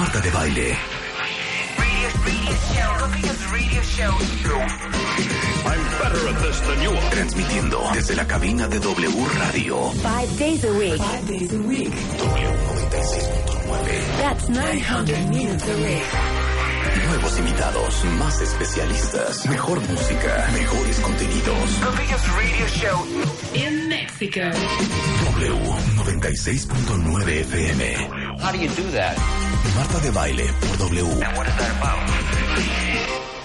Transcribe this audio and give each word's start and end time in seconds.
Marta 0.00 0.18
de 0.20 0.30
baile. 0.30 0.76
I'm 5.66 5.82
better 6.00 6.26
at 6.26 6.38
this 6.40 6.58
than 6.60 6.80
you 6.82 6.90
are. 6.90 7.10
Transmitiendo 7.10 7.82
desde 7.92 8.14
la 8.16 8.26
cabina 8.26 8.66
de 8.66 8.78
W 8.80 9.26
Radio. 9.38 9.90
Five 9.90 10.38
days 10.38 10.64
a 10.64 10.72
week. 10.72 10.98
W96.9. 11.02 11.92
That's 14.22 14.48
900 14.48 15.28
minutes 15.28 15.68
a 15.68 15.76
week. 15.76 16.02
Nuevos 17.06 17.38
invitados, 17.38 18.04
más 18.18 18.40
especialistas, 18.40 19.44
mejor 19.50 19.80
música, 19.86 20.48
mejores 20.54 20.98
contenidos. 21.00 21.78
In 23.52 23.88
Mexico. 23.88 24.40
W96.9 24.40 27.28
FM. 27.44 27.82
How 28.40 28.50
do 28.50 28.56
you 28.58 28.68
do 28.70 28.90
that? 28.92 29.18
Marta 29.76 29.98
de 30.00 30.10
baile 30.10 30.44
por 30.60 30.78
W. 30.78 31.20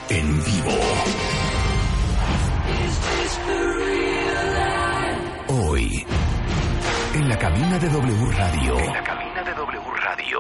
En 0.10 0.44
vivo. 0.44 0.72
Hoy, 5.48 6.06
en 7.14 7.30
la 7.30 7.38
cabina 7.38 7.80
de 7.80 7.90
W 7.90 8.32
Radio. 8.32 8.80
En 8.80 8.94
la 8.94 9.04
cabina 9.04 9.44
de 9.44 9.54
W 9.54 9.82
Radio. 10.04 10.40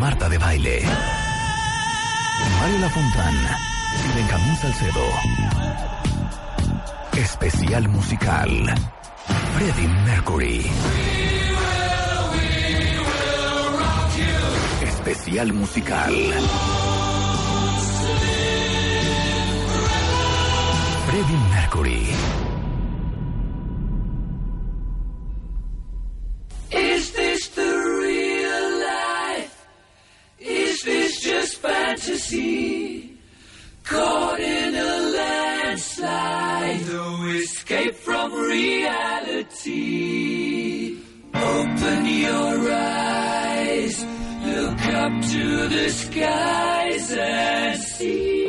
Marta 0.00 0.28
de 0.28 0.38
baile. 0.38 0.82
Mario 2.60 2.78
Lafontán 2.78 3.34
y 3.34 4.16
Benjamín 4.16 4.56
Salcedo. 4.56 5.04
Especial 7.16 7.88
musical. 7.88 8.74
Freddie 9.54 9.88
Mercury. 10.04 10.70
Especial 15.04 15.52
musical. 15.52 16.14
Freddie 21.06 21.40
Mercury. 21.52 22.04
Is 26.70 27.10
this 27.12 27.48
the 27.48 27.72
real 28.02 28.66
life? 28.80 29.66
Is 30.38 30.82
this 30.82 31.20
just 31.20 31.56
fantasy? 31.58 33.18
Caught 33.84 34.40
in 34.40 34.74
a 34.74 34.98
landslide, 35.18 36.86
no 36.86 37.26
escape 37.42 37.94
from 37.96 38.32
reality. 38.32 39.72
Open 41.34 42.06
your 42.06 42.72
eyes, 42.72 43.51
up 45.04 45.20
to 45.20 45.68
the 45.68 45.88
skies 45.90 47.10
and 47.10 47.82
see. 47.82 48.46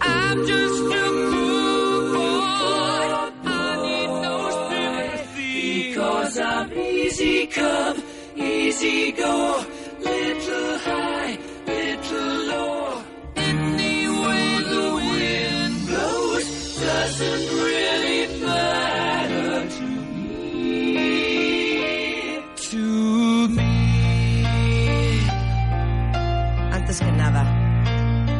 I'm 0.00 0.38
just 0.52 0.82
a 1.02 1.06
poor 1.30 1.96
boy. 2.14 3.06
I 3.42 3.68
need 3.86 4.12
no 4.26 4.36
sympathy. 4.68 5.88
Because 5.88 6.38
I'm 6.38 6.72
easy 6.72 7.46
come, 7.48 7.98
easy 8.36 9.10
go. 9.10 9.36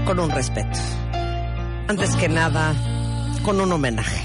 Con 0.06 0.20
un 0.20 0.30
respeto. 0.30 0.78
Antes 1.88 2.14
que 2.14 2.28
nada, 2.28 2.74
con 3.42 3.60
un 3.60 3.72
homenaje. 3.72 4.22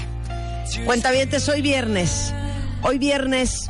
Cuentavientes, 0.86 1.48
hoy 1.48 1.60
viernes. 1.60 2.32
Hoy 2.82 2.98
viernes, 2.98 3.68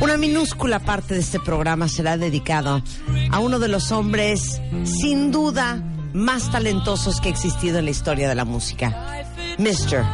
una 0.00 0.16
minúscula 0.16 0.80
parte 0.80 1.14
de 1.14 1.20
este 1.20 1.38
programa 1.38 1.88
será 1.88 2.16
dedicado 2.16 2.82
a 3.30 3.38
uno 3.38 3.58
de 3.58 3.68
los 3.68 3.92
hombres, 3.92 4.60
sin 4.84 5.30
duda, 5.30 5.82
más 6.12 6.50
talentosos 6.50 7.20
que 7.20 7.28
ha 7.28 7.32
existido 7.32 7.78
en 7.78 7.84
la 7.84 7.90
historia 7.90 8.28
de 8.28 8.34
la 8.34 8.44
música. 8.44 9.24
Mr. 9.58 10.04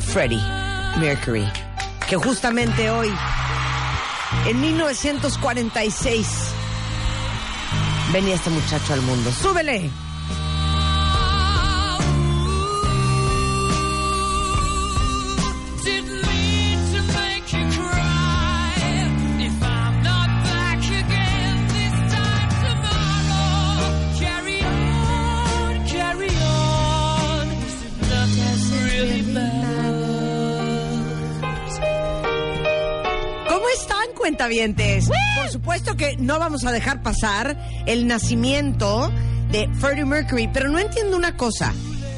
Freddie 0.00 0.42
Mercury. 0.98 1.46
Que 2.08 2.16
justamente 2.16 2.90
hoy, 2.90 3.10
en 4.46 4.60
1946, 4.60 6.26
venía 8.12 8.34
este 8.34 8.50
muchacho 8.50 8.94
al 8.94 9.02
mundo. 9.02 9.30
¡Súbele! 9.32 9.90
Cuentavientes? 34.28 35.08
Por 35.36 35.48
supuesto 35.48 35.96
que 35.96 36.16
no 36.18 36.38
vamos 36.38 36.66
a 36.66 36.72
dejar 36.72 37.02
pasar 37.02 37.56
el 37.86 38.06
nacimiento 38.06 39.10
de 39.50 39.70
Freddie 39.80 40.04
Mercury, 40.04 40.50
pero 40.52 40.68
no 40.68 40.78
entiendo 40.78 41.16
una 41.16 41.34
cosa. 41.34 41.72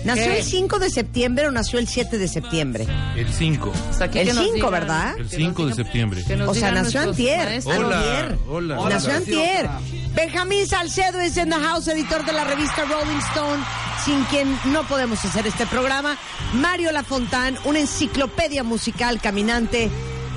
¿Nació 0.05 0.25
¿Qué? 0.25 0.39
el 0.39 0.45
5 0.45 0.79
de 0.81 0.91
septiembre 0.91 1.47
o 1.47 1.53
nació 1.53 1.79
el 1.79 1.87
7 1.87 2.19
de 2.19 2.27
septiembre? 2.27 2.87
El 3.15 3.33
5. 3.33 3.73
El 4.15 4.33
5, 4.33 4.71
¿verdad? 4.71 5.15
El 5.19 5.29
5 5.29 5.67
de 5.67 5.75
septiembre. 5.75 6.25
O 6.49 6.55
sea, 6.55 6.73
nació 6.73 7.03
antier. 7.03 7.61
Hola, 7.65 7.99
antier. 7.99 8.39
hola. 8.49 8.77
Nació 8.89 9.11
Hola. 9.11 9.17
antier. 9.19 9.71
Benjamín 10.15 10.67
Salcedo 10.67 11.21
es 11.21 11.37
en 11.37 11.51
the 11.51 11.57
house, 11.57 11.87
editor 11.87 12.25
de 12.25 12.33
la 12.33 12.43
revista 12.43 12.85
Rolling 12.87 13.21
Stone, 13.31 13.63
sin 14.05 14.25
quien 14.25 14.59
no 14.73 14.83
podemos 14.89 15.25
hacer 15.25 15.47
este 15.47 15.65
programa. 15.67 16.17
Mario 16.55 16.91
Lafontán, 16.91 17.57
una 17.65 17.79
enciclopedia 17.79 18.65
musical 18.65 19.21
caminante. 19.21 19.91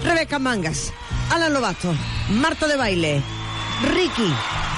Rebeca 0.03 0.37
Mangas, 0.37 0.93
Alan 1.33 1.51
Lobato, 1.53 1.93
Marta 2.29 2.67
de 2.67 2.75
Baile, 2.77 3.21
Ricky 3.91 4.31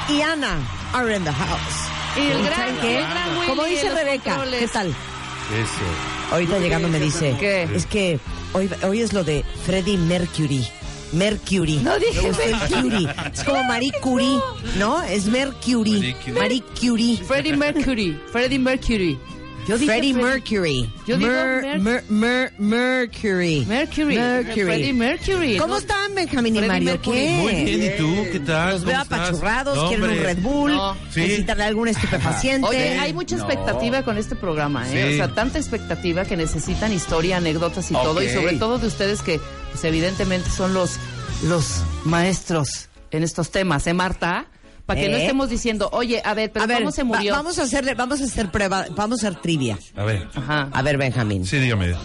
y 0.09 0.21
Ana 0.21 0.57
are 0.93 1.13
in 1.13 1.23
the 1.25 1.31
house. 1.31 1.89
Y 2.15 2.31
el 2.31 2.43
gran- 2.45 2.55
¿saben 2.59 2.77
qué? 2.79 2.97
el 2.99 3.07
gran 3.09 3.37
Willy 3.37 3.47
Como 3.49 3.63
dice 3.65 3.89
Rebeca, 3.89 4.29
controles. 4.35 4.59
¿qué 4.61 4.67
tal? 4.69 4.87
Eso. 4.87 6.31
Ahorita 6.31 6.57
llegando 6.59 6.87
me 6.87 6.99
dice, 6.99 7.35
¿Qué? 7.39 7.63
es 7.75 7.85
que 7.85 8.19
hoy, 8.53 8.69
hoy 8.83 9.01
es 9.01 9.11
lo 9.11 9.23
de 9.25 9.43
Freddie 9.65 9.97
Mercury. 9.97 10.65
Mercury. 11.11 11.77
No 11.77 11.97
dije 11.99 12.21
Me 12.21 12.27
gustó 12.29 12.43
el 12.43 12.81
Curie. 12.81 13.09
Es 13.33 13.43
como 13.43 13.63
Marie 13.65 13.91
Curie, 14.01 14.39
¿no? 14.77 15.01
Es 15.03 15.25
Mercury. 15.25 15.91
Marie 15.91 16.13
Curie. 16.15 16.33
Marie 16.39 16.63
Curie. 16.79 17.17
Freddie 17.17 17.55
Mercury. 17.57 18.19
Freddie 18.31 18.59
Mercury. 18.59 19.19
Yo 19.67 19.77
dije 19.77 19.91
Freddie 19.91 20.13
Mercury. 20.13 20.89
Yo 21.07 21.17
digo 21.17 21.31
Mer- 21.31 21.79
Mer- 21.79 21.79
Mer- 21.79 22.03
Mer- 22.09 22.53
Mercury. 22.59 23.65
Mercury. 23.67 24.15
Mercury. 24.15 24.61
Freddie 24.63 24.93
Mercury. 24.93 25.57
¿Cómo 25.57 25.77
están, 25.77 26.13
Benjamín 26.13 26.55
y 26.55 26.61
Mario? 26.61 26.91
Mercury. 26.91 27.17
¿Qué? 27.17 27.37
Muy 27.41 27.53
bien, 27.63 27.83
¿y 27.83 27.97
tú? 27.97 28.15
¿Qué 28.31 28.39
tal? 28.41 28.71
Los 28.73 28.79
¿Cómo 28.81 28.91
veo 28.91 29.01
estás? 29.01 29.19
apachurrados, 29.19 29.75
No, 29.75 29.87
quieren 29.87 30.09
un. 30.09 30.17
Red 30.23 30.37
Bull, 30.39 30.71
No. 30.75 30.95
Sí. 31.11 31.19
necesitan 31.21 31.61
algún 31.61 31.87
estupefaciente. 31.87 32.67
Oye, 32.67 32.99
hay 32.99 33.13
mucha 33.13 33.35
expectativa 33.37 34.03
con 34.03 34.17
este 34.17 34.35
programa, 34.35 34.87
¿eh? 34.91 35.07
Sí. 35.09 35.13
O 35.13 35.17
sea, 35.17 35.33
tanta 35.33 35.57
expectativa 35.57 36.25
que 36.25 36.37
necesitan 36.37 36.93
historia, 36.93 37.37
anécdotas 37.37 37.89
y 37.89 37.93
todo, 37.93 38.21
y 38.21 38.29
sobre 38.29 38.57
todo 38.57 38.77
de 38.77 38.87
ustedes 38.87 39.21
que, 39.21 39.39
pues 39.71 39.83
evidentemente 39.83 40.49
son 40.51 40.73
los, 40.73 40.97
los 41.43 41.81
maestros 42.03 42.89
en 43.11 43.23
estos 43.23 43.49
temas, 43.51 43.87
¿eh, 43.87 43.93
Marta? 43.93 44.45
Para 44.85 44.99
que 45.01 45.09
no 45.09 45.17
¿Eh? 45.17 45.21
estemos 45.21 45.49
diciendo, 45.49 45.89
oye, 45.93 46.21
a 46.23 46.33
ver, 46.35 46.51
pero 46.51 46.63
a 46.63 46.67
ver, 46.67 46.77
¿cómo 46.79 46.91
se 46.91 47.01
va- 47.03 47.07
murió? 47.17 47.33
vamos 47.33 47.57
a 47.57 47.63
hacerle, 47.63 47.95
vamos 47.95 48.21
a 48.21 48.25
hacer 48.25 48.51
prueba, 48.51 48.85
vamos 48.95 49.23
a 49.23 49.27
hacer 49.29 49.41
trivia. 49.41 49.79
A 49.95 50.03
ver. 50.03 50.27
A 50.47 50.81
ver, 50.83 50.97
Benjamín. 50.97 51.45
Sí, 51.45 51.57
dígame. 51.57 51.95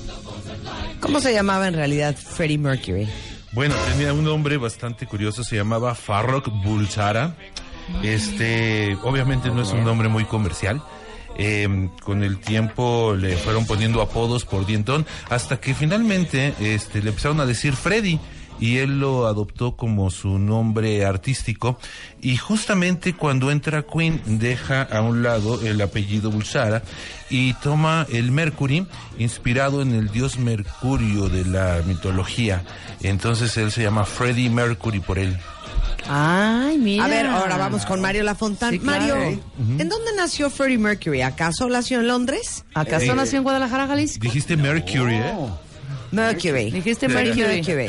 ¿Cómo 1.00 1.20
se 1.20 1.32
llamaba 1.32 1.68
en 1.68 1.74
realidad 1.74 2.14
Freddie 2.16 2.58
Mercury? 2.58 3.08
Bueno, 3.52 3.74
tenía 3.92 4.12
un 4.12 4.24
nombre 4.24 4.56
bastante 4.56 5.06
curioso, 5.06 5.42
se 5.44 5.56
llamaba 5.56 5.94
Farrokh 5.94 6.48
Bulsara. 6.64 7.34
Este, 8.02 8.96
obviamente 9.02 9.50
no 9.50 9.62
es 9.62 9.70
un 9.72 9.84
nombre 9.84 10.08
muy 10.08 10.24
comercial. 10.24 10.82
Eh, 11.36 11.88
con 12.02 12.22
el 12.22 12.38
tiempo 12.38 13.14
le 13.16 13.36
fueron 13.36 13.64
poniendo 13.66 14.02
apodos 14.02 14.44
por 14.44 14.66
dientón 14.66 15.06
hasta 15.30 15.58
que 15.60 15.74
finalmente 15.74 16.54
este, 16.60 17.02
le 17.02 17.10
empezaron 17.10 17.40
a 17.40 17.46
decir 17.46 17.74
Freddy 17.74 18.18
y 18.60 18.78
él 18.78 19.00
lo 19.00 19.26
adoptó 19.26 19.76
como 19.76 20.10
su 20.10 20.38
nombre 20.38 21.04
artístico 21.04 21.78
y 22.20 22.36
justamente 22.36 23.14
cuando 23.14 23.50
entra 23.50 23.82
Queen 23.82 24.20
deja 24.26 24.82
a 24.82 25.00
un 25.00 25.22
lado 25.22 25.60
el 25.66 25.80
apellido 25.80 26.30
Bulsara 26.30 26.82
y 27.30 27.54
toma 27.54 28.06
el 28.12 28.30
Mercury 28.30 28.86
inspirado 29.18 29.82
en 29.82 29.92
el 29.94 30.10
dios 30.10 30.38
Mercurio 30.38 31.28
de 31.28 31.44
la 31.46 31.82
mitología 31.86 32.62
entonces 33.02 33.56
él 33.56 33.72
se 33.72 33.82
llama 33.82 34.04
Freddie 34.04 34.50
Mercury 34.50 35.00
por 35.00 35.18
él 35.18 35.36
Ay, 36.08 36.78
mira. 36.78 37.04
A 37.04 37.08
ver, 37.08 37.26
ahora 37.26 37.56
vamos 37.56 37.84
con 37.84 38.00
Mario 38.00 38.22
Lafontán. 38.22 38.70
Sí, 38.72 38.78
claro. 38.78 39.14
Mario, 39.14 39.40
¿en 39.78 39.88
dónde 39.88 40.12
nació 40.16 40.50
Freddie 40.50 40.78
Mercury? 40.78 41.20
¿Acaso 41.22 41.68
nació 41.68 42.00
en 42.00 42.08
Londres? 42.08 42.64
¿Acaso 42.74 43.12
Eh, 43.12 43.14
nació 43.14 43.38
en 43.38 43.44
Guadalajara, 43.44 43.86
Jalisco? 43.86 44.18
dijiste 44.22 44.56
Mercury 44.56 45.16
¿eh? 45.16 45.34
Mercury. 46.12 46.70
Dijiste 46.70 47.08
Mercury. 47.08 47.62
Mercury. 47.62 47.88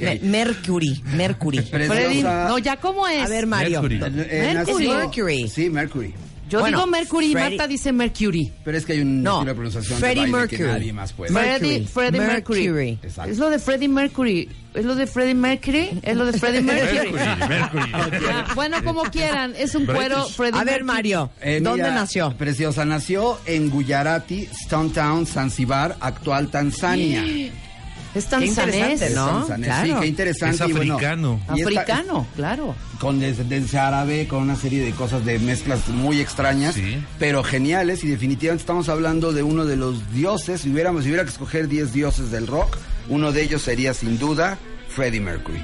Me- 0.00 0.20
Mercury. 0.22 1.02
Mercury. 1.14 1.58
Freddy, 1.58 2.22
no, 2.22 2.58
ya 2.58 2.76
cómo 2.76 3.06
es. 3.08 3.24
A 3.24 3.28
ver, 3.28 3.46
Mario. 3.46 3.82
Mercury. 3.82 4.00
Eh, 4.30 4.52
Mercury. 4.54 4.88
Mercury. 4.88 5.48
Sí, 5.48 5.70
Mercury. 5.70 6.14
Yo 6.48 6.60
Bueno, 6.60 6.78
digo 6.78 6.86
Mercury 6.90 7.26
y 7.26 7.32
Freddie- 7.34 7.50
Marta 7.58 7.66
dice 7.68 7.92
Mercury. 7.92 8.52
Pero 8.64 8.78
es 8.78 8.84
que 8.86 8.92
hay 8.94 9.00
un 9.00 9.22
No, 9.22 9.32
estilo 9.38 9.50
de 9.50 9.54
pronunciación 9.54 9.98
Freddie 9.98 10.24
de 10.26 10.32
baile 10.32 10.48
que 10.48 10.56
Mercury. 10.58 10.72
nadie 10.80 10.92
más 10.92 11.12
puede. 11.12 11.30
Mercury. 11.32 11.86
Freddie, 11.86 12.20
Mercury. 12.20 12.62
Mercury. 12.68 12.98
Exacto. 13.02 13.30
Es 13.30 13.38
lo 13.38 13.50
de 13.50 13.58
Freddie 13.58 13.88
Mercury. 13.88 14.48
Es 14.74 14.84
lo 14.84 14.94
de 14.94 15.06
Freddie 15.06 15.34
Mercury. 15.34 16.00
Es 16.02 16.16
lo 16.16 16.24
de 16.26 16.32
Freddie 16.38 16.60
Mercury. 16.62 17.12
Mercury, 17.12 17.48
Mercury. 17.48 18.24
Ah, 18.30 18.46
bueno, 18.54 18.82
como 18.84 19.02
quieran. 19.04 19.54
Es 19.58 19.74
un 19.74 19.86
cuero. 19.86 20.24
Freddie 20.28 20.58
A 20.60 20.64
ver, 20.64 20.84
Mercury. 20.84 20.84
Mario, 20.84 21.30
Eh, 21.42 21.60
¿dónde 21.62 21.82
mira, 21.84 21.94
nació? 21.94 22.34
Preciosa, 22.36 22.84
nació 22.84 23.38
en 23.46 23.70
Gujarati, 23.70 24.48
Stone 24.64 24.90
Town, 24.90 25.26
Zanzibar, 25.26 25.96
actual 26.00 26.48
Tanzania. 26.48 27.22
Es 28.14 28.24
Qué 28.24 28.30
tanzanés. 28.30 28.74
interesante, 28.74 29.10
¿no? 29.14 29.46
Claro. 29.62 29.86
Sí, 29.86 29.94
qué 30.00 30.06
interesante. 30.06 30.64
Es 30.64 30.70
y 30.70 30.72
bueno, 30.72 30.94
africano. 30.94 31.40
y 31.54 31.60
esta- 31.60 31.80
Africano, 31.82 32.26
claro. 32.34 32.74
con 32.98 33.20
descendencia 33.20 33.86
árabe, 33.86 34.26
con 34.26 34.42
una 34.42 34.56
serie 34.56 34.82
de 34.84 34.92
cosas 34.92 35.24
de 35.24 35.38
mezclas 35.38 35.86
muy 35.88 36.20
extrañas, 36.20 36.74
Sí. 36.74 36.98
pero 37.18 37.44
geniales 37.44 38.02
y 38.04 38.08
definitivamente 38.08 38.62
estamos 38.62 38.88
hablando 38.88 39.32
de 39.32 39.42
uno 39.42 39.66
de 39.66 39.76
los 39.76 40.10
dioses, 40.12 40.62
si 40.62 40.70
hubiéramos, 40.70 41.02
si 41.04 41.10
hubiera 41.10 41.24
que 41.24 41.30
escoger 41.30 41.68
10 41.68 41.92
dioses 41.92 42.30
del 42.30 42.46
rock, 42.46 42.76
uno 43.08 43.30
de 43.32 43.42
ellos 43.42 43.62
sería 43.62 43.92
sin 43.94 44.18
duda 44.18 44.58
Freddie 44.88 45.20
Mercury. 45.20 45.62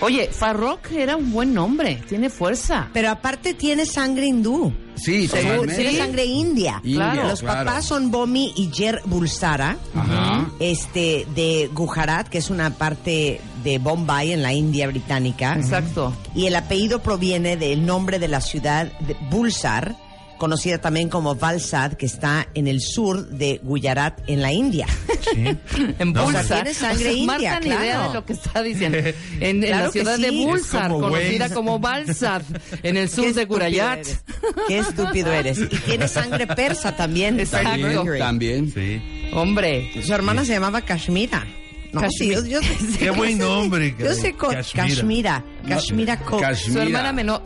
Oye, 0.00 0.28
Farrokh 0.32 0.90
era 0.92 1.16
un 1.16 1.30
buen 1.30 1.52
nombre. 1.52 2.02
Tiene 2.08 2.30
fuerza. 2.30 2.88
Pero 2.92 3.10
aparte 3.10 3.52
tiene 3.54 3.84
sangre 3.84 4.26
hindú. 4.26 4.72
Sí, 4.96 5.28
tiene 5.28 5.96
sangre 5.96 6.24
india. 6.24 6.80
India, 6.84 7.12
Claro. 7.12 7.28
Los 7.28 7.40
claro. 7.40 7.66
papás 7.66 7.84
son 7.86 8.10
Bomi 8.10 8.52
y 8.56 8.70
Jer 8.72 9.00
Bulsara, 9.06 9.76
Ajá. 9.94 10.50
este, 10.58 11.26
de 11.34 11.70
Gujarat, 11.72 12.28
que 12.28 12.38
es 12.38 12.50
una 12.50 12.70
parte 12.70 13.40
de 13.64 13.78
Bombay 13.78 14.32
en 14.32 14.42
la 14.42 14.52
India 14.52 14.86
británica. 14.88 15.54
Exacto. 15.54 16.14
Y 16.34 16.46
el 16.46 16.56
apellido 16.56 17.00
proviene 17.02 17.56
del 17.56 17.84
nombre 17.86 18.18
de 18.18 18.28
la 18.28 18.40
ciudad 18.42 18.90
de 19.00 19.16
Bulsar, 19.30 19.96
conocida 20.40 20.78
también 20.78 21.10
como 21.10 21.34
Valsad, 21.36 21.92
que 21.92 22.06
está 22.06 22.48
en 22.54 22.66
el 22.66 22.80
sur 22.80 23.28
de 23.28 23.60
Gujarat, 23.62 24.18
en 24.26 24.40
la 24.40 24.52
India. 24.52 24.86
Sí. 25.20 25.44
En 25.98 26.12
Bulsar. 26.14 26.62
tiene 26.62 26.74
sangre 26.74 27.10
O 27.10 27.14
sea, 27.14 27.24
Marta 27.26 27.42
india, 27.44 27.60
ni 27.60 27.66
idea 27.68 27.78
claro. 27.94 28.08
de 28.08 28.14
lo 28.14 28.24
que 28.26 28.32
está 28.32 28.62
diciendo. 28.62 28.98
En, 28.98 29.12
en 29.40 29.60
Claro 29.60 29.84
la 29.84 29.90
ciudad 29.92 30.18
de. 30.18 30.30
Bulsar, 30.30 30.90
como 30.90 31.08
conocida 31.10 31.50
como 31.50 31.78
Balsad, 31.78 32.42
en 32.82 32.96
el 32.96 33.08
sur 33.10 33.32
de 33.34 33.42
eres. 33.42 34.20
Qué 34.66 34.78
estúpido 34.78 35.30
eres. 35.30 35.58
Y 35.58 35.66
tiene 35.76 36.08
sangre 36.08 36.46
persa 36.46 36.96
también. 36.96 37.38
Exacto. 37.38 38.04
También. 38.18 38.72
Sí. 38.72 39.30
Hombre. 39.34 39.90
Su 40.02 40.14
hermana 40.14 40.44
se 40.44 40.54
llamaba 40.54 40.80
Kashmira. 40.80 41.46
No, 41.92 42.08
sí, 42.10 42.30
yo, 42.32 42.44
yo- 42.46 42.60
Qué 42.98 43.10
buen 43.10 43.36
nombre, 43.38 43.94
Yo 43.98 44.14
sé 44.14 44.32
Kashmira. 44.52 44.86
Kashmira. 44.86 45.44
Kashmira 45.68 46.16
Co. 46.20 46.38
Kashmira. 46.38 46.72
Su 46.72 46.86
hermana 46.86 47.12
menor. 47.12 47.42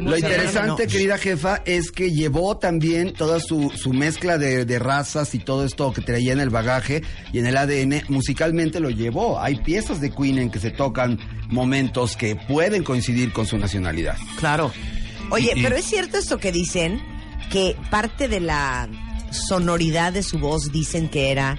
Lo 0.00 0.16
interesante, 0.16 0.86
no. 0.86 0.90
querida 0.92 1.18
jefa, 1.18 1.62
es 1.64 1.92
que 1.92 2.10
llevó 2.10 2.56
también 2.58 3.12
toda 3.12 3.38
su, 3.40 3.70
su 3.76 3.92
mezcla 3.92 4.38
de, 4.38 4.64
de 4.64 4.78
razas 4.78 5.34
y 5.34 5.38
todo 5.38 5.64
esto 5.64 5.92
que 5.92 6.00
traía 6.00 6.32
en 6.32 6.40
el 6.40 6.50
bagaje 6.50 7.02
y 7.32 7.38
en 7.38 7.46
el 7.46 7.56
ADN, 7.56 8.02
musicalmente 8.08 8.80
lo 8.80 8.90
llevó. 8.90 9.40
Hay 9.40 9.56
piezas 9.56 10.00
de 10.00 10.10
Queen 10.10 10.38
en 10.38 10.50
que 10.50 10.58
se 10.58 10.70
tocan 10.70 11.18
momentos 11.48 12.16
que 12.16 12.36
pueden 12.36 12.82
coincidir 12.82 13.32
con 13.32 13.46
su 13.46 13.58
nacionalidad. 13.58 14.16
Claro. 14.38 14.72
Oye, 15.30 15.52
Y- 15.54 15.60
y- 15.60 15.62
pero 15.62 15.76
es 15.76 15.84
cierto 15.84 16.18
esto 16.18 16.38
que 16.38 16.52
dicen, 16.52 17.00
que 17.50 17.76
parte 17.90 18.28
de 18.28 18.40
la 18.40 18.88
sonoridad 19.30 20.12
de 20.12 20.22
su 20.22 20.38
voz 20.38 20.70
dicen 20.72 21.08
que 21.08 21.30
era 21.30 21.58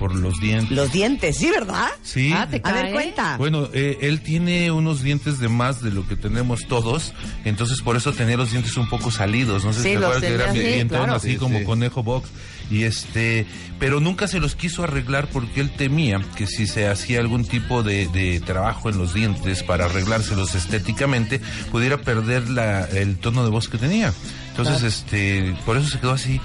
Por 0.00 0.16
los 0.16 0.40
dientes. 0.40 0.70
los 0.76 0.90
dientes, 0.90 1.36
¿sí, 1.36 1.48
verdad? 1.50 1.86
Sí. 2.02 2.32
Ah, 2.34 2.48
te 2.50 2.60
A 2.64 2.72
ver, 2.72 2.92
cuenta. 2.92 3.36
Bueno, 3.36 3.68
eh, 3.72 3.98
él 4.00 4.20
tiene 4.22 4.72
unos 4.72 5.02
dientes 5.02 5.38
de 5.38 5.48
más 5.48 5.80
de 5.82 5.92
lo 5.92 6.08
que 6.08 6.16
tenemos 6.16 6.66
todos, 6.66 7.12
entonces 7.44 7.80
por 7.82 7.96
eso 7.96 8.12
tenía 8.12 8.36
los 8.36 8.50
dientes 8.50 8.76
un 8.78 8.88
poco 8.88 9.12
salidos. 9.12 9.64
No 9.64 9.72
sé 9.72 9.82
Sí, 9.82 9.88
si 9.90 9.96
te 9.98 10.04
acuerdas 10.04 10.20
que 10.22 10.34
era 10.34 10.50
así, 10.50 10.58
dientón 10.58 10.98
claro. 11.00 11.14
así 11.14 11.32
Sí, 11.32 11.36
como 11.36 11.58
sí. 11.60 11.64
conejo 11.64 12.02
box. 12.02 12.28
Y 12.70 12.84
este, 12.84 13.46
pero 13.78 14.00
nunca 14.00 14.26
se 14.28 14.40
los 14.40 14.54
quiso 14.54 14.84
arreglar 14.84 15.28
porque 15.28 15.60
él 15.60 15.70
temía 15.70 16.20
que 16.36 16.46
si 16.46 16.66
se 16.66 16.88
hacía 16.88 17.18
algún 17.20 17.44
tipo 17.44 17.82
de, 17.82 18.06
de 18.08 18.40
trabajo 18.40 18.88
en 18.88 18.96
los 18.96 19.12
dientes 19.12 19.62
para 19.64 19.84
arreglárselos 19.84 20.54
estéticamente, 20.54 21.40
pudiera 21.70 21.98
perder 21.98 22.48
la, 22.48 22.84
el 22.86 23.18
tono 23.18 23.44
de 23.44 23.50
voz 23.50 23.68
que 23.68 23.76
tenía. 23.76 24.14
Entonces, 24.50 24.82
este, 24.82 25.54
por 25.66 25.76
eso 25.76 25.88
se 25.88 25.98
quedó 26.00 26.12
así. 26.12 26.40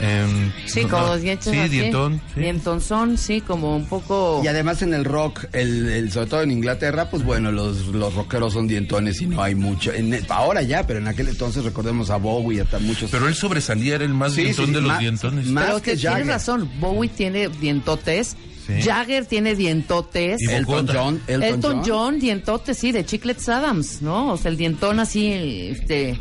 Em, 0.00 0.52
Sí, 0.66 0.84
no, 0.84 1.00
los 1.06 1.22
dientes 1.22 1.52
Sí, 1.52 1.58
así. 1.58 1.68
dientón. 1.68 2.20
sí. 2.34 2.40
Dientonzón, 2.40 3.18
sí, 3.18 3.40
como 3.40 3.76
un 3.76 3.86
poco... 3.86 4.40
Y 4.44 4.46
además 4.48 4.82
en 4.82 4.94
el 4.94 5.04
rock, 5.04 5.44
el, 5.52 5.88
el- 5.88 6.10
sobre 6.12 6.26
todo 6.26 6.42
en 6.42 6.50
Inglaterra, 6.52 7.10
pues 7.10 7.22
bueno, 7.24 7.52
los, 7.52 7.86
los 7.88 8.14
rockeros 8.14 8.52
son 8.52 8.66
dientones 8.66 9.20
y 9.20 9.26
no 9.26 9.42
hay 9.42 9.54
mucho. 9.54 9.92
En- 9.92 10.18
ahora 10.28 10.62
ya, 10.62 10.86
pero 10.86 10.98
en 11.00 11.08
aquel 11.08 11.28
entonces 11.28 11.64
recordemos 11.64 12.10
a 12.10 12.16
Bowie 12.16 12.58
y 12.58 12.60
hasta 12.60 12.78
muchos. 12.78 13.10
Pero 13.10 13.28
él 13.28 13.34
sobresalía, 13.34 13.96
era 13.96 14.04
el 14.04 14.14
más 14.14 14.32
Sí, 14.34 14.42
dientón 14.42 14.66
sí, 14.66 14.72
de 14.72 14.80
los 14.80 14.88
más- 14.88 14.98
dientones. 15.00 15.46
más- 15.46 15.64
Pero 15.66 15.82
que 15.82 15.90
que 15.92 15.96
tienes 15.96 16.26
razón, 16.26 16.70
Bowie 16.80 17.08
tiene 17.10 17.48
dientotes, 17.48 18.36
Sí. 18.66 18.82
Jagger 18.82 19.26
tiene 19.26 19.56
dientotes, 19.56 20.40
Elton. 20.48 20.86
John, 20.86 21.20
Elton, 21.26 21.42
Elton, 21.42 21.82
John. 21.84 22.20
dientotes, 22.20 22.78
sí, 22.78 22.92
de 22.92 23.04
Chiclets 23.04 23.48
Adams, 23.48 24.00
¿no? 24.02 24.32
O 24.32 24.36
sea, 24.36 24.50
el 24.50 24.56
dientón 24.56 25.00
así, 25.00 25.32
este, 25.72 26.16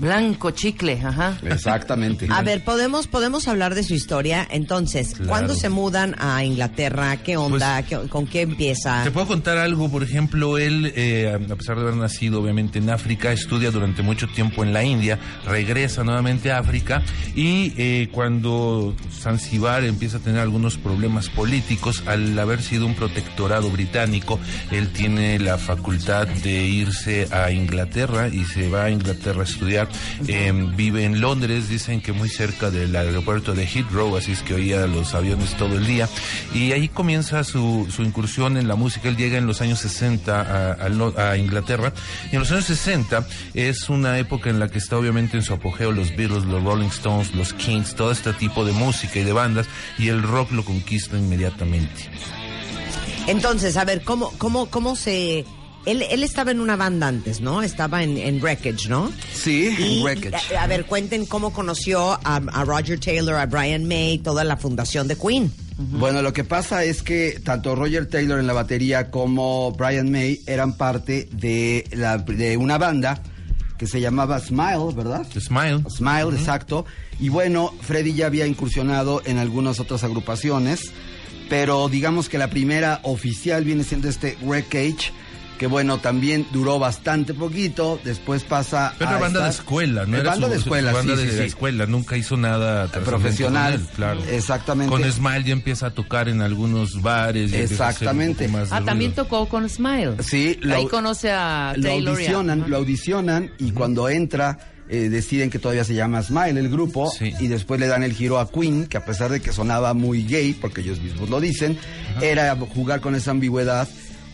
blanco 0.00 0.50
chicle, 0.52 1.00
ajá. 1.04 1.38
Exactamente. 1.42 2.26
A 2.30 2.42
ver, 2.42 2.64
podemos 2.64 3.06
podemos 3.06 3.46
hablar 3.48 3.74
de 3.74 3.82
su 3.82 3.94
historia. 3.94 4.46
Entonces, 4.50 5.10
Claro. 5.14 5.28
¿cuándo 5.28 5.54
se 5.54 5.68
mudan 5.68 6.16
a 6.18 6.42
Inglaterra? 6.44 7.18
¿Qué 7.18 7.36
onda? 7.36 7.82
¿Qué- 7.82 8.08
¿Con 8.08 8.26
qué 8.26 8.42
empieza? 8.42 9.02
Te 9.04 9.10
puedo 9.10 9.26
contar 9.26 9.58
algo, 9.58 9.90
por 9.90 10.02
ejemplo, 10.02 10.56
él, 10.58 10.92
eh, 10.96 11.32
a 11.50 11.54
pesar 11.56 11.76
de 11.76 11.82
haber 11.82 11.96
nacido 11.96 12.40
obviamente 12.40 12.78
en 12.78 12.88
África, 12.90 13.30
estudia 13.32 13.70
durante 13.70 14.02
mucho 14.02 14.26
tiempo 14.28 14.64
en 14.64 14.72
la 14.72 14.82
India, 14.82 15.18
regresa 15.46 16.02
nuevamente 16.02 16.50
a 16.50 16.58
África 16.58 17.02
y 17.36 17.72
eh, 17.76 18.08
cuando 18.12 18.94
Zanzibar 19.12 19.84
empieza 19.84 20.16
a 20.16 20.20
tener 20.20 20.40
algunos 20.40 20.76
problemas 20.78 21.28
políticos, 21.28 22.02
al 22.06 22.38
haber 22.38 22.62
sido 22.62 22.86
un 22.86 22.94
protectorado 22.94 23.70
británico, 23.70 24.40
él 24.70 24.88
tiene 24.88 25.38
la 25.38 25.58
facultad 25.58 26.26
de 26.26 26.64
irse 26.64 27.28
a 27.30 27.50
Inglaterra 27.50 28.28
y 28.28 28.44
se 28.44 28.68
va 28.70 28.84
a 28.84 28.90
Inglaterra 28.90 29.42
a 29.42 29.44
estudiar. 29.44 29.88
Eh, 30.26 30.52
vive 30.76 31.04
en 31.04 31.20
Londres, 31.20 31.68
dicen 31.68 32.00
que 32.00 32.12
muy 32.12 32.28
cerca 32.28 32.70
del 32.70 32.94
aeropuerto 32.94 33.54
de 33.54 33.66
Heathrow, 33.66 34.16
así 34.16 34.32
es 34.32 34.42
que 34.42 34.54
oía 34.54 34.86
los 34.86 35.14
aviones 35.14 35.56
todo 35.56 35.76
el 35.76 35.86
día. 35.86 36.08
Y 36.54 36.72
ahí 36.72 36.88
comienza 36.88 37.44
su, 37.44 37.86
su 37.90 38.02
incursión 38.02 38.56
en 38.56 38.68
la 38.68 38.74
música. 38.74 39.08
Él 39.08 39.16
llega 39.16 39.38
en 39.38 39.46
los 39.46 39.60
años 39.60 39.80
60 39.80 40.76
a, 40.78 41.30
a 41.30 41.36
Inglaterra. 41.36 41.92
Y 42.30 42.36
en 42.36 42.40
los 42.40 42.50
años 42.52 42.64
60 42.64 43.26
es 43.54 43.88
una 43.88 44.18
época 44.18 44.50
en 44.50 44.58
la 44.58 44.68
que 44.68 44.78
está 44.78 44.96
obviamente 44.96 45.36
en 45.36 45.42
su 45.42 45.54
apogeo 45.54 45.92
los 45.92 46.14
Beatles, 46.16 46.44
los 46.44 46.62
Rolling 46.62 46.88
Stones, 46.88 47.34
los 47.34 47.52
Kings, 47.52 47.94
todo 47.94 48.10
este 48.10 48.32
tipo 48.32 48.64
de 48.64 48.72
música 48.72 49.18
y 49.18 49.24
de 49.24 49.32
bandas. 49.32 49.66
Y 49.98 50.08
el 50.08 50.22
rock 50.22 50.52
lo 50.52 50.64
conquista 50.64 51.16
inmediatamente. 51.16 52.10
Entonces, 53.26 53.76
a 53.76 53.84
ver, 53.84 54.02
¿cómo, 54.02 54.32
cómo, 54.38 54.66
cómo 54.70 54.96
se...? 54.96 55.44
Él, 55.90 56.02
él 56.10 56.22
estaba 56.22 56.50
en 56.50 56.60
una 56.60 56.76
banda 56.76 57.08
antes, 57.08 57.40
¿no? 57.40 57.62
Estaba 57.62 58.02
en, 58.02 58.16
en 58.16 58.40
Wreckage, 58.42 58.88
¿no? 58.88 59.10
Sí, 59.32 59.74
Y, 59.78 60.02
Wreckage. 60.02 60.54
a, 60.56 60.62
a 60.62 60.66
ver, 60.66 60.84
cuenten 60.86 61.26
cómo 61.26 61.52
conoció 61.52 62.12
a, 62.12 62.36
a 62.52 62.64
Roger 62.64 62.98
Taylor, 63.00 63.34
a 63.34 63.46
Brian 63.46 63.86
May, 63.86 64.18
toda 64.18 64.44
la 64.44 64.56
fundación 64.56 65.08
de 65.08 65.16
Queen. 65.16 65.52
Bueno, 65.82 66.20
lo 66.20 66.34
que 66.34 66.44
pasa 66.44 66.84
es 66.84 67.02
que 67.02 67.40
tanto 67.42 67.74
Roger 67.74 68.06
Taylor 68.06 68.38
en 68.38 68.46
la 68.46 68.52
batería 68.52 69.10
como 69.10 69.72
Brian 69.72 70.10
May 70.10 70.42
eran 70.46 70.76
parte 70.76 71.26
de, 71.32 71.86
la, 71.92 72.18
de 72.18 72.58
una 72.58 72.76
banda 72.76 73.22
que 73.78 73.86
se 73.86 73.98
llamaba 73.98 74.38
Smile, 74.40 74.92
¿verdad? 74.94 75.26
Smile. 75.38 75.82
Smile, 75.88 76.36
exacto. 76.38 76.84
Y 77.18 77.30
bueno, 77.30 77.72
Freddy 77.80 78.12
ya 78.12 78.26
había 78.26 78.46
incursionado 78.46 79.22
en 79.24 79.38
algunas 79.38 79.80
otras 79.80 80.04
agrupaciones. 80.04 80.92
pero 81.48 81.88
digamos 81.88 82.28
que 82.28 82.36
la 82.36 82.50
primera 82.50 83.00
oficial 83.02 83.64
viene 83.64 83.82
siendo 83.82 84.08
este 84.10 84.36
Wreckage, 84.42 85.12
que 85.60 85.66
bueno, 85.66 85.98
también 85.98 86.46
duró 86.54 86.78
bastante 86.78 87.34
poquito, 87.34 88.00
después 88.02 88.44
pasa 88.44 88.94
Pero 88.98 89.10
a 89.10 89.12
era 89.12 89.20
banda 89.20 89.44
de 89.44 89.50
escuela, 89.50 90.06
¿no? 90.06 90.16
Eh, 90.16 90.20
Era 90.20 90.30
banda 90.30 90.46
su- 90.46 90.52
de 90.52 90.56
su 90.58 90.62
escuela, 90.64 90.92
banda 90.92 91.14
sí, 91.16 91.20
de 91.22 91.30
sí, 91.30 91.36
la 91.36 91.42
sí. 91.42 91.48
escuela, 91.48 91.84
nunca 91.86 92.16
hizo 92.16 92.36
nada 92.38 92.86
Profesional, 92.90 93.72
con 93.74 93.80
él, 93.82 93.86
claro. 93.94 94.20
exactamente. 94.30 94.90
Con 94.90 95.12
Smile 95.12 95.44
ya 95.44 95.52
empieza 95.52 95.88
a 95.88 95.90
tocar 95.90 96.30
en 96.30 96.40
algunos 96.40 97.02
bares. 97.02 97.52
Exactamente. 97.52 98.48
más 98.48 98.70
de 98.70 98.76
Ah, 98.76 98.82
también 98.86 99.10
ruido. 99.10 99.24
tocó 99.24 99.48
con 99.50 99.68
Smile. 99.68 100.14
Sí, 100.22 100.58
lo- 100.62 100.76
Ahí 100.76 100.86
conoce 100.88 101.30
a 101.30 101.74
lo 101.76 101.82
Taylor. 101.82 102.14
audicionan, 102.14 102.64
lo 102.70 102.76
audicionan 102.78 103.50
y 103.58 103.72
cuando 103.72 104.08
entra 104.08 104.58
eh, 104.88 105.08
deciden 105.10 105.50
que 105.50 105.58
todavía 105.60 105.84
se 105.84 105.94
llama 105.94 106.20
Smile 106.22 106.58
el 106.58 106.68
grupo 106.70 107.12
Sí. 107.16 107.32
y 107.38 107.46
después 107.48 107.78
le 107.78 107.86
dan 107.86 108.02
el 108.02 108.12
giro 108.14 108.40
a 108.40 108.50
Queen, 108.50 108.86
que 108.86 108.96
a 108.96 109.04
pesar 109.04 109.30
de 109.30 109.40
que 109.40 109.52
sonaba 109.52 109.92
muy 109.94 110.24
gay, 110.24 110.52
porque 110.52 110.80
ellos 110.80 111.00
mismos 111.00 111.28
lo 111.30 111.38
dicen, 111.38 111.78
era 112.22 112.56
jugar 112.56 113.00
con 113.02 113.14
esa 113.14 113.30
ambigüedad. 113.30 113.86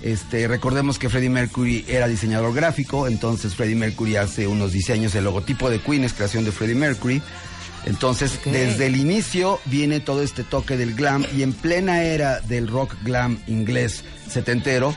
Este, 0.02 0.46
recordemos 0.46 0.98
que 0.98 1.08
Freddie 1.08 1.30
Mercury 1.30 1.84
era 1.88 2.06
diseñador 2.06 2.54
gráfico, 2.54 3.06
entonces 3.06 3.54
Freddie 3.54 3.76
Mercury 3.76 4.16
hace 4.16 4.46
unos 4.46 4.72
diseños, 4.72 5.14
el 5.14 5.24
logotipo 5.24 5.70
de 5.70 5.80
Queen 5.80 6.04
es 6.04 6.12
creación 6.12 6.44
de 6.44 6.52
Freddie 6.52 6.74
Mercury. 6.74 7.22
Entonces, 7.86 8.40
desde 8.44 8.86
el 8.86 8.96
inicio 8.96 9.60
viene 9.66 10.00
todo 10.00 10.22
este 10.22 10.42
toque 10.42 10.76
del 10.76 10.94
glam 10.94 11.24
y 11.36 11.42
en 11.42 11.52
plena 11.52 12.02
era 12.02 12.40
del 12.40 12.66
rock 12.66 12.94
glam 13.04 13.38
inglés 13.46 14.02
setentero, 14.28 14.94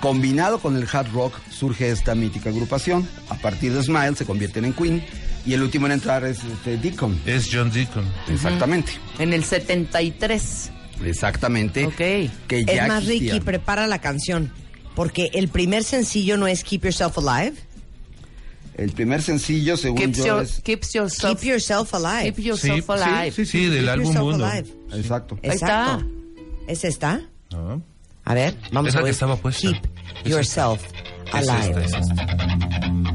combinado 0.00 0.58
con 0.58 0.76
el 0.76 0.86
hard 0.90 1.10
rock, 1.12 1.34
surge 1.50 1.90
esta 1.90 2.14
mítica 2.14 2.50
agrupación. 2.50 3.08
A 3.30 3.36
partir 3.36 3.72
de 3.72 3.82
Smile 3.82 4.16
se 4.16 4.26
convierten 4.26 4.66
en 4.66 4.74
Queen 4.74 5.02
y 5.46 5.54
el 5.54 5.62
último 5.62 5.86
en 5.86 5.92
entrar 5.92 6.24
es 6.24 6.44
este, 6.44 6.76
Deacon. 6.76 7.18
Es 7.24 7.48
John 7.50 7.70
Deacon. 7.70 8.04
Exactamente. 8.28 8.92
En 9.18 9.32
el 9.32 9.42
73. 9.42 10.72
Exactamente. 11.04 11.86
Ok. 11.86 11.94
Que 11.96 12.64
ya 12.66 12.82
Es 12.84 12.88
más. 12.88 13.06
Ricky, 13.06 13.40
prepara 13.40 13.86
la 13.86 14.00
canción. 14.00 14.52
Porque 14.94 15.30
el 15.34 15.48
primer 15.48 15.84
sencillo 15.84 16.36
no 16.36 16.46
es 16.46 16.64
Keep 16.64 16.84
Yourself 16.84 17.18
Alive. 17.18 17.54
El 18.76 18.92
primer 18.92 19.22
sencillo, 19.22 19.76
según 19.76 19.98
Keeps, 19.98 20.18
yo, 20.18 20.26
your- 20.26 20.42
es... 20.42 20.60
keeps 20.62 20.92
yourself, 20.92 21.40
Keep 21.40 21.48
Yourself 21.50 21.94
Alive. 21.94 22.32
keep 22.34 22.44
yourself 22.44 22.90
alive. 22.90 23.32
Sí, 23.32 23.46
sí, 23.46 23.66
del 23.66 23.80
Keep 23.84 23.88
álbum 23.90 24.14
Mundo. 24.14 24.44
Alive. 24.46 24.68
Exacto. 24.94 25.38
Ahí 25.42 25.50
está. 25.50 26.06
¿Es 26.68 26.84
esta? 26.84 27.22
Ah, 27.54 27.78
A 28.24 28.34
ver, 28.34 28.54
vamos 28.72 28.90
Esa 28.90 28.98
a 28.98 29.00
que 29.00 29.04
ver. 29.04 29.12
estaba 29.12 29.36
puesta. 29.36 29.62
Keep 29.62 29.76
Es 30.24 30.30
Yourself 30.30 30.82
es 31.26 31.48
Alive. 31.48 31.84
esta, 31.84 31.98
es 32.00 32.08
esta. 32.10 32.26
I 32.26 33.05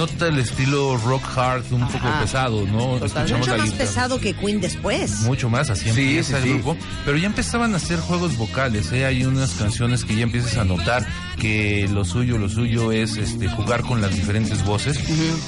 nota 0.00 0.28
el 0.28 0.38
estilo 0.38 0.96
rock 0.96 1.22
hard 1.36 1.64
un 1.72 1.86
poco 1.86 2.08
pesado, 2.22 2.64
¿no? 2.66 2.98
Mucho 2.98 3.06
la 3.06 3.22
más 3.58 3.66
guitarra. 3.66 3.76
pesado 3.76 4.18
que 4.18 4.32
Queen 4.32 4.58
después. 4.60 5.20
Mucho 5.20 5.50
más, 5.50 5.68
así 5.68 5.84
Sí, 5.84 5.90
empieza 5.90 6.28
sí, 6.30 6.34
el 6.36 6.42
sí. 6.42 6.48
grupo. 6.54 6.76
Pero 7.04 7.18
ya 7.18 7.26
empezaban 7.26 7.74
a 7.74 7.76
hacer 7.76 8.00
juegos 8.00 8.36
vocales, 8.38 8.90
¿eh? 8.92 9.04
Hay 9.04 9.24
unas 9.26 9.50
canciones 9.52 10.04
que 10.06 10.16
ya 10.16 10.22
empiezas 10.22 10.56
a 10.56 10.64
notar 10.64 11.06
que 11.38 11.86
lo 11.92 12.04
suyo, 12.06 12.38
lo 12.38 12.48
suyo 12.48 12.92
es 12.92 13.16
este, 13.18 13.48
jugar 13.48 13.82
con 13.82 14.00
las 14.00 14.14
diferentes 14.14 14.64
voces. 14.64 14.98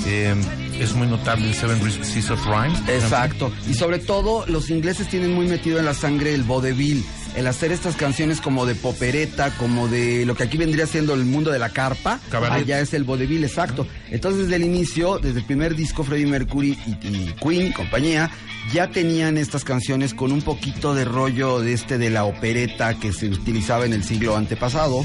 Eh, 0.06 0.35
es 0.78 0.94
muy 0.94 1.06
notable 1.06 1.49
el 1.49 1.54
Seven 1.54 1.80
Seas 2.04 2.30
of 2.30 2.44
Rhyme. 2.47 2.75
Exacto. 2.88 3.50
Y 3.71 3.75
sobre 3.75 4.00
todo, 4.00 4.44
los 4.49 4.68
ingleses 4.68 5.09
tienen 5.09 5.32
muy 5.35 5.47
metido 5.47 5.78
en 5.78 5.87
la 5.87 5.94
sangre 5.94 6.35
el 6.35 6.42
vodevil. 6.42 7.02
El 7.37 7.47
hacer 7.47 7.73
estas 7.73 7.97
canciones 7.97 8.41
como 8.41 8.67
de 8.67 8.75
popereta, 8.75 9.51
como 9.57 9.89
de 9.89 10.27
lo 10.27 10.35
que 10.35 10.43
aquí 10.43 10.59
vendría 10.59 10.87
siendo 10.87 11.15
el 11.15 11.25
mundo 11.25 11.51
de 11.51 11.59
la 11.59 11.71
carpa, 11.71 12.21
Cabaret. 12.31 12.65
allá 12.65 12.81
es 12.81 12.93
el 12.93 13.05
vodevil, 13.05 13.43
exacto. 13.45 13.87
Entonces, 14.11 14.43
desde 14.43 14.57
el 14.57 14.65
inicio, 14.65 15.19
desde 15.19 15.41
el 15.41 15.47
primer 15.47 15.75
disco, 15.75 16.05
Freddie 16.05 16.27
Mercury 16.27 16.79
y, 16.87 16.91
y 17.07 17.35
Queen 17.41 17.69
y 17.69 17.73
compañía, 17.73 18.31
ya 18.73 18.91
tenían 18.91 19.39
estas 19.39 19.65
canciones 19.65 20.15
con 20.15 20.31
un 20.31 20.43
poquito 20.43 20.95
de 20.95 21.05
rollo 21.05 21.61
de 21.61 21.73
este 21.73 21.99
de 21.99 22.11
la 22.11 22.25
opereta 22.25 22.95
que 22.99 23.12
se 23.12 23.29
utilizaba 23.29 23.87
en 23.87 23.95
el 23.95 24.05
siglo 24.05 24.37
antepasado. 24.37 25.05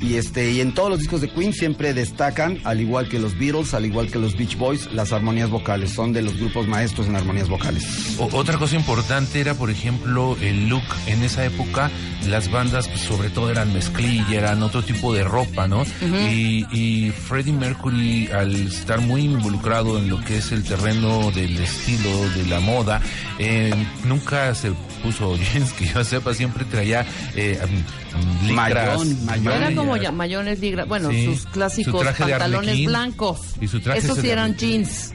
Y 0.00 0.14
este 0.16 0.52
y 0.52 0.60
en 0.60 0.74
todos 0.74 0.90
los 0.90 0.98
discos 0.98 1.20
de 1.22 1.28
Queen 1.30 1.52
siempre 1.52 1.94
destacan, 1.94 2.58
al 2.64 2.80
igual 2.80 3.08
que 3.08 3.18
los 3.18 3.36
Beatles, 3.38 3.72
al 3.74 3.86
igual 3.86 4.10
que 4.10 4.18
los 4.18 4.36
Beach 4.36 4.56
Boys, 4.58 4.92
las 4.92 5.12
armonías 5.12 5.48
vocales. 5.48 5.90
Son 5.92 6.12
de 6.12 6.20
los 6.22 6.36
grupos 6.36 6.68
maestros 6.68 7.06
en 7.06 7.16
armonías 7.16 7.48
vocales. 7.48 7.84
O- 8.18 8.28
otra 8.36 8.58
cosa 8.58 8.76
importante 8.76 9.40
era, 9.40 9.54
por 9.54 9.70
ejemplo, 9.70 10.36
el 10.42 10.68
look. 10.68 10.82
En 11.06 11.22
esa 11.22 11.44
época, 11.46 11.90
las 12.28 12.50
bandas, 12.50 12.88
pues, 12.88 13.00
sobre 13.00 13.30
todo, 13.30 13.50
eran 13.50 13.72
mezclilla, 13.72 14.36
eran 14.38 14.62
otro 14.62 14.82
tipo 14.82 15.14
de 15.14 15.24
ropa, 15.24 15.66
¿no? 15.66 15.84
y, 16.30 16.66
y 16.72 17.10
Freddie 17.10 17.52
Mercury, 17.54 18.28
al 18.28 18.54
estar 18.54 19.00
muy 19.00 19.22
involucrado 19.22 19.98
en 19.98 20.08
lo 20.10 20.22
que 20.24 20.36
es 20.38 20.52
el 20.52 20.62
terreno 20.62 21.30
del 21.32 21.56
estilo, 21.58 22.28
de 22.36 22.44
la 22.46 22.60
moda, 22.60 23.00
eh, 23.38 23.72
nunca 24.04 24.54
se 24.54 24.72
puso 25.06 25.36
jeans, 25.36 25.72
que 25.72 25.86
yo 25.86 26.04
sepa, 26.04 26.34
siempre 26.34 26.64
traía 26.64 27.06
eh, 27.36 27.58
um, 27.62 28.46
licras. 28.48 28.98
Mayón, 28.98 29.24
mayón. 29.24 29.52
Era 29.52 29.74
como 29.74 29.96
ya 29.96 30.10
mayones 30.12 30.58
ligra, 30.60 30.84
bueno, 30.84 31.10
Sí. 31.10 31.26
sus 31.26 31.46
clásicos 31.46 32.06
Su 32.06 32.14
pantalones 32.22 32.84
blancos. 32.84 33.40
Y 33.60 33.68
su 33.68 33.80
traje 33.80 34.00
Esos 34.00 34.18
sí 34.18 34.28
eran 34.28 34.56
jeans. 34.56 35.12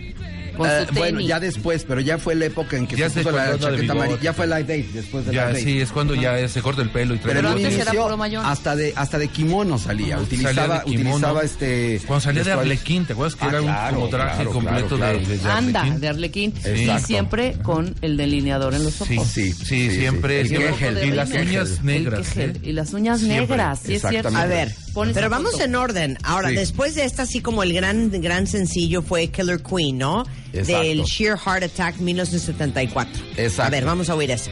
Con 0.58 0.68
su 0.70 0.76
tenis. 0.86 0.98
bueno, 1.00 1.20
ya 1.22 1.40
después, 1.40 1.84
pero 1.88 2.02
ya 2.02 2.18
fue 2.18 2.36
la 2.36 2.46
época 2.46 2.78
en 2.78 2.88
que 2.88 2.96
Ya 2.96 3.10
se 3.10 3.22
puso 3.24 3.36
la 3.36 3.58
chaqueta 3.58 3.94
amarilla. 3.94 4.20
Ya 4.22 4.34
fue 4.34 4.48
Live 4.48 4.74
Aid, 4.74 4.86
después 4.94 5.26
de 5.26 5.34
Ya, 5.34 5.48
Live 5.48 5.58
Aid. 5.60 5.64
sí, 5.66 5.80
es 5.82 5.92
cuando 5.92 6.16
ya 6.16 6.48
se 6.48 6.62
corta 6.62 6.82
el 6.82 6.90
pelo 6.90 7.16
y 7.16 7.18
trae 7.20 7.34
Pero 7.36 7.48
Pero 7.50 7.50
antes 7.50 7.74
era 7.74 7.84
inicio, 7.86 8.04
puro 8.04 8.18
mayón. 8.18 8.46
hasta 8.46 8.76
de 8.76 8.94
hasta 8.96 9.18
de 9.18 9.28
kimono 9.30 9.78
salía. 9.78 10.18
Utilizaba, 10.20 10.80
de 10.80 10.86
kimono. 10.86 11.10
utilizaba 11.16 11.42
este. 11.44 12.02
Cuando 12.06 12.22
salía 12.22 12.44
de 12.44 12.52
Arlequín, 12.52 13.06
¿te 13.06 13.14
acuerdas 13.14 13.36
que 13.36 13.46
Ah, 13.46 13.50
era 13.50 13.62
un 13.62 13.68
claro, 13.68 13.96
como 13.96 14.10
traje 14.10 14.36
claro, 14.36 14.52
completo 14.52 14.98
claro, 14.98 15.18
de- 15.20 15.24
claro. 15.24 15.28
de, 15.28 15.38
de 15.38 15.50
Anda, 15.52 15.98
de 16.00 16.08
Arlequín. 16.08 16.54
Y 16.76 17.00
siempre 17.04 17.54
con 17.64 17.96
el 18.02 18.18
delineador 18.18 18.74
en 18.74 18.84
los 18.84 19.02
ojos. 19.02 19.28
Sí, 19.28 19.52
Sí, 19.52 19.66
sí, 19.66 19.92
siempre. 19.92 20.42
Y 20.42 21.12
las 21.12 21.30
uñas 21.32 21.84
negras. 21.84 22.28
Y 22.64 22.72
las 22.74 22.94
uñas 22.94 23.22
negras, 23.22 23.80
sí 23.86 23.96
es 23.96 24.02
cierto. 24.08 24.36
A 24.36 24.46
ver, 24.46 24.74
Pero 24.94 25.30
vamos 25.30 25.52
foto. 25.54 25.64
en 25.64 25.76
orden. 25.76 26.18
Ahora, 26.24 26.50
Sí. 26.50 26.56
después 26.56 26.96
de 26.96 27.06
esta, 27.06 27.24
así 27.24 27.42
como 27.42 27.64
el 27.64 27.74
gran, 27.74 28.10
gran 28.22 28.48
sencillo 28.48 29.02
fue 29.02 29.28
Killer 29.30 29.62
Queen, 29.62 29.98
¿no? 29.98 30.26
Exacto. 30.54 30.84
Del 30.84 31.04
Sheer 31.04 31.38
Heart 31.38 31.64
Attack 31.64 31.98
1974. 32.00 33.24
Exacto. 33.38 33.64
A 33.64 33.70
ver, 33.70 33.86
vamos 33.86 34.10
a 34.10 34.16
oír 34.16 34.32
eso. 34.32 34.52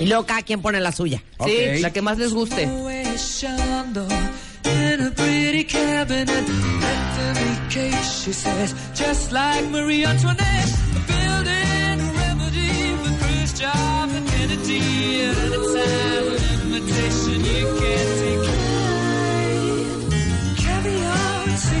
Y 0.00 0.06
luego 0.06 0.26
cada 0.26 0.42
quien 0.42 0.60
pone 0.62 0.80
la 0.80 0.92
suya. 0.92 1.22
Sí, 1.44 1.80
la 1.80 1.92
que 1.92 2.02
más 2.02 2.18
les 2.18 2.32
guste. 2.32 2.68
In 4.64 5.00
a 5.00 5.10
pretty 5.14 5.64
cabinet, 5.64 6.28
Anthony 6.28 7.68
Cake, 7.70 7.94
she 8.04 8.32
says, 8.32 8.74
just 8.94 9.32
like 9.32 9.64
Marie 9.70 10.04
Antoinette, 10.04 10.68
building 11.06 12.00
a 12.00 12.12
remedy 12.12 12.96
for 13.02 13.12
Khrushchev 13.24 14.14
and 14.16 14.28
Kennedy. 14.28 15.22
At 15.22 15.36
a 15.36 15.56
time 15.56 16.26
of 16.34 16.64
invitation, 16.64 17.44
you 17.44 17.66
can't 17.80 18.17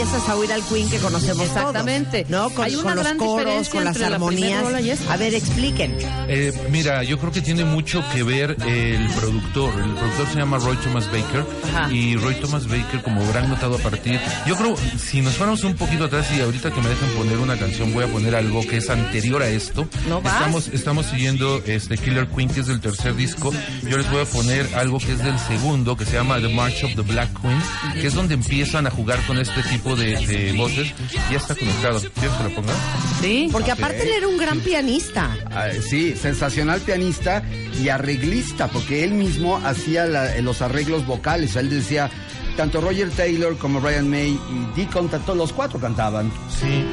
Empiezas 0.00 0.28
a 0.28 0.36
oír 0.36 0.52
al 0.52 0.62
Queen 0.62 0.88
que 0.88 0.98
conocemos 0.98 1.46
Exactamente. 1.46 2.24
todos, 2.24 2.30
¿no? 2.30 2.54
Con, 2.54 2.64
Hay 2.64 2.76
una 2.76 2.94
con 2.94 2.96
los 2.96 3.12
coros, 3.14 3.36
diferencia 3.36 3.72
con 3.72 3.84
las 3.84 3.98
la 3.98 4.06
armonías. 4.06 4.64
esta. 4.80 5.12
A 5.12 5.16
ver, 5.16 5.34
expliquen. 5.34 5.96
Eh, 6.28 6.52
mira, 6.70 7.02
yo 7.02 7.18
creo 7.18 7.32
que 7.32 7.40
tiene 7.40 7.64
mucho 7.64 8.04
que 8.12 8.22
ver 8.22 8.56
el 8.64 9.08
productor. 9.10 9.74
El 9.74 9.90
productor 9.94 10.28
se 10.28 10.38
llama 10.38 10.58
Roy 10.58 10.76
Thomas 10.76 11.06
Baker 11.10 11.44
Ajá. 11.74 11.92
y 11.92 12.14
Roy 12.14 12.36
Thomas 12.36 12.68
Baker, 12.68 13.02
como 13.02 13.24
habrán 13.24 13.48
notado 13.48 13.74
a 13.74 13.78
partir, 13.78 14.20
yo 14.46 14.54
creo, 14.54 14.76
si 14.98 15.20
nos 15.20 15.34
fuéramos 15.34 15.64
un 15.64 15.74
poquito 15.74 16.04
atrás 16.04 16.28
y 16.36 16.40
ahorita 16.42 16.70
que 16.70 16.80
me 16.80 16.88
dejen 16.90 17.08
poner 17.16 17.38
una 17.38 17.56
canción, 17.58 17.92
voy 17.92 18.04
a 18.04 18.08
poner 18.08 18.36
algo 18.36 18.60
que 18.60 18.76
es 18.76 18.90
anterior 18.90 19.42
a 19.42 19.48
esto. 19.48 19.88
¿No 20.08 20.22
vas? 20.22 20.34
Estamos, 20.34 20.68
estamos 20.68 21.06
siguiendo 21.06 21.60
este 21.66 21.98
Killer 21.98 22.28
Queen, 22.28 22.48
que 22.50 22.60
es 22.60 22.68
del 22.68 22.80
tercer 22.80 23.16
disco. 23.16 23.52
Yo 23.82 23.96
les 23.96 24.08
voy 24.12 24.20
a 24.20 24.26
poner 24.26 24.68
algo 24.76 24.98
que 25.00 25.12
es 25.12 25.24
del 25.24 25.38
segundo, 25.40 25.96
que 25.96 26.04
se 26.04 26.12
llama 26.12 26.40
The 26.40 26.48
March 26.50 26.84
of 26.84 26.94
the 26.94 27.02
Black 27.02 27.30
Queen, 27.40 27.60
que 28.00 28.06
es 28.06 28.14
donde 28.14 28.34
empiezan 28.34 28.86
a 28.86 28.90
jugar 28.90 29.18
con 29.26 29.38
este 29.38 29.60
tipo 29.64 29.87
de, 29.96 30.26
de 30.26 30.52
voces. 30.52 30.92
Ya 31.30 31.36
está 31.36 31.54
conectado. 31.54 32.00
¿Quieres 32.00 32.36
que 32.36 32.44
lo 32.44 32.50
ponga? 32.54 32.72
Sí. 33.20 33.48
Porque 33.52 33.70
aparte 33.72 34.02
él 34.02 34.10
era 34.16 34.28
un 34.28 34.36
gran 34.38 34.60
pianista. 34.60 35.36
Ah, 35.50 35.68
sí, 35.88 36.14
sensacional 36.16 36.80
pianista 36.80 37.42
y 37.80 37.88
arreglista, 37.88 38.68
porque 38.68 39.04
él 39.04 39.12
mismo 39.12 39.56
hacía 39.64 40.06
la- 40.06 40.38
los 40.40 40.62
arreglos 40.62 41.06
vocales. 41.06 41.56
Él 41.56 41.70
decía, 41.70 42.10
tanto 42.56 42.80
Roger 42.80 43.10
Taylor 43.10 43.56
como 43.58 43.80
Brian 43.80 44.08
May 44.08 44.30
y 44.30 44.76
Deacon, 44.80 45.08
tanto 45.08 45.34
los 45.34 45.52
cuatro 45.52 45.78
cantaban. 45.80 46.30
Sí. 46.60 46.84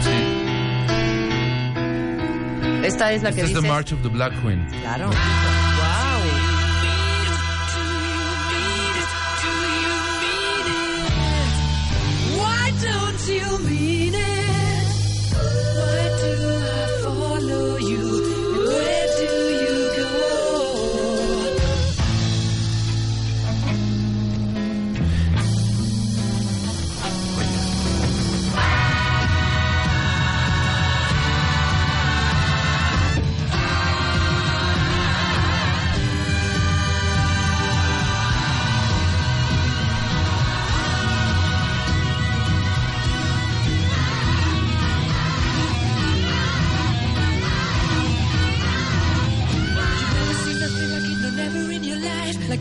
Sí. 0.00 0.10
Esta 2.84 3.12
es 3.12 3.22
la 3.22 3.32
que 3.32 3.40
Esta 3.40 3.42
es 3.42 3.48
dice. 3.48 3.60
The 3.62 3.68
March 3.68 3.92
of 3.92 4.02
the 4.02 4.08
Black 4.08 4.32
Queen. 4.42 4.66
Claro. 4.82 5.10
Don't 13.26 13.64
you 13.70 13.93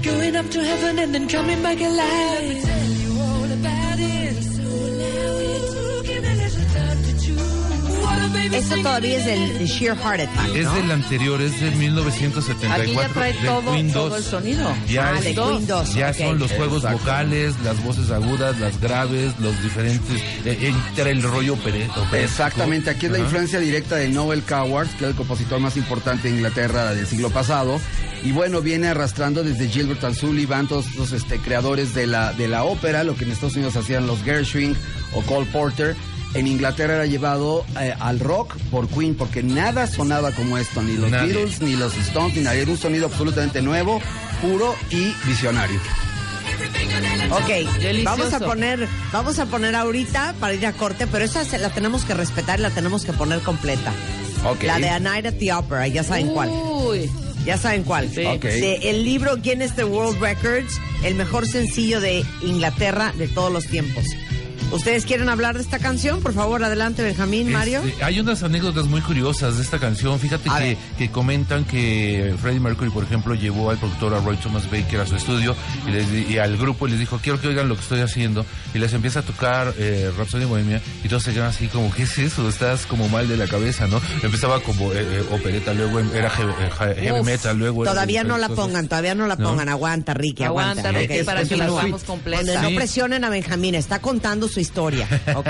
going 0.03 0.35
up 0.35 0.49
to 0.49 0.61
heaven 0.61 0.99
and 0.99 1.15
then 1.15 1.27
coming 1.27 1.61
back 1.63 1.79
alive. 1.79 2.72
Singing 8.61 8.83
todavía 8.83 9.17
es 9.17 9.25
del 9.25 9.57
de 9.59 9.65
Sheer 9.65 9.95
Heart 9.97 10.21
Attack, 10.21 10.55
Es 10.55 10.65
¿no? 10.65 10.73
del 10.75 10.91
anterior, 10.91 11.41
es 11.41 11.59
de 11.59 11.71
1974. 11.71 12.83
Aquí 12.83 12.93
ya 12.95 13.07
trae 13.09 13.33
todo, 13.33 13.71
Queen 13.73 13.91
todo 13.93 14.09
2. 14.09 14.17
el 14.19 14.23
sonido. 14.23 14.75
Ya, 14.87 15.07
Ah, 15.09 15.17
es- 15.17 15.23
de 15.25 15.33
Queen 15.35 15.67
2, 15.67 15.93
ya 15.95 16.13
son 16.13 16.39
los 16.39 16.51
juegos 16.51 16.83
Exacto. 16.83 16.99
vocales, 16.99 17.53
las 17.63 17.83
voces 17.83 18.11
agudas, 18.11 18.59
las 18.59 18.79
graves, 18.79 19.33
los 19.39 19.61
diferentes. 19.63 20.21
Eh, 20.45 20.73
entra 20.87 21.09
el 21.09 21.21
rollo 21.23 21.53
operístico. 21.53 22.05
Exactamente, 22.13 22.89
aquí 22.89 23.07
es 23.07 23.11
la 23.11 23.19
influencia 23.19 23.59
directa 23.59 23.95
de 23.95 24.09
Noel 24.09 24.43
Coward, 24.43 24.87
que 24.89 25.05
es 25.05 25.11
el 25.11 25.15
compositor 25.15 25.59
más 25.59 25.75
importante 25.77 26.29
de 26.29 26.35
Inglaterra 26.35 26.93
del 26.93 27.07
siglo 27.07 27.29
pasado. 27.29 27.79
Y 28.23 28.31
bueno, 28.31 28.61
viene 28.61 28.87
arrastrando 28.87 29.43
desde 29.43 29.67
Gilbert 29.67 30.03
and 30.03 30.15
Sullivan, 30.15 30.67
todos 30.67 30.93
los 30.95 31.11
este, 31.11 31.39
creadores 31.39 31.93
de 31.93 32.07
la, 32.07 32.31
de 32.33 32.47
la 32.47 32.63
ópera, 32.63 33.03
lo 33.03 33.15
que 33.15 33.25
en 33.25 33.31
Estados 33.31 33.55
Unidos 33.55 33.75
hacían 33.75 34.07
los 34.07 34.21
Gershwin 34.23 34.77
o 35.13 35.21
Cole 35.23 35.45
Porter. 35.51 35.95
En 36.33 36.47
Inglaterra 36.47 36.95
era 36.95 37.05
llevado 37.05 37.63
eh, 37.79 37.93
al 37.99 38.19
rock 38.19 38.57
por 38.71 38.87
Queen, 38.87 39.15
porque 39.15 39.43
nada 39.43 39.85
sonaba 39.87 40.31
como 40.31 40.57
esto, 40.57 40.81
ni 40.81 40.97
los 40.97 41.11
Nadie. 41.11 41.33
Beatles, 41.33 41.61
ni 41.61 41.75
los 41.75 41.95
Stones, 41.95 42.35
ni 42.35 42.41
nada. 42.43 42.55
Era 42.55 42.71
un 42.71 42.77
sonido 42.77 43.05
absolutamente 43.05 43.61
nuevo, 43.61 44.01
puro 44.41 44.75
y 44.89 45.13
visionario. 45.27 45.79
Ok, 47.31 47.47
Delicioso. 47.79 48.03
vamos 48.17 48.33
a 48.33 48.39
poner, 48.39 48.87
vamos 49.11 49.39
a 49.39 49.45
poner 49.45 49.75
ahorita 49.75 50.35
para 50.39 50.53
ir 50.53 50.65
a 50.65 50.73
corte, 50.73 51.07
pero 51.07 51.23
esa 51.25 51.45
se 51.45 51.57
la 51.57 51.69
tenemos 51.69 52.03
que 52.05 52.13
respetar 52.13 52.59
y 52.59 52.63
la 52.63 52.69
tenemos 52.69 53.05
que 53.05 53.13
poner 53.13 53.39
completa. 53.41 53.91
Ok. 54.45 54.63
La 54.63 54.79
de 54.79 54.89
A 54.89 54.99
Night 54.99 55.25
at 55.25 55.35
the 55.39 55.53
Opera, 55.53 55.87
ya 55.87 56.03
saben 56.03 56.27
cuál. 56.29 56.49
Uy. 56.49 57.09
Ya 57.45 57.57
saben 57.57 57.83
cuál. 57.83 58.09
Sí. 58.13 58.25
Ok. 58.25 58.43
De 58.43 58.75
el 58.89 59.03
libro 59.03 59.35
Guinness 59.37 59.75
de 59.75 59.83
World 59.83 60.19
Records, 60.21 60.79
el 61.03 61.15
mejor 61.15 61.47
sencillo 61.47 61.99
de 62.01 62.23
Inglaterra 62.41 63.13
de 63.17 63.27
todos 63.27 63.51
los 63.51 63.65
tiempos. 63.67 64.05
¿Ustedes 64.73 65.05
quieren 65.05 65.29
hablar 65.29 65.55
de 65.55 65.61
esta 65.61 65.77
canción? 65.79 66.21
Por 66.21 66.33
favor, 66.33 66.63
adelante, 66.63 67.03
Benjamín, 67.03 67.51
Mario. 67.51 67.81
Este, 67.85 68.03
hay 68.03 68.19
unas 68.19 68.41
anécdotas 68.43 68.85
muy 68.87 69.01
curiosas 69.01 69.57
de 69.57 69.63
esta 69.63 69.77
canción. 69.79 70.19
Fíjate 70.19 70.49
que, 70.97 71.09
comentan 71.11 71.63
que 71.63 72.33
Freddie 72.41 72.59
Mercury, 72.59 72.89
por 72.89 73.03
ejemplo, 73.03 73.35
llevó 73.35 73.69
al 73.69 73.77
productor 73.77 74.13
a 74.15 74.19
Roy 74.19 74.35
Thomas 74.37 74.69
Baker 74.71 75.01
a 75.01 75.05
su 75.05 75.15
estudio 75.15 75.55
y, 75.87 75.91
les 75.91 76.11
di- 76.11 76.25
y 76.33 76.37
al 76.39 76.57
grupo 76.57 76.87
y 76.87 76.91
les 76.91 76.99
dijo, 76.99 77.19
quiero 77.21 77.39
que 77.39 77.47
oigan 77.49 77.69
lo 77.69 77.75
que 77.75 77.81
estoy 77.81 77.99
haciendo. 78.01 78.45
Y 78.73 78.79
les 78.79 78.91
empieza 78.93 79.19
a 79.19 79.23
tocar 79.23 79.73
eh, 79.77 80.11
Rhapsody 80.17 80.45
Bohemia 80.45 80.81
y 81.03 81.07
todos 81.07 81.21
se 81.23 81.33
quedan 81.33 81.49
así 81.49 81.67
como, 81.67 81.93
¿qué 81.93 82.03
es 82.03 82.17
eso? 82.17 82.49
Estás 82.49 82.87
como 82.87 83.07
mal 83.09 83.27
de 83.27 83.37
la 83.37 83.45
cabeza, 83.47 83.87
¿no? 83.87 84.01
Empezaba 84.23 84.59
como 84.61 84.91
eh, 84.91 84.95
eh, 84.99 85.23
opereta, 85.31 85.73
luego 85.75 85.99
era 85.99 86.29
heavy, 86.31 86.51
eh, 86.59 86.95
heavy 86.99 87.19
Uf, 87.19 87.25
metal, 87.25 87.57
luego... 87.59 87.83
era 87.83 87.91
Todavía 87.91 88.23
no 88.23 88.37
la 88.39 88.49
pongan, 88.49 88.87
todavía 88.87 89.13
no 89.13 89.27
la 89.27 89.35
¿No? 89.35 89.49
pongan. 89.49 89.69
Aguanta, 89.69 90.13
Ricky, 90.15 90.43
aguanta. 90.43 90.89
Aguanta, 90.89 90.99
Ricky, 90.99 91.23
para 91.23 91.43
que 91.45 91.57
la 91.57 91.65
hagamos 91.65 92.03
completa. 92.03 92.61
No 92.63 92.69
presionen 92.75 93.23
a 93.23 93.29
Benjamín, 93.29 93.75
está 93.75 93.99
contando 93.99 94.47
su 94.47 94.62
historia. 94.63 95.07
Ok, 95.35 95.47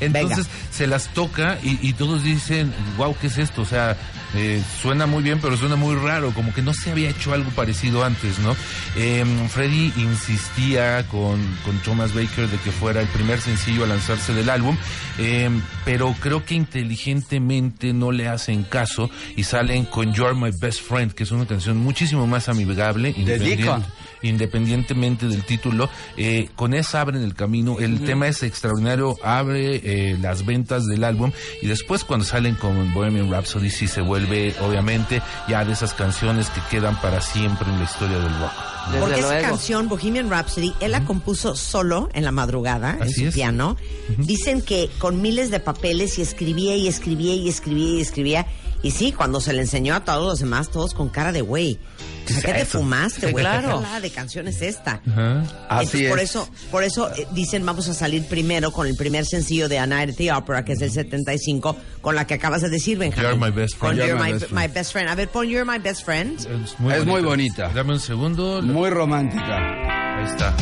Entonces 0.00 0.46
venga. 0.46 0.50
se 0.70 0.86
las 0.86 1.08
toca 1.14 1.58
y, 1.62 1.78
y 1.86 1.92
todos 1.94 2.22
dicen, 2.22 2.72
wow, 2.96 3.14
¿qué 3.20 3.26
es 3.26 3.38
esto? 3.38 3.62
O 3.62 3.64
sea, 3.66 3.96
eh, 4.34 4.62
suena 4.80 5.06
muy 5.06 5.22
bien, 5.22 5.38
pero 5.40 5.56
suena 5.56 5.76
muy 5.76 5.94
raro, 5.96 6.32
como 6.32 6.52
que 6.54 6.62
no 6.62 6.72
se 6.72 6.90
había 6.90 7.10
hecho 7.10 7.32
algo 7.34 7.50
parecido 7.50 8.04
antes, 8.04 8.38
¿no? 8.38 8.56
Eh, 8.96 9.24
Freddy 9.50 9.92
insistía 9.96 11.06
con, 11.08 11.40
con 11.64 11.78
Thomas 11.80 12.14
Baker 12.14 12.48
de 12.48 12.56
que 12.58 12.70
fuera 12.72 13.00
el 13.00 13.08
primer 13.08 13.40
sencillo 13.40 13.84
a 13.84 13.86
lanzarse 13.86 14.32
del 14.34 14.48
álbum, 14.50 14.76
eh, 15.18 15.50
pero 15.84 16.14
creo 16.20 16.44
que 16.44 16.54
inteligentemente 16.54 17.92
no 17.92 18.10
le 18.12 18.28
hacen 18.28 18.62
caso 18.64 19.10
y 19.36 19.44
salen 19.44 19.84
con 19.84 20.12
You're 20.14 20.34
My 20.34 20.50
Best 20.58 20.80
Friend, 20.82 21.12
que 21.12 21.24
es 21.24 21.30
una 21.30 21.46
canción 21.46 21.76
muchísimo 21.78 22.26
más 22.26 22.48
amigable, 22.48 23.10
independiente- 23.16 23.62
Deacon. 23.64 23.84
Independientemente 24.22 25.26
del 25.26 25.44
título, 25.44 25.88
eh, 26.16 26.48
con 26.56 26.74
esa 26.74 27.00
abren 27.00 27.22
el 27.22 27.34
camino. 27.34 27.78
El 27.78 28.04
tema 28.04 28.28
es 28.28 28.42
extraordinario, 28.42 29.16
abre 29.22 29.80
eh, 29.84 30.18
las 30.20 30.44
ventas 30.44 30.86
del 30.86 31.04
álbum 31.04 31.32
y 31.60 31.66
después 31.66 32.04
cuando 32.04 32.24
salen 32.24 32.54
con 32.54 32.92
Bohemian 32.94 33.30
Rhapsody 33.30 33.70
sí 33.70 33.88
se 33.88 34.00
vuelve, 34.00 34.54
obviamente, 34.60 35.22
ya 35.48 35.64
de 35.64 35.72
esas 35.72 35.94
canciones 35.94 36.48
que 36.50 36.60
quedan 36.70 37.00
para 37.00 37.20
siempre 37.20 37.68
en 37.68 37.78
la 37.78 37.84
historia 37.84 38.18
del 38.18 38.38
rock. 38.38 38.52
Desde 38.86 39.00
Porque 39.00 39.20
esa 39.20 39.40
canción, 39.40 39.88
Bohemian 39.88 40.28
Rhapsody, 40.28 40.72
él 40.80 40.90
la 40.92 41.04
compuso 41.04 41.54
solo 41.54 42.08
en 42.14 42.24
la 42.24 42.32
madrugada, 42.32 42.98
en 43.00 43.10
su 43.10 43.26
es. 43.26 43.34
piano. 43.34 43.76
Dicen 44.18 44.60
que 44.60 44.90
con 44.98 45.22
miles 45.22 45.50
de 45.50 45.60
papeles 45.60 46.18
y 46.18 46.22
escribía 46.22 46.76
y 46.76 46.88
escribía 46.88 47.34
y 47.34 47.48
escribía 47.48 47.90
y 47.92 48.00
escribía. 48.00 48.46
Y 48.46 48.61
sí, 48.90 49.12
cuando 49.12 49.40
se 49.40 49.52
le 49.52 49.62
enseñó 49.62 49.94
a 49.94 50.04
todos 50.04 50.26
los 50.26 50.38
demás, 50.40 50.68
todos 50.70 50.92
con 50.92 51.08
cara 51.08 51.30
de 51.32 51.40
güey. 51.40 51.78
O 52.24 52.28
sea, 52.32 52.40
¿Qué 52.40 52.52
te 52.60 52.64
fumaste, 52.64 53.30
güey? 53.32 53.44
Claro. 53.44 53.82
¿Qué 53.94 54.00
de 54.00 54.10
canción 54.10 54.48
es 54.48 54.62
esta? 54.62 55.00
Ajá. 55.10 55.40
Así 55.68 55.84
Entonces, 56.06 56.08
por 56.10 56.18
es. 56.20 56.30
eso, 56.30 56.48
por 56.70 56.84
eso 56.84 57.10
eh, 57.14 57.26
dicen 57.32 57.64
vamos 57.66 57.88
a 57.88 57.94
salir 57.94 58.26
primero 58.26 58.70
con 58.72 58.86
el 58.86 58.94
primer 58.96 59.24
sencillo 59.26 59.68
de 59.68 59.78
A 59.78 59.86
Night 59.86 60.10
at 60.10 60.16
the 60.16 60.32
Opera, 60.32 60.64
que 60.64 60.72
es 60.72 60.78
del 60.78 60.90
75, 60.92 61.76
con 62.00 62.14
la 62.14 62.26
que 62.26 62.34
acabas 62.34 62.62
de 62.62 62.70
decir, 62.70 62.98
Benjamín. 62.98 63.30
You're 63.30 63.50
my 63.50 63.50
best 63.54 63.76
friend. 63.76 63.96
You're, 63.96 64.08
You're 64.08 64.20
my, 64.24 64.32
my 64.32 64.38
best 64.38 64.52
my 64.52 64.58
friend. 64.58 64.74
best 64.74 64.92
friend. 64.92 65.08
A 65.10 65.14
ver, 65.14 65.28
pon 65.28 65.48
You're 65.48 65.64
my 65.70 65.78
best 65.78 66.04
friend. 66.04 66.38
Es 66.40 66.78
muy, 66.80 66.92
Es 66.94 67.04
muy 67.04 67.22
bonita. 67.22 67.64
bonita. 67.64 67.68
Dame 67.74 67.92
un 67.94 68.00
segundo. 68.00 68.62
Muy 68.62 68.90
romántica. 68.90 70.18
Ahí 70.18 70.24
está. 70.24 70.54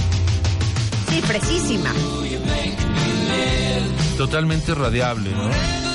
Sí, 1.10 1.22
precisísima. 1.26 1.92
Totalmente 4.16 4.74
radiable, 4.74 5.30
¿no? 5.30 5.89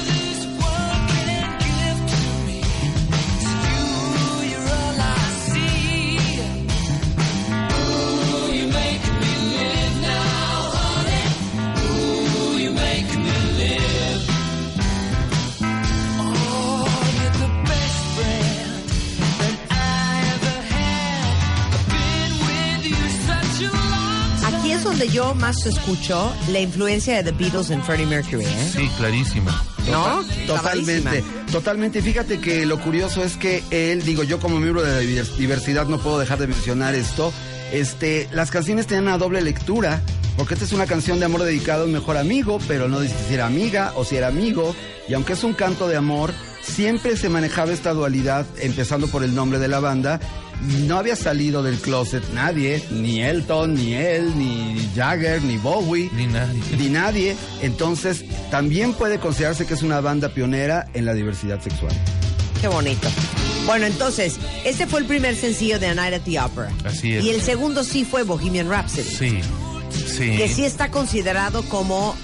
Donde 25.06 25.14
yo 25.14 25.36
más 25.36 25.66
escucho 25.66 26.34
la 26.50 26.60
influencia 26.60 27.22
de 27.22 27.32
The 27.32 27.38
Beatles 27.38 27.70
en 27.70 27.84
Freddie 27.84 28.06
Mercury, 28.06 28.46
¿eh? 28.46 28.72
Sí, 28.74 28.90
clarísima. 28.98 29.64
¿No? 29.92 30.22
Totalmente, 30.48 31.24
totalmente. 31.52 32.02
Fíjate 32.02 32.40
que 32.40 32.66
lo 32.66 32.80
curioso 32.80 33.24
es 33.24 33.38
que 33.38 33.64
él, 33.72 34.04
digo, 34.04 34.24
yo 34.24 34.40
como 34.40 34.60
miembro 34.60 34.82
de 34.82 34.92
la 34.92 35.02
divers- 35.02 35.36
diversidad 35.38 35.86
no 35.88 36.00
puedo 36.00 36.18
dejar 36.20 36.40
de 36.40 36.48
mencionar 36.48 36.96
esto. 36.96 37.32
Este, 37.72 38.28
las 38.32 38.52
canciones 38.52 38.88
tenían 38.88 39.06
una 39.06 39.18
doble 39.18 39.42
lectura, 39.42 40.02
porque 40.38 40.54
esta 40.56 40.66
es 40.66 40.74
una 40.74 40.86
canción 40.88 41.20
de 41.20 41.26
amor 41.26 41.44
dedicada 41.44 41.84
a 41.84 41.86
un 41.86 41.92
mejor 41.92 42.18
amigo, 42.18 42.60
pero 42.68 42.88
no 42.88 43.00
dice 43.00 43.16
si 43.28 43.34
era 43.36 43.46
amiga 43.46 43.94
o 43.96 44.06
si 44.06 44.16
era 44.18 44.28
amigo. 44.28 44.76
Y 45.08 45.14
aunque 45.14 45.34
es 45.34 45.44
un 45.44 45.54
canto 45.54 45.88
de 45.88 45.98
amor, 45.98 46.34
siempre 46.64 47.16
se 47.16 47.30
manejaba 47.30 47.72
esta 47.74 47.94
dualidad, 47.94 48.46
empezando 48.60 49.08
por 49.08 49.24
el 49.24 49.36
nombre 49.36 49.60
de 49.60 49.68
la 49.68 49.80
banda. 49.80 50.20
No 50.88 50.98
había 50.98 51.16
salido 51.16 51.62
del 51.64 51.78
closet 51.78 52.24
nadie, 52.34 52.84
ni 52.92 53.22
Elton, 53.22 53.76
ni 53.76 53.94
él, 53.94 54.38
ni 54.38 54.90
Jagger, 54.96 55.42
ni 55.44 55.58
Bowie 55.58 56.10
Ni 56.16 56.28
nadie. 56.28 56.62
ni 56.78 56.90
nadie. 56.90 57.36
Entonces, 57.62 58.26
también 58.52 58.94
puede 58.94 59.20
considerarse 59.20 59.66
que 59.66 59.74
es 59.74 59.84
una 59.84 60.02
banda 60.02 60.30
pionera 60.30 60.88
en 60.94 61.06
la 61.06 61.14
diversidad 61.14 61.62
sexual. 61.62 61.92
Qué 62.62 62.68
bonito. 62.68 63.08
Bueno, 63.66 63.86
entonces, 63.86 64.36
este 64.64 64.88
fue 64.88 65.00
el 65.02 65.06
primer 65.06 65.36
sencillo 65.36 65.80
de 65.80 65.88
A 65.88 65.96
Night 65.96 66.14
at 66.14 66.22
the 66.22 66.40
Opera. 66.40 66.72
Así 66.86 67.14
es. 67.14 67.24
Y 67.24 67.32
el 67.32 67.42
segundo 67.42 67.84
sí 67.84 68.06
fue 68.06 68.24
Bohemian 68.24 68.70
Rhapsody. 68.70 69.04
Sí, 69.04 69.40
sí. 70.08 70.38
Que 70.38 70.48
sí 70.48 70.64
está 70.66 70.90
considerado 70.92 71.64
como 71.64 72.16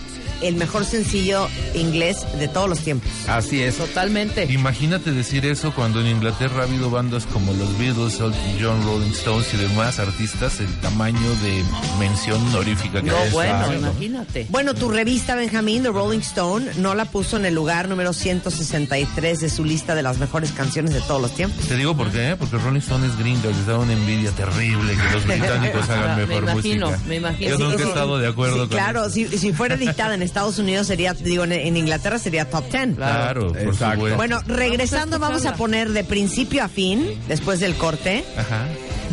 el 0.41 0.56
mejor 0.56 0.86
sencillo 0.86 1.47
inglés 1.73 2.25
de 2.39 2.47
todos 2.47 2.69
los 2.69 2.80
tiempos. 2.80 3.10
Así 3.27 3.62
es. 3.62 3.77
Totalmente. 3.77 4.45
Imagínate 4.51 5.12
decir 5.12 5.45
eso 5.45 5.73
cuando 5.73 6.01
en 6.01 6.08
Inglaterra 6.08 6.62
ha 6.62 6.63
habido 6.63 6.89
bandas 6.89 7.25
como 7.25 7.54
los 7.54 7.77
Beatles, 7.77 8.15
Elton 8.15 8.34
John, 8.60 8.84
Rolling 8.84 9.12
Stones 9.12 9.54
y 9.54 9.58
demás 9.58 9.99
artistas, 9.99 10.60
el 10.60 10.73
tamaño 10.80 11.19
de 11.43 11.63
mención 11.99 12.41
honorífica 12.47 13.01
que 13.01 13.08
No, 13.10 13.17
es. 13.23 13.32
bueno, 13.32 13.73
imagínate. 13.73 14.47
Bueno, 14.49 14.73
tu 14.73 14.89
revista, 14.89 15.36
Benjamín, 15.36 15.84
The 15.84 15.89
Rolling 15.89 16.19
Stone, 16.19 16.71
no 16.77 16.95
la 16.95 17.06
puso 17.06 17.38
en 17.38 17.45
el 17.45 17.54
lugar 17.56 17.88
número 17.89 18.13
163 18.13 19.39
de 19.39 19.49
su 19.49 19.63
lista 19.65 19.95
de 19.95 20.04
las 20.04 20.17
mejores 20.17 20.51
canciones 20.51 20.93
de 20.93 21.01
todos 21.01 21.21
los 21.21 21.34
tiempos. 21.36 21.67
Te 21.67 21.75
digo 21.77 21.95
por 21.95 22.12
qué, 22.12 22.36
porque 22.38 22.58
Rolling 22.58 22.80
Stone 22.80 23.08
es 23.08 23.17
gringa, 23.17 23.47
les 23.49 23.65
da 23.65 23.77
una 23.77 23.93
envidia 23.93 24.32
terrible 24.32 24.93
que 24.93 25.13
los 25.15 25.25
británicos 25.27 25.89
hagan 25.89 26.17
Me 26.17 26.25
mejor 26.25 26.43
imagino, 26.43 26.88
música. 26.89 27.08
me 27.08 27.15
imagino. 27.15 27.49
Yo 27.51 27.58
Sí, 27.58 27.63
nunca 27.63 27.84
he 27.84 27.88
estado 27.88 28.17
de 28.17 28.27
acuerdo 28.27 28.54
Sí, 28.56 28.60
con 28.62 28.69
claro, 28.69 29.01
eso. 29.06 29.10
si, 29.12 29.25
si 29.38 29.54
fuera 29.54 29.75
editada 29.75 30.15
en 30.15 30.21
Estados 30.32 30.60
Unidos 30.60 30.88
sería, 30.88 31.13
digo, 31.13 31.44
en, 31.44 31.52
en 31.52 31.76
Inglaterra 31.76 32.17
sería 32.17 32.50
top 32.50 32.63
10. 32.72 32.96
Claro, 32.96 33.50
por 33.50 33.58
Exacto. 33.60 33.96
supuesto. 33.96 34.17
Bueno, 34.17 34.41
regresando 34.48 35.20
Vamos 35.20 35.46
a 35.46 35.56
poner 35.56 35.89
de 35.89 36.04
principio 36.06 36.63
a 36.63 36.70
fin, 36.70 37.06
después 37.28 37.60
del 37.60 37.76
corte, 37.76 38.24
Ajá. 38.38 38.65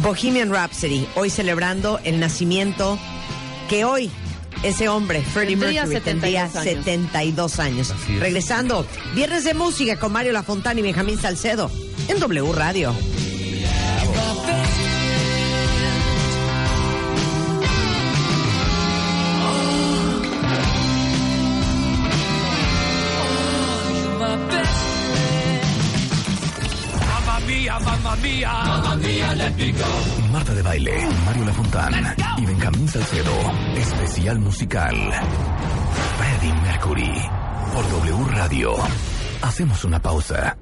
Bohemian 0.03 0.51
Rhapsody, 0.51 1.07
hoy 1.17 1.29
celebrando 1.29 1.99
el 2.05 2.21
nacimiento 2.21 2.99
que 3.69 3.85
hoy 3.85 4.11
ese 4.63 4.89
hombre, 4.89 5.23
Freddie 5.23 5.57
Tendría 5.57 5.87
Mercury, 5.87 6.05
tendría 6.05 6.49
72 6.49 7.59
años. 7.59 7.89
72 7.89 8.09
años. 8.09 8.21
Regresando, 8.21 8.87
Viernes 9.15 9.45
de 9.45 9.55
Música 9.55 9.97
con 9.97 10.13
Mario 10.13 10.33
Lafontana 10.33 10.79
y 10.81 10.83
Benjamín 10.83 11.19
Salcedo 11.19 11.71
en 12.09 12.21
W 12.21 12.53
Radio. 12.53 12.95
Marta 30.33 30.55
de 30.55 30.63
Baile, 30.63 31.09
Mario 31.27 31.45
Lafontán 31.45 31.93
y 32.39 32.47
Benjamín 32.47 32.89
Salcedo. 32.89 33.33
Especial 33.77 34.39
musical. 34.39 34.97
Freddie 36.17 36.55
Mercury. 36.55 37.13
Por 37.75 37.91
W 37.91 38.25
Radio. 38.31 38.73
Hacemos 39.43 39.85
una 39.85 40.01
pausa. 40.01 40.57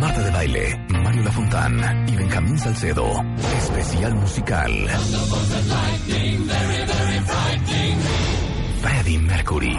Marta 0.00 0.22
de 0.22 0.30
Baile, 0.30 0.86
Mario 0.88 1.22
Lafontán 1.24 2.08
y 2.08 2.16
Benjamín 2.16 2.58
Salcedo. 2.58 3.06
Especial 3.58 4.14
musical. 4.14 4.70
Freddie 8.80 9.18
Mercury. 9.18 9.78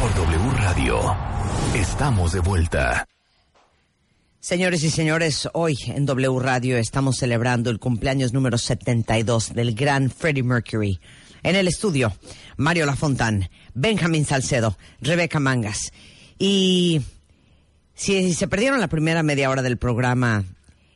Por 0.00 0.14
W 0.14 0.50
Radio. 0.58 1.16
Estamos 1.74 2.32
de 2.32 2.40
vuelta. 2.40 3.06
Señores 4.40 4.84
y 4.84 4.90
señores, 4.90 5.48
hoy 5.54 5.76
en 5.86 6.04
W 6.04 6.38
Radio 6.38 6.76
estamos 6.76 7.16
celebrando 7.16 7.70
el 7.70 7.78
cumpleaños 7.78 8.34
número 8.34 8.58
72 8.58 9.54
del 9.54 9.74
gran 9.74 10.10
Freddie 10.10 10.42
Mercury. 10.42 11.00
En 11.42 11.56
el 11.56 11.66
estudio, 11.66 12.12
Mario 12.58 12.84
Lafontán, 12.84 13.48
Benjamín 13.72 14.26
Salcedo, 14.26 14.76
Rebeca 15.00 15.40
Mangas. 15.40 15.92
Y 16.38 17.00
si 17.94 18.34
se 18.34 18.48
perdieron 18.48 18.80
la 18.80 18.88
primera 18.88 19.22
media 19.22 19.48
hora 19.48 19.62
del 19.62 19.78
programa, 19.78 20.44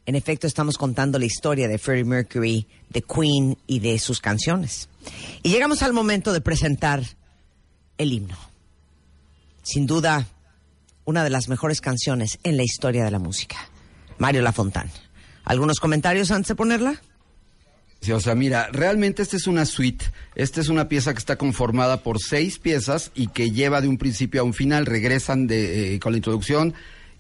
en 0.05 0.15
efecto 0.15 0.47
estamos 0.47 0.77
contando 0.77 1.19
la 1.19 1.25
historia 1.25 1.69
de 1.69 1.79
Freddie 1.79 2.05
Mercury, 2.05 2.67
de 2.91 3.03
Queen 3.03 3.57
y 3.67 3.79
de 3.79 3.99
sus 3.99 4.21
canciones. 4.21 4.91
Y 5.43 5.49
llegamos 5.49 5.83
al 5.83 5.95
momento 5.95 6.35
de 6.35 6.43
presentar 6.43 7.03
el 7.97 8.13
himno. 8.13 8.50
Sin 9.63 9.87
duda, 9.87 10.27
una 11.05 11.25
de 11.25 11.31
las 11.31 11.49
mejores 11.49 11.81
canciones 11.81 12.39
en 12.43 12.57
la 12.57 12.63
historia 12.63 13.05
de 13.05 13.11
la 13.11 13.19
música. 13.19 13.57
Mario 14.19 14.43
Lafontán. 14.43 14.91
¿Algunos 15.45 15.81
comentarios 15.81 16.31
antes 16.31 16.49
de 16.49 16.55
ponerla? 16.55 17.01
Sí, 18.01 18.13
o 18.13 18.21
sea, 18.21 18.35
mira, 18.35 18.69
realmente 18.73 19.23
esta 19.23 19.37
es 19.37 19.47
una 19.47 19.67
suite. 19.67 20.07
Esta 20.35 20.61
es 20.61 20.69
una 20.69 20.89
pieza 20.89 21.13
que 21.13 21.19
está 21.19 21.37
conformada 21.37 22.03
por 22.03 22.19
seis 22.19 22.59
piezas 22.59 23.11
y 23.15 23.27
que 23.27 23.51
lleva 23.51 23.81
de 23.81 23.89
un 23.89 23.99
principio 23.99 24.41
a 24.41 24.45
un 24.45 24.55
final. 24.55 24.87
Regresan 24.87 25.47
de, 25.47 25.95
eh, 25.95 26.01
con 26.01 26.13
la 26.13 26.19
introducción 26.19 26.75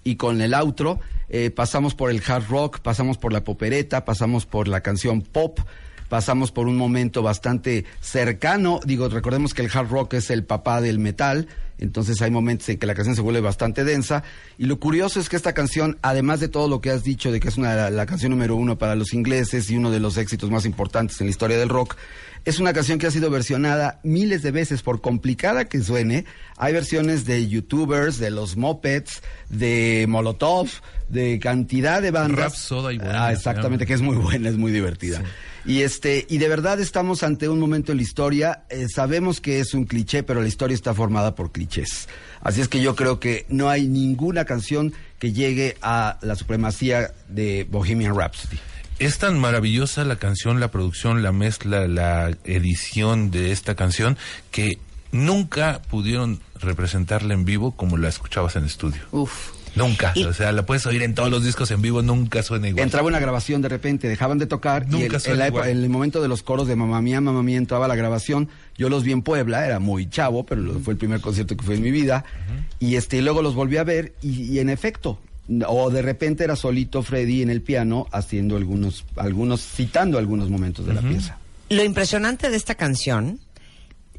y 0.04 0.16
con 0.16 0.40
el 0.40 0.54
outro. 0.54 1.00
Eh, 1.28 1.50
pasamos 1.50 1.94
por 1.94 2.10
el 2.10 2.22
hard 2.26 2.48
rock, 2.48 2.80
pasamos 2.80 3.18
por 3.18 3.32
la 3.32 3.44
popereta, 3.44 4.06
pasamos 4.06 4.46
por 4.46 4.68
la 4.68 4.80
canción 4.80 5.20
pop, 5.20 5.60
pasamos 6.08 6.50
por 6.50 6.66
un 6.66 6.78
momento 6.78 7.22
bastante 7.22 7.84
cercano. 8.00 8.80
Digo, 8.84 9.08
recordemos 9.10 9.52
que 9.52 9.62
el 9.62 9.70
hard 9.72 9.90
rock 9.90 10.14
es 10.14 10.30
el 10.30 10.44
papá 10.44 10.80
del 10.80 10.98
metal. 10.98 11.46
Entonces 11.80 12.20
hay 12.22 12.30
momentos 12.30 12.68
en 12.68 12.78
que 12.78 12.86
la 12.86 12.94
canción 12.94 13.16
se 13.16 13.22
vuelve 13.22 13.40
bastante 13.40 13.84
densa. 13.84 14.22
Y 14.58 14.66
lo 14.66 14.78
curioso 14.78 15.18
es 15.18 15.28
que 15.28 15.36
esta 15.36 15.54
canción, 15.54 15.98
además 16.02 16.38
de 16.38 16.48
todo 16.48 16.68
lo 16.68 16.80
que 16.80 16.90
has 16.90 17.02
dicho 17.02 17.32
de 17.32 17.40
que 17.40 17.48
es 17.48 17.56
una, 17.56 17.90
la 17.90 18.06
canción 18.06 18.30
número 18.30 18.54
uno 18.54 18.78
para 18.78 18.94
los 18.94 19.14
ingleses 19.14 19.70
y 19.70 19.76
uno 19.76 19.90
de 19.90 19.98
los 19.98 20.16
éxitos 20.16 20.50
más 20.50 20.66
importantes 20.66 21.20
en 21.20 21.26
la 21.26 21.30
historia 21.30 21.58
del 21.58 21.70
rock, 21.70 21.96
es 22.44 22.58
una 22.58 22.72
canción 22.72 22.98
que 22.98 23.06
ha 23.06 23.10
sido 23.10 23.30
versionada 23.30 24.00
miles 24.02 24.42
de 24.42 24.50
veces, 24.50 24.82
por 24.82 25.00
complicada 25.00 25.66
que 25.66 25.82
suene. 25.82 26.24
Hay 26.56 26.72
versiones 26.72 27.24
de 27.26 27.48
youtubers, 27.48 28.18
de 28.18 28.30
los 28.30 28.56
Mopeds, 28.56 29.22
de 29.48 30.06
Molotov, 30.08 30.68
de 31.08 31.38
cantidad 31.38 32.00
de 32.02 32.10
bandas. 32.10 32.38
Rap 32.38 32.54
Soda 32.54 32.92
y 32.92 32.98
Bohemia, 32.98 33.26
Ah, 33.26 33.32
exactamente, 33.32 33.86
que 33.86 33.94
es 33.94 34.02
muy 34.02 34.16
buena, 34.16 34.48
es 34.48 34.56
muy 34.56 34.72
divertida. 34.72 35.22
Y 35.66 35.82
este, 35.82 36.24
y 36.28 36.38
de 36.38 36.48
verdad 36.48 36.80
estamos 36.80 37.22
ante 37.22 37.48
un 37.48 37.60
momento 37.60 37.92
en 37.92 37.98
la 37.98 38.02
historia. 38.02 38.62
eh, 38.70 38.86
sabemos 38.88 39.40
que 39.40 39.60
es 39.60 39.74
un 39.74 39.84
cliché, 39.84 40.22
pero 40.22 40.40
la 40.40 40.48
historia 40.48 40.74
está 40.74 40.94
formada 40.94 41.34
por 41.34 41.52
clichés. 41.52 42.08
Así 42.40 42.62
es 42.62 42.68
que 42.68 42.80
yo 42.80 42.96
creo 42.96 43.20
que 43.20 43.44
no 43.50 43.68
hay 43.68 43.86
ninguna 43.86 44.46
canción 44.46 44.94
que 45.18 45.32
llegue 45.32 45.76
a 45.82 46.18
la 46.22 46.34
supremacía 46.34 47.12
de 47.28 47.66
Bohemian 47.70 48.16
Rhapsody. 48.16 48.58
Es 49.00 49.18
tan 49.18 49.38
maravillosa 49.38 50.04
la 50.04 50.16
canción, 50.16 50.60
la 50.60 50.70
producción, 50.70 51.22
la 51.22 51.32
mezcla, 51.32 51.88
la 51.88 52.30
edición 52.44 53.30
de 53.30 53.50
esta 53.50 53.74
canción 53.74 54.16
que 54.50 54.78
nunca 55.10 55.80
pudieron 55.90 56.40
representarla 56.60 57.32
en 57.34 57.44
vivo 57.46 57.72
como 57.72 57.96
la 57.96 58.08
escuchabas 58.10 58.56
en 58.56 58.64
estudio. 58.66 59.00
Uf. 59.10 59.52
Nunca. 59.74 60.12
Y- 60.16 60.24
O 60.24 60.34
sea, 60.34 60.52
la 60.52 60.66
puedes 60.66 60.84
oír 60.86 61.02
en 61.02 61.14
todos 61.14 61.30
los 61.30 61.42
discos 61.44 61.70
en 61.70 61.80
vivo, 61.80 62.02
nunca 62.02 62.42
suena 62.42 62.68
igual. 62.68 62.82
Entraba 62.82 63.08
una 63.08 63.20
grabación 63.20 63.62
de 63.62 63.68
repente, 63.70 64.06
dejaban 64.08 64.36
de 64.36 64.46
tocar 64.46 64.84
y 64.88 64.90
Nunca 64.90 65.14
en, 65.16 65.20
suena 65.20 65.38
la 65.38 65.46
igual. 65.48 65.62
época- 65.64 65.70
en 65.78 65.82
el 65.84 65.88
momento 65.88 66.20
de 66.20 66.28
los 66.28 66.42
coros 66.42 66.68
de 66.68 66.76
Mamá 66.76 67.00
Mía, 67.00 67.20
Mamá 67.22 67.42
Mía 67.42 67.56
entraba 67.56 67.88
la 67.88 67.94
grabación. 67.94 68.48
Yo 68.76 68.88
los 68.90 69.02
vi 69.04 69.12
en 69.12 69.22
Puebla, 69.22 69.64
era 69.64 69.78
muy 69.78 70.10
chavo, 70.10 70.44
pero 70.44 70.78
fue 70.80 70.92
el 70.92 70.98
primer 70.98 71.20
concierto 71.22 71.56
que 71.56 71.64
fue 71.64 71.76
en 71.76 71.82
mi 71.82 71.90
vida. 71.90 72.24
Y 72.80 72.96
este 72.96 73.16
y 73.16 73.20
luego 73.22 73.40
los 73.42 73.54
volví 73.54 73.76
a 73.78 73.84
ver 73.84 74.12
y, 74.20 74.42
y 74.42 74.58
en 74.58 74.68
efecto, 74.70 75.20
o 75.66 75.90
de 75.90 76.02
repente 76.02 76.44
era 76.44 76.56
solito 76.56 77.02
Freddy 77.02 77.42
en 77.42 77.50
el 77.50 77.62
piano 77.62 78.06
haciendo 78.12 78.56
algunos, 78.56 79.04
algunos, 79.16 79.60
citando 79.60 80.18
algunos 80.18 80.48
momentos 80.48 80.86
de 80.86 80.94
la 80.94 81.02
pieza. 81.02 81.38
Lo 81.68 81.84
impresionante 81.84 82.50
de 82.50 82.56
esta 82.56 82.74
canción 82.74 83.40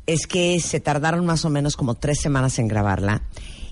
es 0.05 0.27
que 0.27 0.59
se 0.59 0.79
tardaron 0.79 1.25
más 1.25 1.45
o 1.45 1.49
menos 1.49 1.75
como 1.75 1.95
tres 1.95 2.19
semanas 2.19 2.59
en 2.59 2.67
grabarla 2.67 3.23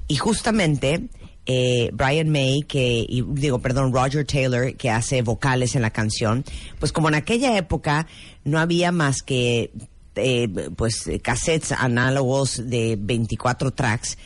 y 0.07 0.15
justamente 0.15 1.09
eh, 1.45 1.89
Brian 1.93 2.29
May, 2.29 2.61
que 2.61 3.05
y, 3.07 3.23
digo, 3.27 3.59
perdón, 3.59 3.91
Roger 3.91 4.25
Taylor, 4.25 4.75
que 4.75 4.89
hace 4.89 5.21
vocales 5.21 5.75
en 5.75 5.81
la 5.81 5.89
canción, 5.89 6.45
pues 6.79 6.91
como 6.91 7.09
en 7.09 7.15
aquella 7.15 7.57
época 7.57 8.07
no 8.43 8.59
había 8.59 8.91
más 8.91 9.21
que 9.21 9.71
eh, 10.15 10.47
pues 10.75 11.09
cassettes 11.23 11.71
análogos 11.71 12.69
de 12.69 12.97
24 12.99 13.71
tracks, 13.71 14.17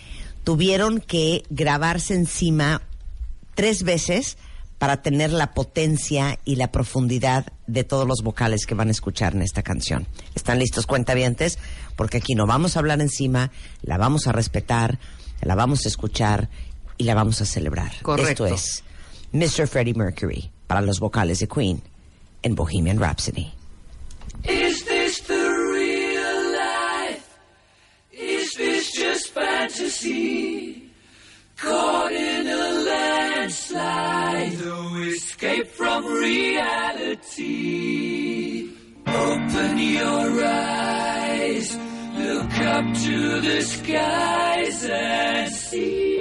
tuvieron 0.44 1.00
que 1.00 1.44
grabarse 1.50 2.14
encima 2.14 2.82
tres 3.56 3.84
veces 3.84 4.38
para 4.78 5.02
tener 5.02 5.32
la 5.32 5.54
potencia 5.54 6.40
y 6.44 6.58
la 6.58 6.72
profundidad 6.72 7.54
de 7.68 7.84
todos 7.84 8.08
los 8.08 8.22
vocales 8.22 8.66
que 8.66 8.76
van 8.76 8.90
a 8.90 8.92
escuchar 8.92 9.34
en 9.34 9.42
esta 9.42 9.64
canción. 9.64 10.08
¿Están 10.36 10.60
listos, 10.60 10.88
cuentavientes? 10.88 11.58
Porque 11.96 12.18
aquí 12.18 12.36
no 12.36 12.46
vamos 12.46 12.76
a 12.76 12.80
hablar 12.80 13.00
encima, 13.00 13.52
la 13.82 13.98
vamos 13.98 14.28
a 14.28 14.34
respetar, 14.34 15.00
la 15.42 15.56
vamos 15.56 15.86
a 15.86 15.88
escuchar 15.88 16.50
y 16.98 17.06
la 17.06 17.14
vamos 17.14 17.40
a 17.40 17.46
celebrar. 17.46 17.94
Correcto. 18.02 18.46
Esto 18.46 18.56
es 18.56 18.84
Mr. 19.32 19.68
Freddie 19.68 19.94
Mercury 19.94 20.52
para 20.68 20.82
los 20.82 21.00
vocales 21.00 21.40
de 21.40 21.48
Queen 21.48 21.82
en 22.42 22.56
Bohemian 22.56 23.00
Rhapsody. 23.00 23.54
Is 24.44 24.84
this 24.84 25.22
the 25.22 25.34
real 25.34 26.52
life? 26.52 27.24
Is 28.12 28.52
this 28.58 28.92
just 28.92 29.34
fantasy? 29.34 30.92
Caught 31.56 32.12
in 32.12 32.48
a 32.48 32.72
landslide, 33.44 34.60
no 34.60 35.04
escape 35.04 35.68
from 35.68 36.06
reality. 36.06 37.50
Open 39.06 39.78
your 39.78 40.46
eyes, 40.46 41.78
look 42.18 42.58
up 42.60 42.86
to 43.06 43.42
the 43.42 43.62
skies 43.62 44.86
and 44.86 45.54
see. 45.54 46.20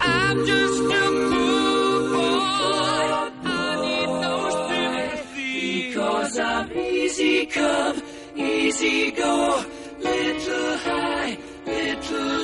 I'm 0.00 0.44
just 0.44 0.80
a 0.80 1.06
poor 1.30 2.00
boy. 2.10 3.06
I 3.44 3.56
need 3.84 4.08
no 4.26 4.36
sympathy. 4.68 5.86
Because 5.88 6.38
I'm 6.38 6.72
easy 6.72 7.46
come, 7.46 8.02
easy 8.34 9.12
go. 9.12 9.64
Little 10.00 10.78
high, 10.78 11.38
little 11.64 12.43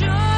life 0.00 0.35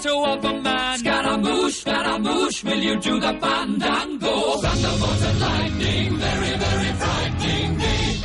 silhouette 0.00 0.38
of 0.38 0.44
a 0.44 0.60
man. 0.60 0.98
Scaramouche, 0.98 1.74
Scaramouche, 1.80 2.64
will 2.64 2.82
you 2.82 3.00
do 3.00 3.20
the 3.20 3.32
fandango? 3.40 4.34
Thunderbolt 4.64 5.22
and 5.22 5.40
lightning, 5.40 6.16
very, 6.16 6.52
very 6.64 6.92
frightening 7.02 7.76
me. 7.78 8.20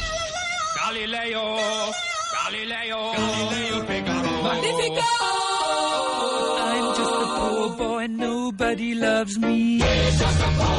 Galileo, 0.78 1.46
Galileo, 2.36 3.14
Galileo 3.14 3.84
Figaro. 3.86 4.44
Magnifico! 4.44 5.08
I'm 6.72 6.96
just 6.98 7.14
a 7.14 7.26
poor 7.38 7.70
boy, 7.78 8.08
nobody 8.08 8.96
loves 8.96 9.38
me. 9.40 9.80
He's 9.80 10.20
just 10.20 10.40
a 10.40 10.50
poor 10.58 10.79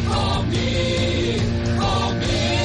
For 0.11 0.43
me. 0.43 1.39
For 1.79 2.15
me. 2.15 2.60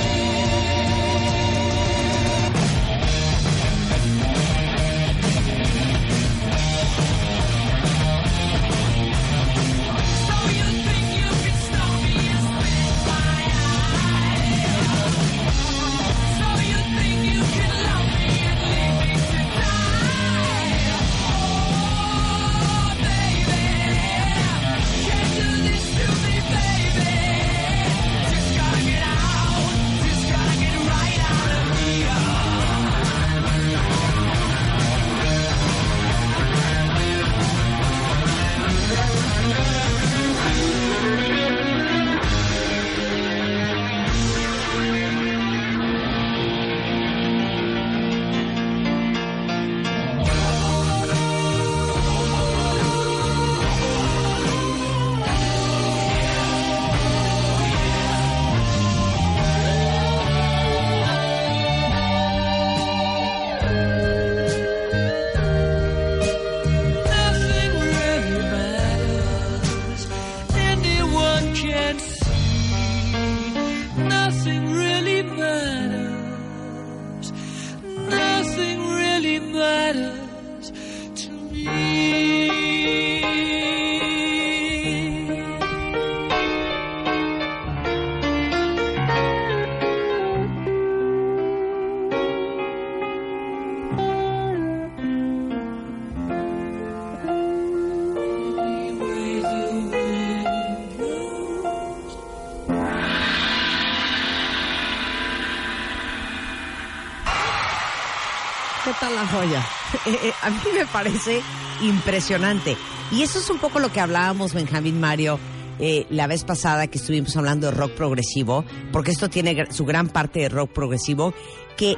Eh, 110.05 110.19
eh, 110.23 110.33
a 110.43 110.51
mí 110.51 110.59
me 110.75 110.85
parece 110.87 111.41
impresionante. 111.81 112.77
Y 113.11 113.23
eso 113.23 113.39
es 113.39 113.49
un 113.51 113.59
poco 113.59 113.79
lo 113.79 113.91
que 113.91 114.01
hablábamos, 114.01 114.53
Benjamín 114.53 115.01
Mario, 115.01 115.39
eh, 115.79 116.07
la 116.11 116.27
vez 116.27 116.45
pasada 116.45 116.87
que 116.87 116.99
estuvimos 116.99 117.37
hablando 117.37 117.69
de 117.69 117.73
rock 117.73 117.93
progresivo, 117.93 118.65
porque 118.93 119.11
esto 119.11 119.31
tiene 119.31 119.67
su 119.71 119.85
gran 119.85 120.09
parte 120.09 120.41
de 120.41 120.49
rock 120.49 120.73
progresivo, 120.73 121.35
que 121.77 121.97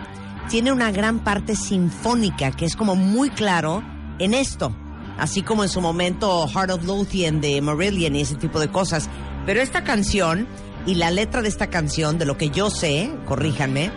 tiene 0.48 0.72
una 0.72 0.90
gran 0.90 1.20
parte 1.20 1.56
sinfónica, 1.56 2.52
que 2.52 2.66
es 2.66 2.76
como 2.76 2.94
muy 2.94 3.30
claro 3.30 3.82
en 4.18 4.34
esto. 4.34 4.74
Así 5.18 5.42
como 5.42 5.64
en 5.64 5.68
su 5.68 5.80
momento 5.80 6.46
Heart 6.46 6.70
of 6.70 6.84
Lothian 6.84 7.40
de 7.40 7.60
Marillion 7.60 8.16
y 8.16 8.20
ese 8.20 8.36
tipo 8.36 8.60
de 8.60 8.68
cosas. 8.68 9.08
Pero 9.46 9.60
esta 9.60 9.82
canción 9.82 10.46
y 10.86 10.94
la 10.94 11.10
letra 11.10 11.42
de 11.42 11.48
esta 11.48 11.68
canción, 11.68 12.18
de 12.18 12.26
lo 12.26 12.36
que 12.36 12.50
yo 12.50 12.70
sé, 12.70 13.10
corríjanme, 13.26 13.90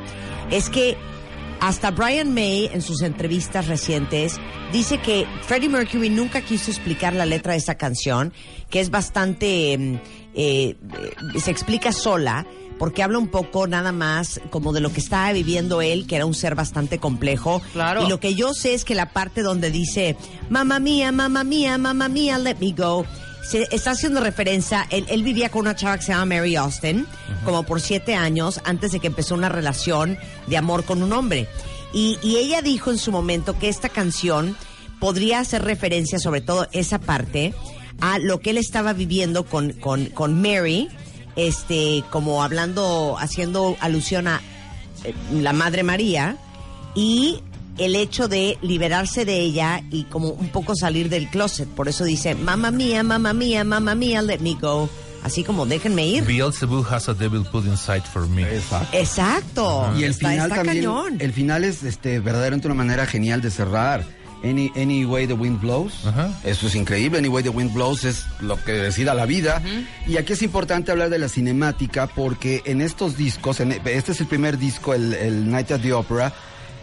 es 0.50 0.70
que 0.70 0.98
hasta 1.62 1.92
Brian 1.92 2.34
May, 2.34 2.72
en 2.74 2.82
sus 2.82 3.04
entrevistas 3.04 3.68
recientes, 3.68 4.40
dice 4.74 4.98
que 4.98 5.28
Freddie 5.44 5.70
Mercury 5.70 6.10
nunca 6.10 6.42
quiso 6.42 6.72
explicar 6.72 7.14
la 7.14 7.28
letra 7.28 7.54
de 7.54 7.60
esta 7.60 7.76
canción, 7.76 8.34
que 8.72 8.80
es 8.80 8.90
bastante, 8.90 9.74
eh, 9.74 10.00
eh, 10.34 10.76
se 11.40 11.52
explica 11.52 11.92
sola, 11.92 12.48
porque 12.80 13.04
habla 13.04 13.20
un 13.20 13.28
poco 13.28 13.68
nada 13.68 13.92
más 13.92 14.42
como 14.50 14.74
de 14.74 14.82
lo 14.82 14.92
que 14.92 15.02
estaba 15.02 15.32
viviendo 15.34 15.84
él, 15.84 16.08
que 16.08 16.16
era 16.16 16.26
un 16.26 16.34
ser 16.34 16.56
bastante 16.56 16.98
complejo. 16.98 17.62
Claro. 17.74 18.06
Y 18.06 18.10
lo 18.10 18.20
que 18.20 18.34
yo 18.34 18.56
sé 18.56 18.74
es 18.74 18.84
que 18.84 18.96
la 18.96 19.14
parte 19.14 19.44
donde 19.44 19.70
dice, 19.70 20.18
mamá 20.50 20.80
mía, 20.80 21.12
mamá 21.12 21.44
mía, 21.44 21.78
mamá 21.78 22.10
mía, 22.10 22.40
let 22.40 22.56
me 22.60 22.72
go, 22.72 23.06
se 23.44 23.68
está 23.72 23.92
haciendo 23.92 24.22
referencia, 24.22 24.88
él, 24.90 25.06
él 25.10 25.24
vivía 25.24 25.50
con 25.50 25.62
una 25.62 25.76
chava 25.76 25.98
que 25.98 26.04
se 26.04 26.12
llama 26.12 26.36
Mary 26.36 26.56
Austin, 26.56 27.08
como 27.44 27.64
por 27.64 27.82
siete 27.82 28.16
años, 28.16 28.62
antes 28.64 28.92
de 28.92 29.00
que 29.00 29.08
empezó 29.08 29.36
una 29.36 29.50
relación 29.50 30.18
de 30.48 30.58
amor 30.58 30.86
con 30.86 31.02
un 31.04 31.12
hombre. 31.14 31.48
Y, 31.94 32.18
y 32.22 32.38
ella 32.38 32.62
dijo 32.62 32.92
en 32.92 32.98
su 32.98 33.12
momento 33.12 33.58
que 33.58 33.68
esta 33.68 33.90
canción 33.90 34.56
podría 35.00 35.40
hacer 35.40 35.64
referencia, 35.64 36.20
sobre 36.20 36.42
todo 36.42 36.68
esa 36.72 37.00
parte, 37.00 37.54
a 38.00 38.20
lo 38.20 38.40
que 38.40 38.52
él 38.52 38.58
estaba 38.58 38.94
viviendo 38.94 39.46
con, 39.46 39.74
con, 39.74 40.06
con 40.06 40.42
Mary, 40.42 40.90
este, 41.36 42.04
como 42.10 42.44
hablando, 42.44 43.18
haciendo 43.20 43.78
alusión 43.80 44.28
a 44.28 44.42
eh, 45.04 45.14
la 45.34 45.54
Madre 45.54 45.84
María, 45.84 46.38
y 46.94 47.42
el 47.78 47.96
hecho 47.96 48.28
de 48.28 48.58
liberarse 48.62 49.26
de 49.26 49.40
ella 49.40 49.84
y 49.92 50.04
como 50.06 50.30
un 50.30 50.50
poco 50.50 50.76
salir 50.76 51.10
del 51.10 51.28
closet. 51.30 51.68
Por 51.70 51.88
eso 51.88 52.04
dice, 52.04 52.36
mamá 52.36 52.72
mía, 52.72 53.04
mamá 53.04 53.34
mía, 53.34 53.64
mamá 53.64 53.96
mía, 53.96 54.22
let 54.22 54.40
me 54.40 54.56
go. 54.60 54.90
Así 55.24 55.44
como 55.44 55.66
déjenme 55.68 56.08
ir. 56.08 56.24
Beelzebub 56.26 56.86
has 56.92 57.08
a 57.08 57.14
devil 57.14 57.44
put 57.52 57.66
inside 57.66 58.02
for 58.02 58.28
me. 58.28 58.42
Exacto. 58.42 58.98
Exacto. 58.98 59.94
Y 59.98 60.04
el 60.04 60.12
Está- 60.12 60.30
final 60.30 60.50
está 60.52 60.56
también, 60.64 60.78
cañón. 60.86 61.18
el 61.20 61.32
final 61.34 61.64
es 61.64 61.84
este 61.84 62.20
verdaderamente 62.20 62.68
una 62.68 62.76
manera 62.76 63.06
genial 63.06 63.42
de 63.42 63.52
cerrar. 63.52 64.04
Any, 64.44 64.72
any 64.76 65.06
way 65.06 65.28
the 65.28 65.34
wind 65.34 65.62
blows. 65.62 65.94
Ajá. 66.04 66.32
Eso 66.44 66.66
es 66.66 66.74
increíble. 66.74 67.20
Any 67.20 67.28
way 67.28 67.44
the 67.44 67.50
wind 67.50 67.72
blows 67.76 68.04
es 68.06 68.26
lo 68.40 68.56
que 68.64 68.72
decida 68.72 69.14
la 69.14 69.28
vida. 69.28 69.62
Y 70.08 70.18
aquí 70.18 70.34
es 70.34 70.42
importante 70.42 70.92
hablar 70.92 71.12
de 71.12 71.20
la 71.20 71.30
cinemática 71.30 72.08
porque 72.08 72.64
en 72.66 72.82
estos 72.82 73.16
discos, 73.18 73.60
en- 73.60 73.74
este 73.86 74.14
es 74.14 74.20
el 74.22 74.26
primer 74.26 74.58
disco, 74.58 74.96
el, 74.96 75.14
el 75.14 75.52
Night 75.52 75.70
at 75.72 75.82
the 75.82 75.94
Opera, 75.94 76.34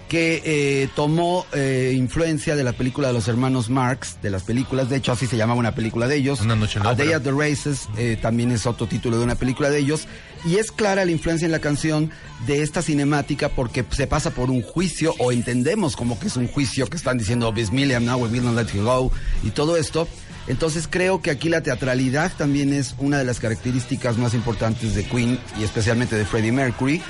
que 0.08 0.42
eh, 0.44 0.88
tomó 0.94 1.46
eh, 1.52 1.92
influencia 1.94 2.56
de 2.56 2.64
la 2.64 2.72
película 2.72 3.08
de 3.08 3.14
los 3.14 3.28
hermanos 3.28 3.68
Marx, 3.68 4.16
de 4.22 4.30
las 4.30 4.42
películas, 4.42 4.88
de 4.88 4.96
hecho 4.96 5.12
así 5.12 5.26
se 5.26 5.36
llamaba 5.36 5.58
una 5.58 5.74
película 5.74 6.08
de 6.08 6.16
ellos. 6.16 6.40
Una 6.40 6.56
noche 6.56 6.78
en 6.78 6.84
la 6.84 6.90
A 6.90 6.94
Day 6.94 7.12
at 7.12 7.22
the 7.22 7.30
Races 7.30 7.88
eh, 7.98 8.18
también 8.20 8.50
es 8.50 8.66
otro 8.66 8.86
título 8.86 9.18
de 9.18 9.24
una 9.24 9.34
película 9.34 9.70
de 9.70 9.78
ellos. 9.78 10.08
Y 10.44 10.56
es 10.56 10.72
clara 10.72 11.04
la 11.04 11.10
influencia 11.10 11.46
en 11.46 11.52
la 11.52 11.58
canción 11.58 12.10
de 12.46 12.62
esta 12.62 12.80
cinemática 12.80 13.50
porque 13.50 13.84
se 13.90 14.06
pasa 14.06 14.30
por 14.30 14.50
un 14.50 14.62
juicio 14.62 15.14
o 15.18 15.30
entendemos 15.32 15.96
como 15.96 16.18
que 16.18 16.28
es 16.28 16.36
un 16.36 16.48
juicio 16.48 16.86
que 16.86 16.96
están 16.96 17.18
diciendo 17.18 17.52
Miss 17.52 17.70
Milliam, 17.70 18.04
now 18.04 18.18
we 18.18 18.28
will 18.28 18.44
not 18.44 18.54
let 18.54 18.72
you 18.74 18.82
go 18.82 19.12
y 19.42 19.50
todo 19.50 19.76
esto. 19.76 20.08
Entonces 20.46 20.88
creo 20.88 21.20
que 21.20 21.30
aquí 21.30 21.50
la 21.50 21.60
teatralidad 21.60 22.32
también 22.38 22.72
es 22.72 22.94
una 22.98 23.18
de 23.18 23.24
las 23.24 23.38
características 23.38 24.16
más 24.16 24.32
importantes 24.32 24.94
de 24.94 25.04
Queen 25.04 25.38
y 25.60 25.64
especialmente 25.64 26.16
de 26.16 26.24
Freddie 26.24 26.52
Mercury 26.52 27.02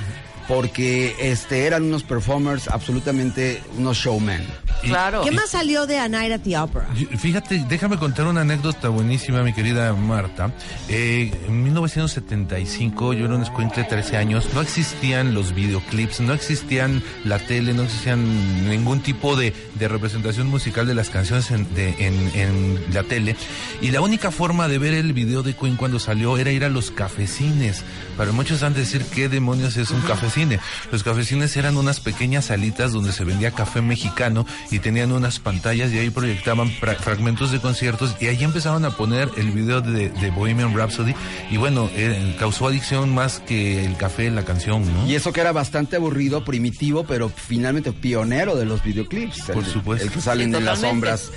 porque 0.49 1.15
este 1.21 1.67
eran 1.67 1.85
unos 1.85 2.03
performers 2.03 2.67
absolutamente 2.69 3.63
unos 3.77 3.97
showmen. 3.99 4.43
Claro. 4.83 5.23
¿Qué 5.23 5.33
más 5.33 5.51
salió 5.51 5.87
de 5.87 5.99
A 5.99 6.09
Night 6.09 6.33
at 6.33 6.41
the 6.41 6.57
Opera? 6.57 6.87
Fíjate, 7.19 7.65
déjame 7.69 7.99
contar 7.99 8.27
una 8.27 8.43
anécdota 8.43 8.89
buenísima, 8.89 9.43
mi 9.43 9.53
querida 9.53 9.93
Marta. 9.93 10.53
Eh, 10.89 11.33
en 11.49 11.63
1975, 11.65 13.13
yo 13.13 13.25
era 13.27 13.35
un 13.35 13.43
escuincle 13.43 13.83
de 13.83 13.89
13 13.89 14.17
años, 14.17 14.49
no 14.55 14.61
existían 14.63 15.35
los 15.35 15.53
videoclips, 15.55 16.21
no 16.21 16.33
existían 16.33 17.03
la 17.25 17.39
tele, 17.39 17.75
no 17.75 17.83
existían 17.83 18.69
ningún 18.69 19.01
tipo 19.01 19.37
de, 19.37 19.53
de 19.75 19.89
representación 19.89 20.47
musical 20.49 20.87
de 20.87 20.95
las 20.95 21.11
canciones 21.11 21.51
en, 21.51 21.73
de- 21.75 21.95
en- 22.07 22.31
en 22.35 22.85
la 22.95 23.03
tele. 23.03 23.37
Y 23.83 23.91
la 23.91 24.01
única 24.01 24.31
forma 24.31 24.69
de 24.69 24.79
ver 24.79 24.95
el 24.95 25.13
video 25.13 25.43
de 25.43 25.55
Queen 25.55 25.77
cuando 25.77 25.99
salió 25.99 26.39
era 26.39 26.53
ir 26.53 26.65
a 26.65 26.69
los 26.69 26.91
cafecines. 26.93 27.83
Para 28.17 28.31
muchos 28.33 28.63
han 28.63 28.75
de 28.75 28.81
decir, 28.81 29.05
¿qué 29.13 29.29
demonios 29.29 29.77
es 29.77 29.91
un 29.91 30.01
cafecine? 30.39 30.61
Los 30.93 31.03
cafecines 31.03 31.57
eran 31.57 31.77
unas 31.77 32.01
pequeñas 32.01 32.47
salitas 32.47 32.93
donde 32.93 33.13
se 33.13 33.25
vendía 33.25 33.51
café 33.51 33.81
mexicano 33.83 34.47
y 34.71 34.79
tenían 34.79 35.13
unas 35.13 35.39
pantallas 35.39 35.93
y 35.93 35.99
ahí 35.99 36.11
proyectaban 36.11 36.71
fra- 36.71 36.95
fragmentos 36.95 37.51
de 37.51 37.61
conciertos 37.61 38.15
y 38.21 38.27
ahí 38.27 38.43
empezaron 38.45 38.85
a 38.85 38.91
poner 38.91 39.29
el 39.37 39.51
video 39.51 39.81
de, 39.81 40.11
de 40.11 40.31
Bohemian 40.31 40.77
Rhapsody 40.77 41.15
y 41.51 41.57
bueno, 41.57 41.89
eh, 41.95 42.37
causó 42.39 42.69
adicción 42.69 43.15
más 43.15 43.41
que 43.41 43.85
el 43.85 43.97
café, 43.97 44.31
la 44.31 44.45
canción, 44.45 44.85
¿no? 44.93 45.07
Y 45.07 45.15
eso 45.15 45.33
que 45.33 45.41
era 45.41 45.53
bastante 45.53 45.97
aburrido, 45.97 46.45
primitivo, 46.45 47.05
pero 47.05 47.29
finalmente 47.29 47.93
pionero 47.93 48.57
de 48.57 48.65
los 48.65 48.83
videoclips. 48.83 49.43
Por 49.53 49.65
el, 49.65 49.71
supuesto. 49.71 50.07
El 50.07 50.13
que 50.13 50.21
salen 50.21 50.55
en 50.55 50.65
las 50.65 50.81
sombras. 50.81 51.31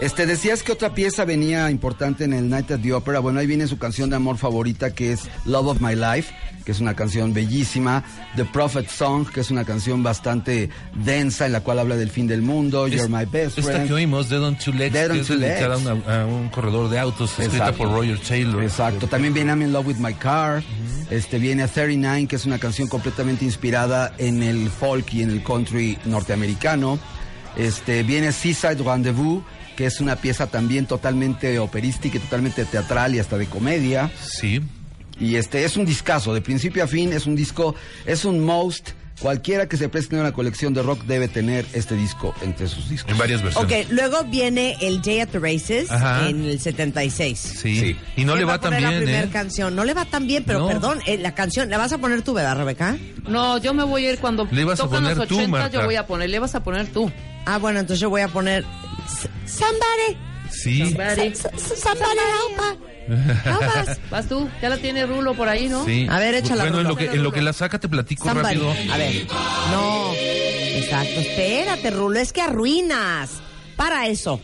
Este, 0.00 0.26
decías 0.26 0.62
que 0.62 0.72
otra 0.72 0.94
pieza 0.94 1.24
venía 1.24 1.70
importante 1.70 2.24
en 2.24 2.32
el 2.32 2.48
Night 2.48 2.70
at 2.70 2.80
the 2.80 2.92
Opera. 2.92 3.20
Bueno, 3.20 3.40
ahí 3.40 3.46
viene 3.46 3.66
su 3.66 3.78
canción 3.78 4.10
de 4.10 4.16
amor 4.16 4.36
favorita, 4.36 4.94
que 4.94 5.12
es 5.12 5.28
Love 5.44 5.68
of 5.68 5.80
My 5.80 5.94
Life, 5.94 6.34
que 6.64 6.72
es 6.72 6.80
una 6.80 6.94
canción 6.94 7.32
bellísima. 7.32 8.02
The 8.36 8.44
Prophet 8.44 8.88
Song, 8.88 9.28
que 9.28 9.40
es 9.40 9.50
una 9.50 9.64
canción 9.64 10.02
bastante 10.02 10.70
densa, 10.94 11.46
en 11.46 11.52
la 11.52 11.60
cual 11.60 11.78
habla 11.78 11.96
del 11.96 12.10
fin 12.10 12.26
del 12.26 12.42
mundo. 12.42 12.88
You're 12.88 13.08
My 13.08 13.26
Best 13.26 13.58
Esta 13.58 13.72
Friend. 13.72 13.86
que 13.88 13.94
oímos, 13.94 14.28
Dead 14.28 14.42
on 14.42 14.56
Two 14.56 14.72
Legs, 14.72 14.92
Dead 14.92 15.10
on 15.10 15.16
que 15.16 15.20
es 15.20 15.28
dedicada 15.28 15.74
a, 16.20 16.26
un 16.26 16.48
corredor 16.48 16.88
de 16.88 16.98
autos, 16.98 17.30
escrita 17.38 17.68
Exacto. 17.68 17.78
por 17.78 17.92
Roger 17.92 18.18
Taylor. 18.18 18.62
Exacto. 18.62 19.06
También 19.06 19.34
viene 19.34 19.52
I'm 19.52 19.62
in 19.62 19.72
Love 19.72 19.86
with 19.88 19.96
My 19.96 20.14
Car. 20.14 20.62
Este 21.10 21.38
viene 21.38 21.62
a 21.62 21.68
39, 21.68 22.26
que 22.26 22.36
es 22.36 22.46
una 22.46 22.58
canción 22.58 22.88
completamente 22.88 23.44
inspirada 23.44 24.14
en 24.18 24.42
el 24.42 24.68
folk 24.70 25.12
y 25.14 25.22
en 25.22 25.30
el 25.30 25.42
country 25.42 25.98
norteamericano. 26.06 26.98
Este 27.56 28.02
viene 28.02 28.32
Seaside 28.32 28.82
Rendezvous, 28.82 29.42
que 29.76 29.86
es 29.86 30.00
una 30.00 30.16
pieza 30.16 30.46
también 30.46 30.86
totalmente 30.86 31.58
operística, 31.58 32.18
y 32.18 32.20
totalmente 32.20 32.64
teatral 32.64 33.14
y 33.14 33.18
hasta 33.18 33.38
de 33.38 33.46
comedia. 33.46 34.10
Sí. 34.20 34.60
Y 35.18 35.36
este 35.36 35.64
es 35.64 35.76
un 35.76 35.84
discazo, 35.84 36.34
de 36.34 36.40
principio 36.40 36.84
a 36.84 36.86
fin 36.86 37.12
es 37.12 37.26
un 37.26 37.36
disco, 37.36 37.74
es 38.06 38.24
un 38.24 38.40
most. 38.40 38.90
Cualquiera 39.20 39.68
que 39.68 39.76
se 39.76 39.88
preste 39.88 40.16
una 40.18 40.32
colección 40.32 40.74
de 40.74 40.82
rock 40.82 41.04
debe 41.04 41.28
tener 41.28 41.64
este 41.74 41.94
disco 41.94 42.34
entre 42.42 42.66
sus 42.66 42.88
discos. 42.88 43.12
En 43.12 43.18
varias 43.18 43.42
versiones. 43.42 43.86
Ok, 43.86 43.92
luego 43.92 44.24
viene 44.24 44.76
el 44.80 45.00
Day 45.02 45.20
at 45.20 45.28
the 45.28 45.38
Races 45.38 45.90
Ajá. 45.90 46.28
en 46.28 46.44
el 46.44 46.58
76. 46.58 47.38
Sí. 47.38 47.78
Sí. 47.78 47.96
Y 48.16 48.24
no 48.24 48.32
¿Quién 48.32 48.38
le 48.40 48.44
va 48.46 48.52
va 48.54 48.58
tan 48.60 48.68
poner 48.70 48.82
la 48.82 48.88
bien, 48.90 49.02
primera 49.04 49.24
¿eh? 49.24 49.30
canción. 49.30 49.76
No 49.76 49.84
le 49.84 49.94
va 49.94 50.04
tan 50.06 50.26
bien, 50.26 50.42
pero 50.44 50.60
No. 50.60 50.66
perdón, 50.68 51.00
eh, 51.06 51.18
la 51.18 51.34
canción, 51.34 51.70
¿la 51.70 51.78
vas 51.78 51.92
a 51.92 51.98
poner 51.98 52.22
tú, 52.22 52.32
verdad, 52.32 52.56
Rebeca? 52.56 52.96
No, 53.28 53.58
yo 53.58 53.74
me 53.74 53.84
voy 53.84 54.06
a 54.06 54.12
ir 54.12 54.18
cuando 54.18 54.48
Le 54.50 54.62
ibas 54.62 54.80
a 54.80 54.88
poner 54.88 55.16
los 55.16 55.28
tú, 55.28 55.34
80, 55.36 55.50
Marta. 55.50 55.68
yo 55.78 55.84
voy 55.84 55.96
a 55.96 56.06
poner, 56.06 56.28
le 56.30 56.38
vas 56.40 56.54
a 56.54 56.64
poner 56.64 56.88
tú. 56.88 57.10
Ah, 57.46 57.58
bueno, 57.58 57.78
entonces 57.80 58.00
yo 58.00 58.10
voy 58.10 58.22
a 58.22 58.28
poner 58.28 58.64
Somebody, 59.46 60.16
Sí. 60.52 60.78
Somebody. 60.78 61.34
somebody 61.34 62.18
help 63.44 63.88
us. 63.88 63.98
Vas 64.10 64.28
tú, 64.28 64.48
ya 64.60 64.68
la 64.68 64.76
tiene 64.78 65.06
Rulo 65.06 65.34
por 65.34 65.48
ahí, 65.48 65.68
¿no? 65.68 65.84
Sí. 65.84 66.06
A 66.08 66.18
ver, 66.18 66.34
échala, 66.34 66.62
Bueno, 66.62 66.80
en 66.80 66.88
lo, 66.88 66.96
que, 66.96 67.06
en 67.06 67.22
lo 67.22 67.32
que 67.32 67.42
la 67.42 67.52
saca 67.52 67.78
te 67.80 67.88
platico 67.88 68.24
Somebody. 68.28 68.54
rápido. 68.54 68.92
A 68.92 68.96
ver. 68.96 69.26
No. 69.70 70.12
Exacto. 70.14 71.20
Espérate, 71.20 71.90
Rulo. 71.90 72.18
Es 72.20 72.32
que 72.32 72.40
arruinas. 72.42 73.30
Para 73.76 74.06
eso. 74.06 74.40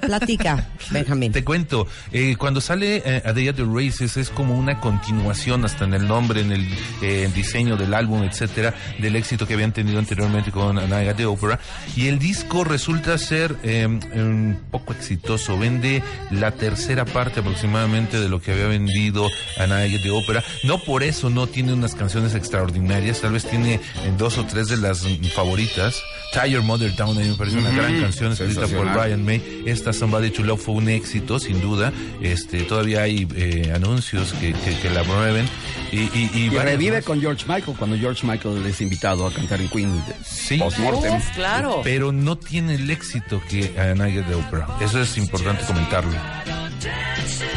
Platica, 0.00 0.68
Benjamín. 0.90 1.32
Te 1.32 1.44
cuento, 1.44 1.86
eh, 2.12 2.36
cuando 2.36 2.60
sale 2.60 3.02
eh, 3.04 3.22
A 3.24 3.32
Day 3.32 3.48
at 3.48 3.54
the 3.54 3.64
Races 3.64 4.16
es 4.16 4.30
como 4.30 4.56
una 4.56 4.80
continuación 4.80 5.64
hasta 5.64 5.84
en 5.84 5.94
el 5.94 6.06
nombre, 6.06 6.40
en 6.40 6.52
el 6.52 6.68
eh, 7.02 7.30
diseño 7.34 7.76
del 7.76 7.94
álbum, 7.94 8.22
etcétera, 8.22 8.74
del 8.98 9.16
éxito 9.16 9.46
que 9.46 9.54
habían 9.54 9.72
tenido 9.72 9.98
anteriormente 9.98 10.50
con 10.50 10.78
A 10.78 10.86
Night 10.86 11.08
at 11.08 11.16
the 11.16 11.26
Opera. 11.26 11.58
Y 11.96 12.08
el 12.08 12.18
disco 12.18 12.64
resulta 12.64 13.18
ser 13.18 13.56
eh, 13.62 13.86
un 13.86 14.60
poco 14.70 14.92
exitoso. 14.92 15.58
Vende 15.58 16.02
la 16.30 16.52
tercera 16.52 17.04
parte 17.04 17.40
aproximadamente 17.40 18.20
de 18.20 18.28
lo 18.28 18.40
que 18.40 18.52
había 18.52 18.66
vendido 18.66 19.28
A 19.58 19.66
Night 19.66 19.96
at 19.96 20.02
the 20.02 20.10
Opera. 20.10 20.42
No 20.64 20.78
por 20.78 21.02
eso 21.02 21.30
no 21.30 21.46
tiene 21.46 21.72
unas 21.72 21.94
canciones 21.94 22.34
extraordinarias, 22.34 23.20
tal 23.20 23.32
vez 23.32 23.44
tiene 23.44 23.74
eh, 23.74 23.80
dos 24.16 24.38
o 24.38 24.44
tres 24.44 24.68
de 24.68 24.76
las 24.76 25.06
favoritas, 25.34 26.02
Tie 26.32 26.50
Your 26.50 26.62
Mother 26.62 26.94
Down, 26.94 27.16
a 27.16 27.20
mí 27.20 27.28
me 27.28 27.34
parece 27.34 27.58
una 27.58 27.70
gran 27.70 28.00
canción 28.00 28.32
escrita 28.32 28.66
por. 28.66 28.92
Brian 28.92 29.24
May. 29.24 29.62
Esta 29.72 29.92
Somebody 29.92 30.30
to 30.30 30.42
Love 30.42 30.60
fue 30.60 30.74
un 30.74 30.88
éxito, 30.88 31.38
sin 31.38 31.60
duda. 31.60 31.92
Este, 32.20 32.62
todavía 32.62 33.02
hay 33.02 33.26
eh, 33.34 33.72
anuncios 33.74 34.32
que, 34.34 34.52
que- 34.52 34.76
que 34.78 34.90
la 34.90 35.02
promueven. 35.02 35.48
Y, 35.90 36.00
y, 36.02 36.30
y 36.34 36.48
revive 36.50 36.96
más. 36.98 37.04
con 37.04 37.20
George 37.20 37.44
Michael 37.48 37.76
cuando 37.76 37.96
George 37.98 38.26
Michael 38.26 38.64
es 38.66 38.80
invitado 38.80 39.26
a 39.26 39.32
cantar 39.32 39.60
en 39.60 39.68
Queen. 39.68 40.02
Sí. 40.24 40.58
Postmortem. 40.58 41.16
Uf, 41.16 41.28
claro. 41.34 41.80
Pero 41.82 42.12
no 42.12 42.36
tiene 42.36 42.74
el 42.76 42.88
éxito 42.90 43.42
que 43.48 43.78
a 43.78 43.94
Night 43.94 44.24
de 44.26 44.34
Opera. 44.34 44.66
Eso 44.80 45.00
es 45.00 45.16
importante 45.18 45.64
comentarlo. 45.64 46.12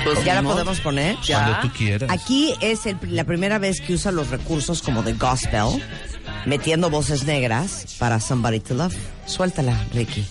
Pues 0.03 0.23
¿Ya 0.23 0.35
la 0.35 0.43
podemos 0.43 0.79
poner? 0.81 1.15
Cuando 1.25 1.59
tú 1.61 1.69
quieras. 1.75 2.09
Aquí 2.11 2.53
es 2.61 2.85
el- 2.85 2.97
la 3.09 3.23
primera 3.23 3.57
vez 3.59 3.81
que 3.81 3.93
usa 3.93 4.11
los 4.11 4.29
recursos 4.29 4.81
como 4.81 5.01
de 5.03 5.13
gospel, 5.13 5.81
metiendo 6.45 6.89
voces 6.89 7.23
negras 7.25 7.95
para 7.97 8.19
Somebody 8.19 8.59
to 8.59 8.73
Love. 8.75 8.95
Suéltala, 9.25 9.75
Ricky. 9.93 10.25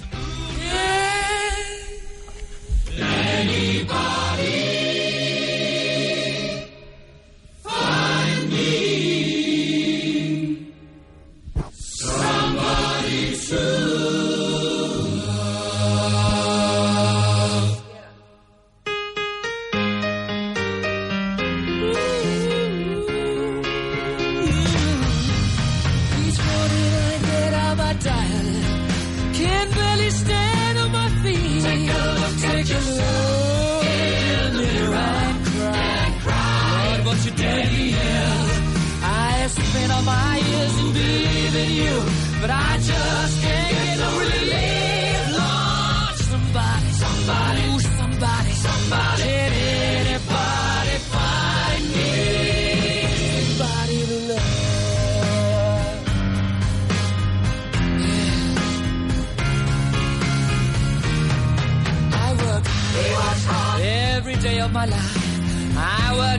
Anybody 2.96 4.60
find 7.62 8.50
me 8.50 8.72
somebody 11.72 13.36
to 13.46 13.62
love? 13.96 15.00
My 27.76 27.92
dial. 27.94 28.48
Can 29.34 29.70
barely 29.72 30.10
stand 30.10 30.63
my 30.96 31.08
feet. 31.22 31.62
Take 31.68 31.90
a 32.00 32.02
look, 32.18 32.34
take 32.48 32.70
a 32.78 32.80
look 32.98 33.84
in 33.84 34.48
the 34.56 34.62
mirror 34.62 35.10
and 35.24 36.14
cry. 36.22 36.94
Lord, 36.94 37.00
what 37.06 37.18
you 37.26 37.32
did 37.42 37.66
here. 37.78 38.38
I 39.02 39.46
spent 39.48 39.90
all 39.94 40.02
my 40.02 40.36
years 40.48 40.74
in 40.82 40.88
believing 40.98 41.72
you, 41.82 41.94
but 42.40 42.50
I 42.50 42.72
just 42.90 43.34
can't 43.42 43.70
get 43.76 43.98
no 43.98 44.10
relief. 44.20 44.43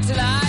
Till 0.08 0.20
I 0.20 0.45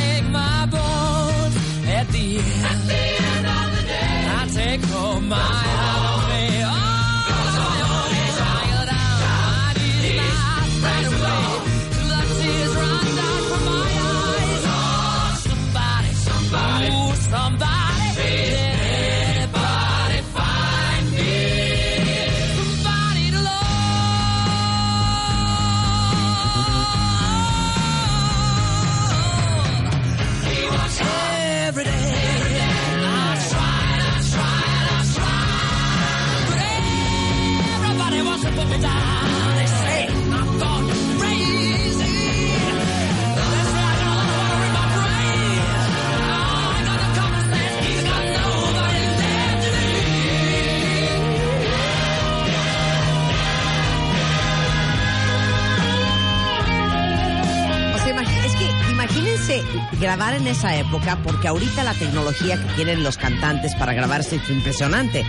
grabar 60.01 60.35
en 60.35 60.47
esa 60.47 60.77
época, 60.77 61.19
porque 61.23 61.49
ahorita 61.49 61.85
la 61.85 61.95
tecnología 61.95 62.57
que 62.57 62.75
tienen 62.75 63.03
los 63.03 63.17
cantantes 63.17 63.75
para 63.75 63.93
grabarse 63.93 64.37
es 64.37 64.51
impresionante. 64.51 65.25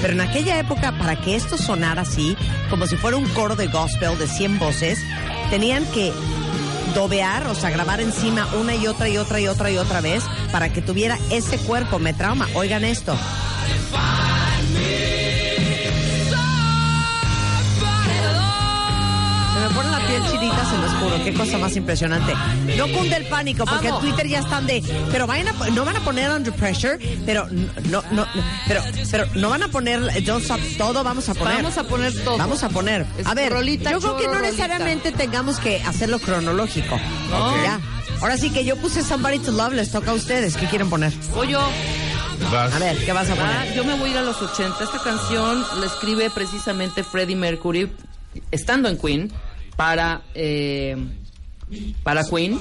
Pero 0.00 0.12
en 0.14 0.20
aquella 0.20 0.58
época, 0.58 0.92
para 0.92 1.16
que 1.16 1.36
esto 1.36 1.56
sonara 1.56 2.02
así, 2.02 2.36
como 2.68 2.86
si 2.86 2.96
fuera 2.96 3.16
un 3.16 3.28
coro 3.30 3.56
de 3.56 3.66
gospel 3.66 4.18
de 4.18 4.26
100 4.26 4.58
voces, 4.58 4.98
tenían 5.50 5.84
que 5.86 6.12
dobear, 6.94 7.46
o 7.46 7.54
sea, 7.54 7.70
grabar 7.70 8.00
encima 8.00 8.48
una 8.60 8.74
y 8.74 8.86
otra 8.86 9.08
y 9.08 9.16
otra 9.16 9.40
y 9.40 9.46
otra 9.46 9.70
y 9.70 9.78
otra 9.78 10.00
vez 10.00 10.24
para 10.52 10.72
que 10.72 10.82
tuviera 10.82 11.18
ese 11.30 11.58
cuerpo. 11.58 11.98
Me 11.98 12.12
trauma. 12.12 12.48
Oigan 12.54 12.84
esto. 12.84 13.16
Chinita, 21.10 21.18
se 21.18 21.18
los 21.18 21.18
juro. 21.18 21.24
Qué 21.24 21.32
cosa 21.34 21.58
más 21.58 21.76
impresionante. 21.76 22.32
No 22.76 22.88
cunde 22.88 23.16
el 23.16 23.26
pánico, 23.26 23.64
porque 23.64 23.88
Amo. 23.88 23.98
en 24.00 24.04
Twitter 24.06 24.28
ya 24.28 24.38
están 24.40 24.66
de. 24.66 24.82
Pero 25.10 25.26
vayan 25.26 25.48
a, 25.48 25.70
no 25.70 25.84
van 25.84 25.96
a 25.96 26.00
poner 26.00 26.30
Under 26.30 26.52
Pressure, 26.52 26.98
pero 27.26 27.46
no, 27.50 27.68
no, 27.90 28.02
no, 28.12 28.26
pero, 28.66 28.82
pero 29.10 29.26
no 29.34 29.48
van 29.50 29.62
a 29.62 29.68
poner 29.68 30.00
Don't 30.24 30.42
Stop. 30.42 30.60
Todo 30.78 31.02
vamos 31.04 31.28
a 31.28 31.34
poner. 31.34 31.56
Vamos 31.56 31.78
a 31.78 31.84
poner 31.84 32.24
todo. 32.24 32.38
Vamos 32.38 32.62
a 32.62 32.68
poner. 32.68 33.06
A 33.24 33.34
ver, 33.34 33.52
rolita, 33.52 33.90
yo 33.92 33.98
creo 34.00 34.16
que 34.16 34.26
no 34.26 34.34
rolita. 34.34 34.50
necesariamente 34.50 35.12
tengamos 35.12 35.58
que 35.58 35.82
hacerlo 35.82 36.18
cronológico. 36.18 36.98
No. 37.30 37.62
Ya. 37.62 37.80
Ahora 38.20 38.36
sí 38.36 38.50
que 38.50 38.64
yo 38.64 38.76
puse 38.76 39.02
Somebody 39.02 39.38
to 39.38 39.50
Love, 39.52 39.72
les 39.72 39.90
toca 39.90 40.10
a 40.10 40.14
ustedes. 40.14 40.56
¿Qué 40.56 40.66
quieren 40.66 40.90
poner? 40.90 41.10
Voy 41.34 41.48
yo. 41.48 41.60
Vas. 42.52 42.72
A 42.74 42.78
ver, 42.78 42.96
¿qué 43.04 43.12
vas 43.12 43.28
a 43.28 43.32
Ah, 43.32 43.36
poner? 43.36 43.74
yo 43.74 43.84
me 43.84 43.94
voy 43.94 44.10
a 44.10 44.12
ir 44.12 44.18
a 44.18 44.22
los 44.22 44.40
80. 44.42 44.82
Esta 44.84 44.98
canción 45.02 45.64
la 45.78 45.86
escribe 45.86 46.30
precisamente 46.30 47.02
Freddie 47.04 47.36
Mercury, 47.36 47.90
estando 48.50 48.88
en 48.88 48.98
Queen, 48.98 49.32
para, 49.76 50.22
eh, 50.34 50.96
para 52.02 52.24
Queen. 52.24 52.58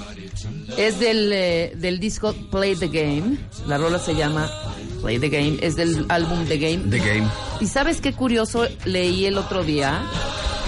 Es 0.78 1.00
del, 1.00 1.32
eh, 1.34 1.74
del 1.76 2.00
disco 2.00 2.34
Play 2.52 2.76
the 2.76 2.88
Game. 2.88 3.38
La 3.68 3.78
rola 3.78 4.00
se 4.00 4.16
llama 4.16 4.50
Play 5.02 5.20
the 5.20 5.30
Game. 5.30 5.58
Es 5.62 5.76
del 5.76 6.06
álbum 6.10 6.46
The 6.46 6.58
Game. 6.58 6.90
The 6.90 7.00
Game. 7.00 7.28
¿Y 7.60 7.68
sabes 7.68 8.02
qué 8.02 8.14
curioso 8.14 8.68
leí 8.86 9.26
el 9.26 9.38
otro 9.38 9.64
día? 9.64 10.02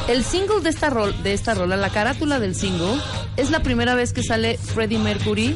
El 0.07 0.23
single 0.23 0.61
de 0.61 0.69
esta, 0.69 0.89
rol, 0.89 1.15
de 1.23 1.33
esta 1.33 1.53
rola, 1.53 1.77
la 1.77 1.89
carátula 1.89 2.39
del 2.39 2.55
single, 2.55 2.99
es 3.37 3.51
la 3.51 3.61
primera 3.61 3.95
vez 3.95 4.13
que 4.13 4.23
sale 4.23 4.57
Freddie 4.57 4.97
Mercury 4.97 5.55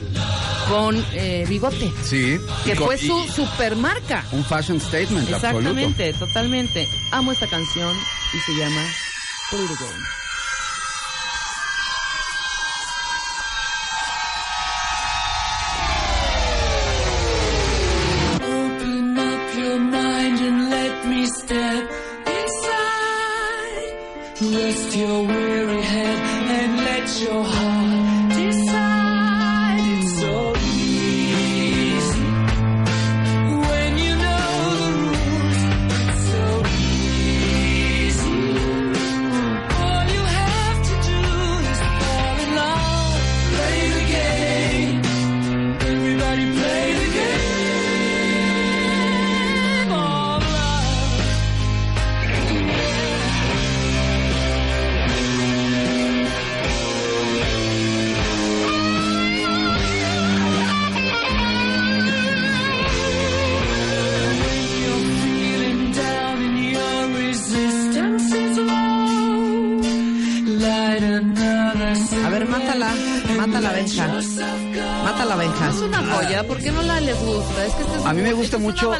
con 0.69 1.03
eh, 1.13 1.45
bigote. 1.49 1.91
Sí. 2.03 2.37
Que 2.63 2.75
fue 2.75 2.97
su 2.97 3.27
supermarca. 3.27 4.23
Un 4.31 4.43
fashion 4.45 4.79
statement, 4.79 5.31
absoluto. 5.33 5.57
Exactamente, 5.57 6.13
totalmente. 6.13 6.87
Amo 7.11 7.31
esta 7.31 7.47
canción 7.47 7.95
y 8.33 8.39
se 8.39 8.55
llama 8.57 8.81
Play 9.49 9.65
the 9.67 9.73
Game. 9.83 10.24
Mata 72.77 73.61
la 73.61 73.71
Benja. 73.71 74.07
Mata 75.03 75.25
la 75.25 75.35
Benja. 75.35 75.69
Es 75.69 75.77
una 75.77 76.03
joya, 76.03 76.43
¿por 76.45 76.57
qué 76.57 76.71
no 76.71 76.81
la 76.81 76.99
les 76.99 77.17
gusta? 77.19 77.65
Es 77.65 77.73
que 77.73 77.83
esta 77.83 77.97
es 77.99 78.05
A 78.05 78.13
mí 78.13 78.21
me 78.21 78.33
gusta 78.33 78.57
mucho 78.57 78.91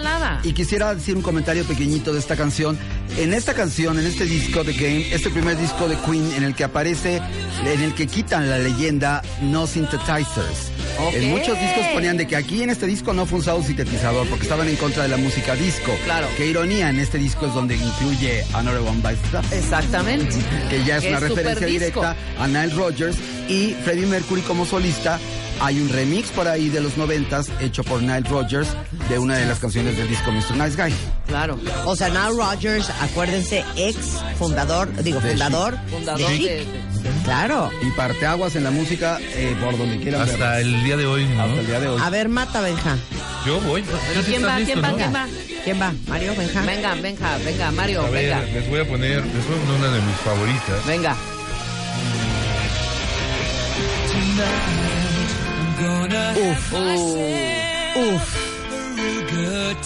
y 0.44 0.54
quisiera 0.54 0.96
decir 0.96 1.16
un 1.16 1.22
comentario 1.22 1.66
pequeñito 1.66 2.14
de 2.14 2.20
esta 2.20 2.36
canción. 2.36 2.78
En 3.18 3.34
esta 3.34 3.54
canción, 3.54 4.00
en 4.00 4.06
este 4.06 4.26
disco 4.26 4.64
de 4.64 4.74
Game, 4.74 5.14
este 5.14 5.30
primer 5.30 5.58
disco 5.58 5.88
de 5.88 5.98
Queen 5.98 6.32
en 6.34 6.44
el 6.44 6.56
que 6.56 6.64
aparece, 6.64 7.22
en 7.66 7.82
el 7.82 7.94
que 7.94 8.08
quitan 8.08 8.50
la 8.50 8.60
leyenda 8.60 9.22
no 9.42 9.68
synthesizers. 9.68 10.75
En 11.14 11.30
muchos 11.30 11.60
discos 11.60 11.86
ponían 11.94 12.18
de 12.18 12.28
que 12.28 12.36
aquí 12.36 12.64
en 12.64 12.70
este 12.70 12.86
disco 12.88 13.14
no 13.14 13.26
fue 13.26 13.40
usado 13.40 13.62
sintetizador 13.64 14.28
porque 14.28 14.44
estaban 14.44 14.68
en 14.68 14.76
contra 14.76 15.04
de 15.04 15.10
la 15.10 15.18
música 15.18 15.56
disco. 15.56 15.92
Claro. 16.06 16.28
Qué 16.38 16.48
ironía, 16.48 16.90
en 16.90 17.00
este 17.00 17.18
disco 17.18 17.46
es 17.48 17.54
donde 17.54 17.76
incluye 17.76 18.44
Another 18.54 18.82
One 18.82 19.02
Bites 19.02 19.32
Dust. 19.32 19.52
Exactamente. 19.54 20.36
que 20.70 20.84
ya 20.84 20.98
es 20.98 21.04
Que 21.04 21.10
una 21.10 21.18
es 21.18 21.24
referencia 21.24 21.68
directa 21.68 22.16
a 22.40 22.48
Nile 22.48 22.74
Rodgers 22.76 23.18
y 23.50 23.76
Freddie 23.84 24.06
Mercury 24.08 24.42
como 24.42 24.66
solista. 24.66 25.20
Hay 25.62 25.80
un 25.80 25.88
remix 25.88 26.30
por 26.32 26.48
ahí 26.50 26.68
de 26.68 26.82
los 26.82 26.98
noventas 26.98 27.48
hecho 27.62 27.82
por 27.84 28.02
Nile 28.02 28.22
Rodgers 28.30 28.68
de 29.10 29.20
una 29.20 29.38
de 29.38 29.46
las 29.46 29.60
canciones 29.60 29.96
del 29.96 30.10
disco 30.10 30.30
Mr. 30.32 30.58
Nice 30.58 30.76
Guy. 30.82 30.94
Claro. 31.28 31.58
O 31.86 31.96
sea, 31.96 32.10
Nile 32.10 32.36
Rodgers, 32.38 32.90
acuérdense, 33.02 33.64
ex 33.78 33.96
fundador, 34.38 34.92
digo, 35.02 35.22
fundador. 35.22 35.78
Fundador 35.90 36.20
de 36.20 36.26
Chic. 36.38 36.46
de- 36.46 36.56
de- 36.66 36.95
Claro. 37.24 37.70
Y 37.82 37.92
parteaguas 37.92 38.56
en 38.56 38.64
la 38.64 38.72
música 38.72 39.20
eh, 39.22 39.56
por 39.62 39.78
donde 39.78 40.00
quieran 40.00 40.22
Hasta 40.22 40.60
el 40.60 40.84
día 40.84 40.98
de 40.98 41.06
hoy, 41.06 41.26
¿no? 41.26 41.44
Hasta 41.44 41.60
el 41.60 41.68
día 41.68 41.80
de 41.80 41.88
hoy. 41.90 42.02
A 42.02 42.10
ver, 42.10 42.30
mata 42.30 42.62
Benja. 42.62 42.98
Yo 43.46 43.60
voy. 43.62 43.84
¿quién 44.26 44.46
va? 44.46 44.60
listo, 44.60 44.74
¿Quién 44.74 44.84
va? 44.84 44.90
¿no? 44.90 44.98
¿Quién 44.98 45.14
va? 45.14 45.28
¿Quién 45.64 45.82
va? 45.82 45.94
¿Mario 46.08 46.36
Benja? 46.38 46.62
Venga, 46.62 46.94
venga, 46.96 47.38
venga, 47.44 47.72
Mario, 47.72 48.06
A 48.06 48.10
venga. 48.10 48.42
les 48.42 48.70
voy 48.70 48.80
a 48.80 48.88
poner, 48.88 49.26
les 49.26 49.48
voy 49.48 49.56
a 49.56 49.60
poner 49.66 49.80
una 49.80 49.90
de 49.90 50.02
mis 50.02 50.16
favoritas. 50.18 50.86
Venga. 50.86 51.16
Uf. 56.38 56.74
Uf. 57.96 58.36
good 59.32 59.78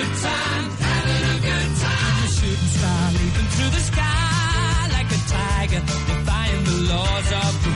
good 0.00 0.16
time, 0.22 0.70
having 0.88 1.24
a 1.28 1.38
good 1.48 1.70
time. 1.84 2.24
A 2.24 2.28
shooting 2.36 2.72
star 2.76 3.04
leaping 3.12 3.48
through 3.54 3.72
the 3.76 3.84
sky 3.90 4.88
like 4.96 5.10
a 5.18 5.20
tiger, 5.36 5.82
defying 6.08 6.64
the 6.64 6.76
laws 6.92 7.28
of 7.42 7.69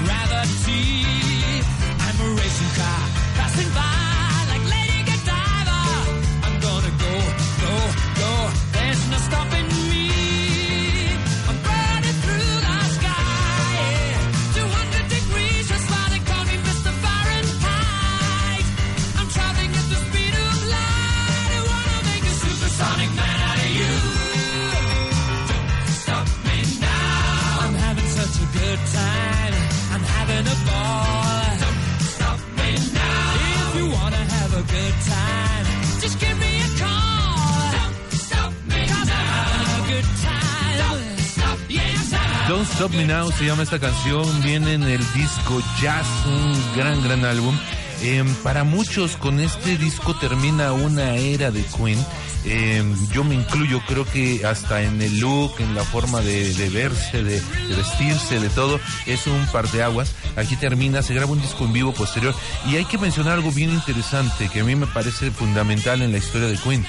Stop 42.84 42.98
Me 42.98 43.06
Now 43.06 43.32
se 43.32 43.46
llama 43.46 43.62
esta 43.62 43.78
canción, 43.78 44.42
viene 44.42 44.74
en 44.74 44.82
el 44.82 45.00
disco 45.14 45.62
Jazz, 45.80 46.06
un 46.26 46.76
gran, 46.76 47.02
gran 47.02 47.24
álbum. 47.24 47.58
Eh, 48.02 48.22
para 48.42 48.62
muchos 48.64 49.16
con 49.16 49.40
este 49.40 49.78
disco 49.78 50.14
termina 50.16 50.72
una 50.72 51.14
era 51.14 51.50
de 51.50 51.62
Queen. 51.62 51.98
Eh, 52.44 52.84
yo 53.10 53.24
me 53.24 53.36
incluyo, 53.36 53.80
creo 53.88 54.04
que 54.04 54.44
hasta 54.44 54.82
en 54.82 55.00
el 55.00 55.18
look, 55.18 55.54
en 55.60 55.74
la 55.74 55.82
forma 55.82 56.20
de, 56.20 56.52
de 56.52 56.68
verse, 56.68 57.24
de, 57.24 57.40
de 57.40 57.74
vestirse, 57.74 58.38
de 58.38 58.50
todo, 58.50 58.78
es 59.06 59.26
un 59.28 59.46
parteaguas. 59.46 60.14
Aquí 60.36 60.54
termina, 60.56 61.00
se 61.00 61.14
graba 61.14 61.32
un 61.32 61.40
disco 61.40 61.64
en 61.64 61.72
vivo 61.72 61.94
posterior. 61.94 62.34
Y 62.70 62.76
hay 62.76 62.84
que 62.84 62.98
mencionar 62.98 63.32
algo 63.32 63.50
bien 63.50 63.72
interesante 63.72 64.50
que 64.50 64.60
a 64.60 64.64
mí 64.64 64.76
me 64.76 64.86
parece 64.86 65.30
fundamental 65.30 66.02
en 66.02 66.12
la 66.12 66.18
historia 66.18 66.48
de 66.48 66.58
Queen. 66.58 66.84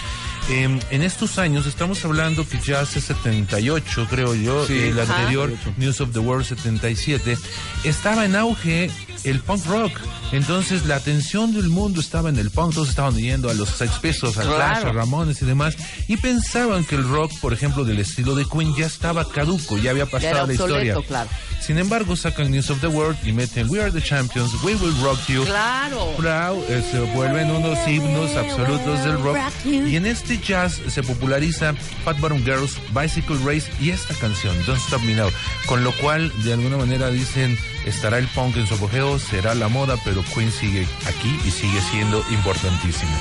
Eh, 0.48 0.80
en 0.92 1.02
estos 1.02 1.40
años, 1.40 1.66
estamos 1.66 2.06
hablando 2.06 2.48
que 2.48 2.60
ya 2.60 2.82
hace 2.82 3.02
78, 3.02 4.06
creo 4.10 4.36
yo, 4.36 4.68
Sí. 4.68 4.78
el 4.78 5.00
Ajá. 5.00 5.16
anterior 5.18 5.52
News 5.78 6.02
of 6.02 6.12
the 6.14 6.20
World 6.20 6.46
77, 6.46 7.36
estaba 7.84 8.26
en 8.26 8.36
auge 8.36 8.92
el 9.24 9.40
punk 9.40 9.66
rock. 9.66 9.92
Entonces 10.32 10.86
la 10.86 10.98
atención 10.98 11.52
del 11.54 11.70
mundo 11.70 12.00
estaba 12.00 12.30
en 12.30 12.38
el 12.38 12.52
punk, 12.52 12.76
todos 12.76 12.90
estaban 12.90 13.16
yendo 13.16 13.50
a 13.50 13.56
los 13.56 13.70
Sex 13.70 13.94
Pistols, 14.00 14.38
a 14.38 14.42
Claro. 14.44 14.58
Clash, 14.58 14.86
a 14.86 14.92
Ramones 14.92 15.42
y 15.42 15.46
demás, 15.46 15.76
y 16.08 16.18
pensaban 16.18 16.84
que 16.84 16.94
el 16.96 17.08
rock, 17.08 17.32
por 17.40 17.52
ejemplo, 17.52 17.84
del 17.84 17.98
estilo 18.00 18.36
de 18.36 18.46
Queen 18.46 18.76
ya 18.76 18.86
estaba 18.86 19.28
caduco, 19.28 19.80
ya 19.80 19.92
había 19.92 20.06
Ya 20.06 20.12
pasado 20.12 20.46
la 20.48 20.54
historia. 20.54 20.96
claro. 21.08 21.30
Sin 21.66 21.80
embargo, 21.80 22.16
sacan 22.16 22.52
News 22.52 22.70
of 22.70 22.80
the 22.82 22.88
World 22.88 23.18
y 23.26 23.32
meten 23.34 23.68
We 23.72 23.82
Are 23.82 23.92
the 23.92 24.02
Champions, 24.02 24.52
We 24.64 24.76
Will 24.76 24.94
Rock 25.02 25.18
You. 25.28 25.44
Claro. 25.46 26.14
Proud, 26.18 26.60
eh, 26.70 26.84
se 26.92 27.00
vuelven 27.16 27.50
unos 27.50 27.80
himnos 27.88 28.36
absolutos 28.36 29.04
del 29.04 29.20
rock. 29.24 29.38
Y 29.66 29.96
en 29.96 30.06
este 30.06 30.35
jazz 30.42 30.80
se 30.88 31.04
populariza 31.04 31.74
Fat 32.04 32.20
Bottom 32.20 32.44
Girls, 32.44 32.78
Bicycle 32.94 33.38
Race 33.46 33.70
y 33.80 33.90
esta 33.90 34.14
canción, 34.16 34.56
Don't 34.66 34.82
Stop 34.82 35.02
Me 35.04 35.14
Now. 35.14 35.30
Con 35.66 35.84
lo 35.84 35.92
cual, 35.94 36.32
de 36.44 36.54
alguna 36.54 36.78
manera 36.78 37.10
dicen, 37.10 37.58
estará 37.86 38.18
el 38.18 38.28
punk 38.28 38.58
en 38.58 38.68
su 38.68 38.76
apogeo, 38.76 39.20
será 39.20 39.56
la 39.56 39.68
moda, 39.68 39.98
pero 40.04 40.24
Queen 40.34 40.52
sigue 40.52 40.88
aquí 41.08 41.40
y 41.46 41.52
sigue 41.52 41.80
siendo 41.92 42.24
importantísimo. 42.32 43.12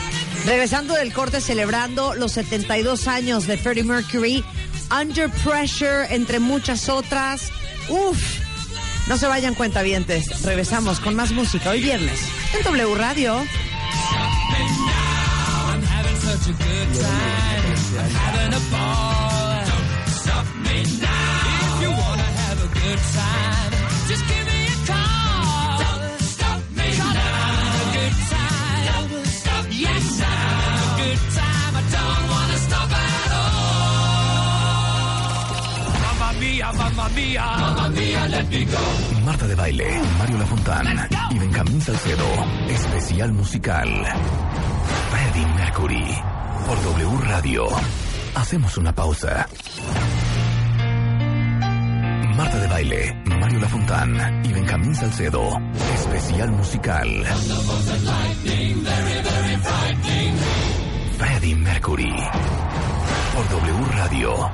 Regresando 0.47 0.95
del 0.95 1.13
corte, 1.13 1.41
celebrando 1.41 2.15
los 2.15 2.33
72 2.33 3.09
años 3.09 3.47
de 3.47 3.57
Freddie 3.57 3.85
Mercury, 3.85 4.45
Under 4.91 5.31
Pressure, 5.31 6.07
entre 6.15 6.39
muchas 6.39 6.89
otras. 6.89 7.51
Uf, 7.89 8.19
no 9.09 9.17
se 9.19 9.27
vayan 9.27 9.55
cuentavientes. 9.55 10.43
Regresamos 10.43 11.01
con 11.01 11.15
más 11.15 11.33
música 11.33 11.71
hoy 11.71 11.83
viernes 11.83 12.21
en 12.57 12.63
W 12.63 12.95
Radio. 12.95 13.45
I'm 16.25 16.31
having 16.31 16.41
such 16.41 16.49
a 16.49 16.57
good 16.57 16.89
time. 17.05 17.65
I'm 18.01 18.11
having 18.11 18.53
a 18.55 18.63
ball. 18.73 19.61
Don't 19.69 19.89
stop 20.09 20.47
me 20.65 20.77
now. 21.05 21.53
If 21.65 21.75
you 21.85 21.91
wanna 22.01 22.29
have 22.41 22.59
a 22.65 22.69
good 22.81 23.01
time, 23.13 23.73
just 24.09 24.25
give 24.31 24.45
me 24.49 24.61
a 24.65 24.77
call. 24.89 25.79
Don't 25.85 26.21
stop 26.35 26.61
me 26.79 26.89
now. 26.97 27.05
I'm 27.05 27.17
having 27.21 27.77
a 27.77 27.89
good 27.99 28.17
time. 28.33 28.85
Don't 28.89 29.27
stop 29.27 29.65
yes, 29.85 30.05
I'm 30.25 30.33
having 30.65 30.81
a 30.81 30.97
good 31.03 31.21
time. 31.41 31.73
I 31.77 31.83
don't 31.95 32.25
wanna 32.33 32.59
stop 32.69 32.91
at 33.05 33.31
all. 33.41 33.65
Mamma 36.05 36.29
mia, 36.41 36.69
mamma 36.73 37.07
mia, 37.17 37.45
mamma 37.63 37.87
mia, 37.97 38.23
let 38.35 38.47
me 38.49 38.65
go. 38.65 38.83
Marta 39.27 39.47
de 39.47 39.55
Baile, 39.55 39.91
Mario 40.19 40.39
Lafontán 40.39 40.87
y 41.33 41.39
Benjamín 41.39 41.81
Salcedo. 41.83 42.29
Especial 42.69 43.33
musical. 43.33 43.91
Freddie 45.15 45.47
Mercury. 45.47 46.23
Por 46.67 46.83
W 46.83 47.19
Radio. 47.29 47.67
Hacemos 48.35 48.77
una 48.79 48.93
pausa. 48.93 49.47
Marta 52.37 52.59
de 52.59 52.67
Baile, 52.67 53.15
Mario 53.27 53.61
Lafontán 53.61 54.45
y 54.45 54.53
Benjamín 54.53 54.93
Salcedo. 54.93 55.57
Especial 55.95 56.51
musical. 56.51 57.09
Freddie 61.17 61.55
Mercury. 61.55 62.13
Por 63.35 63.49
W 63.51 63.85
Radio. 63.93 64.51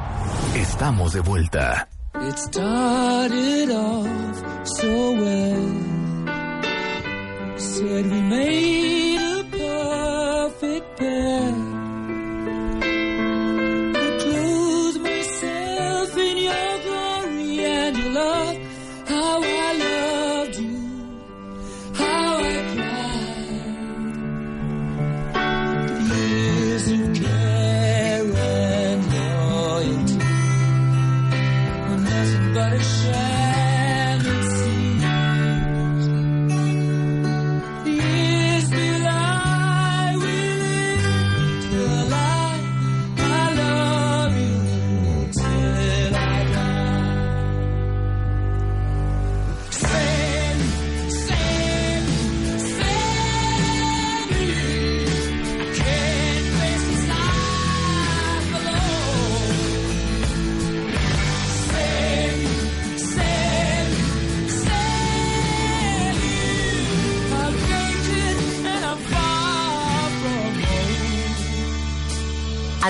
Estamos 0.57 1.15
de 1.15 1.21
vuelta. 1.21 1.89
It 2.29 2.37
started 2.37 3.71
off 3.71 4.67
so 4.67 5.13
well. 5.13 5.75
Said 7.57 8.11
we 8.11 8.21
made 8.21 9.30
a 10.81 10.83
perfect 10.97 11.70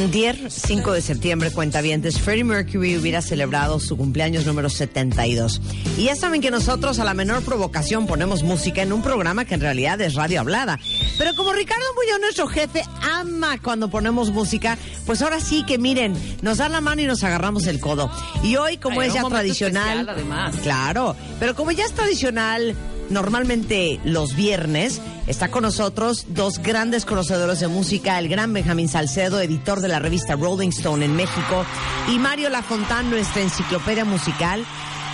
Antier, 0.00 0.50
5 0.50 0.92
de 0.92 1.02
septiembre, 1.02 1.50
cuentavientes, 1.50 2.18
Freddie 2.18 2.42
Mercury 2.44 2.96
hubiera 2.96 3.20
celebrado 3.20 3.78
su 3.78 3.98
cumpleaños 3.98 4.46
número 4.46 4.70
72. 4.70 5.60
Y 5.98 6.04
ya 6.04 6.16
saben 6.16 6.40
que 6.40 6.50
nosotros 6.50 6.98
a 7.00 7.04
la 7.04 7.12
menor 7.12 7.42
provocación 7.42 8.06
ponemos 8.06 8.42
música 8.42 8.80
en 8.80 8.94
un 8.94 9.02
programa 9.02 9.44
que 9.44 9.52
en 9.52 9.60
realidad 9.60 10.00
es 10.00 10.14
radio 10.14 10.40
hablada. 10.40 10.78
Pero 11.18 11.34
como 11.34 11.52
Ricardo 11.52 11.84
Muñoz, 11.94 12.18
nuestro 12.18 12.46
jefe, 12.46 12.82
ama 13.02 13.58
cuando 13.62 13.90
ponemos 13.90 14.30
música, 14.30 14.78
pues 15.04 15.20
ahora 15.20 15.38
sí 15.38 15.66
que 15.66 15.76
miren, 15.76 16.14
nos 16.40 16.58
dan 16.58 16.72
la 16.72 16.80
mano 16.80 17.02
y 17.02 17.06
nos 17.06 17.22
agarramos 17.22 17.66
el 17.66 17.78
codo. 17.78 18.10
Y 18.42 18.56
hoy, 18.56 18.78
como 18.78 19.02
Ay, 19.02 19.08
es 19.08 19.14
ya 19.14 19.22
tradicional... 19.24 20.00
especial, 20.00 20.08
además. 20.08 20.56
Claro, 20.62 21.14
pero 21.38 21.54
como 21.54 21.72
ya 21.72 21.84
es 21.84 21.92
tradicional, 21.92 22.74
normalmente 23.10 24.00
los 24.04 24.34
viernes, 24.34 25.00
está 25.26 25.50
con 25.50 25.62
nosotros 25.62 26.26
dos 26.28 26.58
grandes 26.58 27.04
conocedores 27.04 27.60
de 27.60 27.68
música, 27.68 28.18
el 28.18 28.28
gran 28.28 28.52
Benjamín 28.52 28.88
Salcedo, 28.88 29.40
editor 29.40 29.80
de 29.80 29.88
la 29.88 29.98
revista 29.98 30.36
Rolling 30.36 30.70
Stone 30.70 31.04
en 31.04 31.14
México, 31.14 31.64
y 32.08 32.18
Mario 32.18 32.48
Lafontán, 32.48 33.10
nuestra 33.10 33.42
enciclopedia 33.42 34.04
musical, 34.04 34.64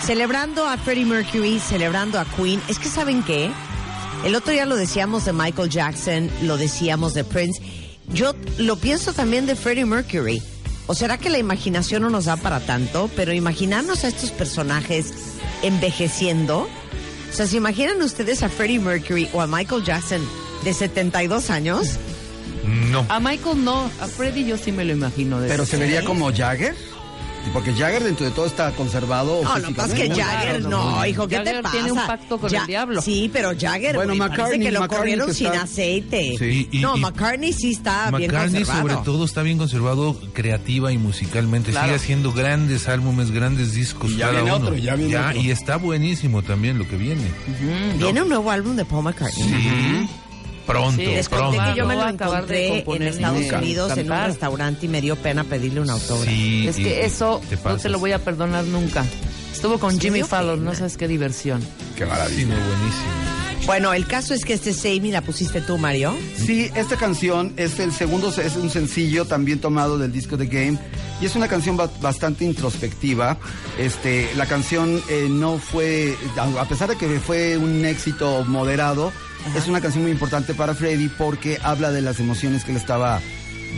celebrando 0.03 0.67
a 0.67 0.77
Freddie 0.77 1.07
Mercury, 1.07 1.59
celebrando 1.59 2.21
a 2.21 2.25
Queen. 2.25 2.61
Es 2.69 2.79
que 2.79 2.89
¿saben 2.89 3.23
qué? 3.23 3.51
El 4.25 4.35
otro 4.35 4.53
día 4.53 4.67
lo 4.67 4.77
decíamos 4.77 5.25
de 5.25 5.33
Michael 5.33 5.71
Jackson, 5.71 6.31
lo 6.43 6.57
decíamos 6.57 7.15
de 7.15 7.25
Prince. 7.25 7.61
Yo 8.09 8.33
lo 8.59 8.77
pienso 8.77 9.13
también 9.13 9.47
de 9.47 9.57
Freddie 9.57 9.85
Mercury. 9.85 10.43
¿O 10.87 10.95
será 10.95 11.19
que 11.19 11.31
la 11.31 11.39
imaginación 11.39 12.03
no 12.03 12.11
nos 12.11 12.27
da 12.27 12.37
para 12.37 12.61
tanto? 12.61 13.11
Pero 13.17 13.33
imaginarnos 13.33 14.05
a 14.05 14.09
estos 14.09 14.31
personajes 14.31 15.13
envejeciendo. 15.63 16.69
O 17.37 17.39
sea, 17.39 17.47
¿se 17.47 17.59
imaginan 17.59 18.01
ustedes 18.01 18.43
a 18.43 18.49
Freddie 18.49 18.79
Mercury 18.81 19.29
o 19.35 19.43
a 19.43 19.47
Michael 19.47 19.85
Jackson 19.85 20.27
de 20.65 20.73
72 20.73 21.51
años? 21.51 21.99
No. 22.91 23.05
A 23.11 23.21
Michael 23.21 23.63
no, 23.63 23.91
a 24.01 24.07
Freddy 24.07 24.47
yo 24.47 24.57
sí 24.57 24.73
me 24.73 24.87
lo 24.87 24.95
imagino. 24.95 25.39
de 25.39 25.47
Pero 25.47 25.67
se 25.67 25.77
vería 25.77 26.03
como 26.03 26.33
Jagger. 26.33 26.75
Porque 27.53 27.73
Jagger 27.73 28.03
dentro 28.05 28.27
de 28.27 28.33
todo 28.33 28.47
está 28.47 28.71
conservado. 28.73 29.43
No, 29.43 29.59
no, 29.59 29.71
más 29.71 29.93
que. 29.93 30.09
Jagger, 30.11 30.65
no, 30.65 31.05
hijo, 31.07 31.27
¿qué 31.29 31.37
te 31.39 31.45
Jagger 31.47 31.63
pasa? 31.63 31.73
tiene 31.77 31.93
un 31.93 32.07
pacto 32.07 32.39
con 32.39 32.55
el 32.55 32.67
diablo. 32.67 33.01
Sí, 33.03 33.31
pero 33.33 33.53
Jagger, 33.59 33.97
Bueno, 33.97 34.15
parece 34.19 34.43
McCartney- 34.43 34.63
que 34.63 34.73
lo 34.73 34.81
McCartney 34.81 34.99
corrieron 34.99 35.27
que 35.29 35.35
sin 35.35 35.47
está- 35.49 35.63
aceite. 35.63 36.35
Sí, 36.39 36.69
y- 36.73 36.79
no, 36.81 36.97
y- 36.97 37.01
McCartney 37.01 37.53
sí 37.53 37.71
está 37.73 38.11
bien 38.11 38.31
McCartney 38.31 38.63
conservado. 38.65 38.89
sobre 38.89 39.05
todo 39.05 39.25
está 39.25 39.43
bien 39.43 39.59
conservado 39.59 40.21
creativa 40.33 40.93
y 40.93 40.99
musicalmente. 40.99 41.71
Claro. 41.71 41.87
Sigue 41.87 41.97
haciendo 41.97 42.33
grandes 42.33 42.89
álbumes, 42.89 43.31
grandes 43.31 43.73
discos 43.75 44.11
Y 44.11 44.17
ya 44.17 44.27
cada 44.27 44.41
viene 44.43 44.57
uno. 44.57 44.67
otro, 44.67 44.77
ya 44.77 44.95
viene 44.97 45.17
otro. 45.19 45.41
Y 45.41 45.51
está 45.51 45.77
buenísimo 45.77 46.43
también 46.43 46.79
lo 46.79 46.89
que 46.89 46.97
viene. 46.97 47.23
Viene 47.99 48.23
un 48.23 48.29
nuevo 48.29 48.51
álbum 48.51 48.77
de 48.77 48.85
Paul 48.85 49.05
McCartney. 49.05 49.43
Sí. 49.45 50.09
Pronto, 50.67 51.01
Sí, 51.01 51.07
les 51.07 51.29
pronto. 51.29 51.57
Conté 51.57 51.73
que 51.73 51.79
yo 51.79 51.87
me 51.87 51.95
Lo 51.95 52.01
lo 52.01 52.05
va 52.07 52.11
a 52.11 52.13
acabar 52.13 52.47
de 52.47 52.79
encontré 52.79 53.07
en 53.07 53.13
Estados 53.15 53.53
Unidos 53.53 53.97
en 53.97 54.11
un 54.11 54.25
restaurante 54.25 54.87
y 54.87 54.89
me 54.89 55.01
dio 55.01 55.17
pena 55.17 55.45
pedirle 55.45 55.81
un 55.81 55.91
autógrafo. 55.91 56.29
Sí, 56.31 56.67
Es 56.69 56.79
y- 56.79 56.83
que 56.85 57.05
eso 57.07 57.41
te 57.49 57.57
no 57.57 57.77
te 57.77 57.89
lo 57.89 57.99
voy 57.99 58.13
a 58.13 58.19
perdonar 58.19 58.65
nunca. 58.65 59.05
Estuvo 59.53 59.79
con 59.79 59.99
Jimmy 59.99 60.23
Fallon, 60.23 60.59
pena. 60.59 60.71
no 60.73 60.77
sabes 60.77 60.97
qué 60.97 61.09
diversión. 61.09 61.63
Qué 61.97 62.05
maravilla. 62.05 62.47
buenísimo. 62.47 63.67
Bueno, 63.67 63.93
el 63.95 64.07
caso 64.07 64.33
es 64.35 64.45
que 64.45 64.53
este 64.53 64.73
Me 65.01 65.11
la 65.11 65.23
pusiste 65.23 65.61
tú, 65.61 65.77
Mario. 65.79 66.15
Sí, 66.37 66.71
esta 66.77 66.97
canción 66.97 67.53
es 67.57 67.81
el 67.81 67.91
segundo, 67.93 68.29
es 68.29 68.55
un 68.57 68.71
sencillo 68.71 69.25
también 69.25 69.59
tomado 69.61 69.99
del 69.99 70.13
disco 70.13 70.37
The 70.37 70.47
Game 70.47 70.79
y 71.21 71.27
es 71.27 71.35
una 71.35 71.49
canción 71.49 71.77
ba- 71.77 71.91
bastante 72.01 72.45
introspectiva. 72.45 73.39
Este, 73.79 74.29
la 74.37 74.47
canción 74.47 75.03
eh, 75.09 75.27
no 75.31 75.59
fue, 75.59 76.17
a 76.37 76.61
a 76.61 76.69
pesar 76.69 76.91
de 76.91 76.97
que 76.97 77.09
fue 77.19 77.57
un 77.57 77.85
éxito 77.85 78.45
moderado, 78.47 79.13
es 79.55 79.67
una 79.69 79.81
canción 79.81 80.03
muy 80.03 80.13
importante 80.13 80.55
para 80.55 80.75
Freddy 80.75 81.09
porque 81.09 81.59
habla 81.63 81.91
de 81.93 82.03
las 82.03 82.21
emociones 82.21 82.65
que 82.65 82.73
él 82.73 82.77
estaba 82.77 83.21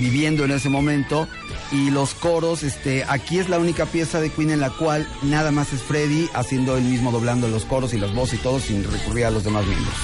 viviendo 0.01 0.45
en 0.45 0.53
ese 0.53 0.69
momento 0.69 1.29
y 1.73 1.91
los 1.91 2.15
coros, 2.15 2.63
este, 2.63 3.05
aquí 3.09 3.39
es 3.39 3.49
la 3.49 3.59
única 3.59 3.85
pieza 3.87 4.21
de 4.21 4.31
Queen 4.31 4.51
en 4.51 4.61
la 4.61 4.71
cual 4.71 5.09
nada 5.23 5.51
más 5.51 5.73
es 5.73 5.83
Freddy 5.83 6.29
haciendo 6.35 6.77
él 6.77 6.85
mismo 6.85 7.11
doblando 7.11 7.49
los 7.49 7.65
coros 7.65 7.93
y 7.95 7.99
las 7.99 8.15
voces 8.15 8.39
y 8.39 8.43
todo 8.43 8.61
sin 8.61 8.85
recurrir 8.91 9.27
a 9.27 9.31
los 9.31 9.45
demás 9.45 9.67
miembros. 9.67 9.95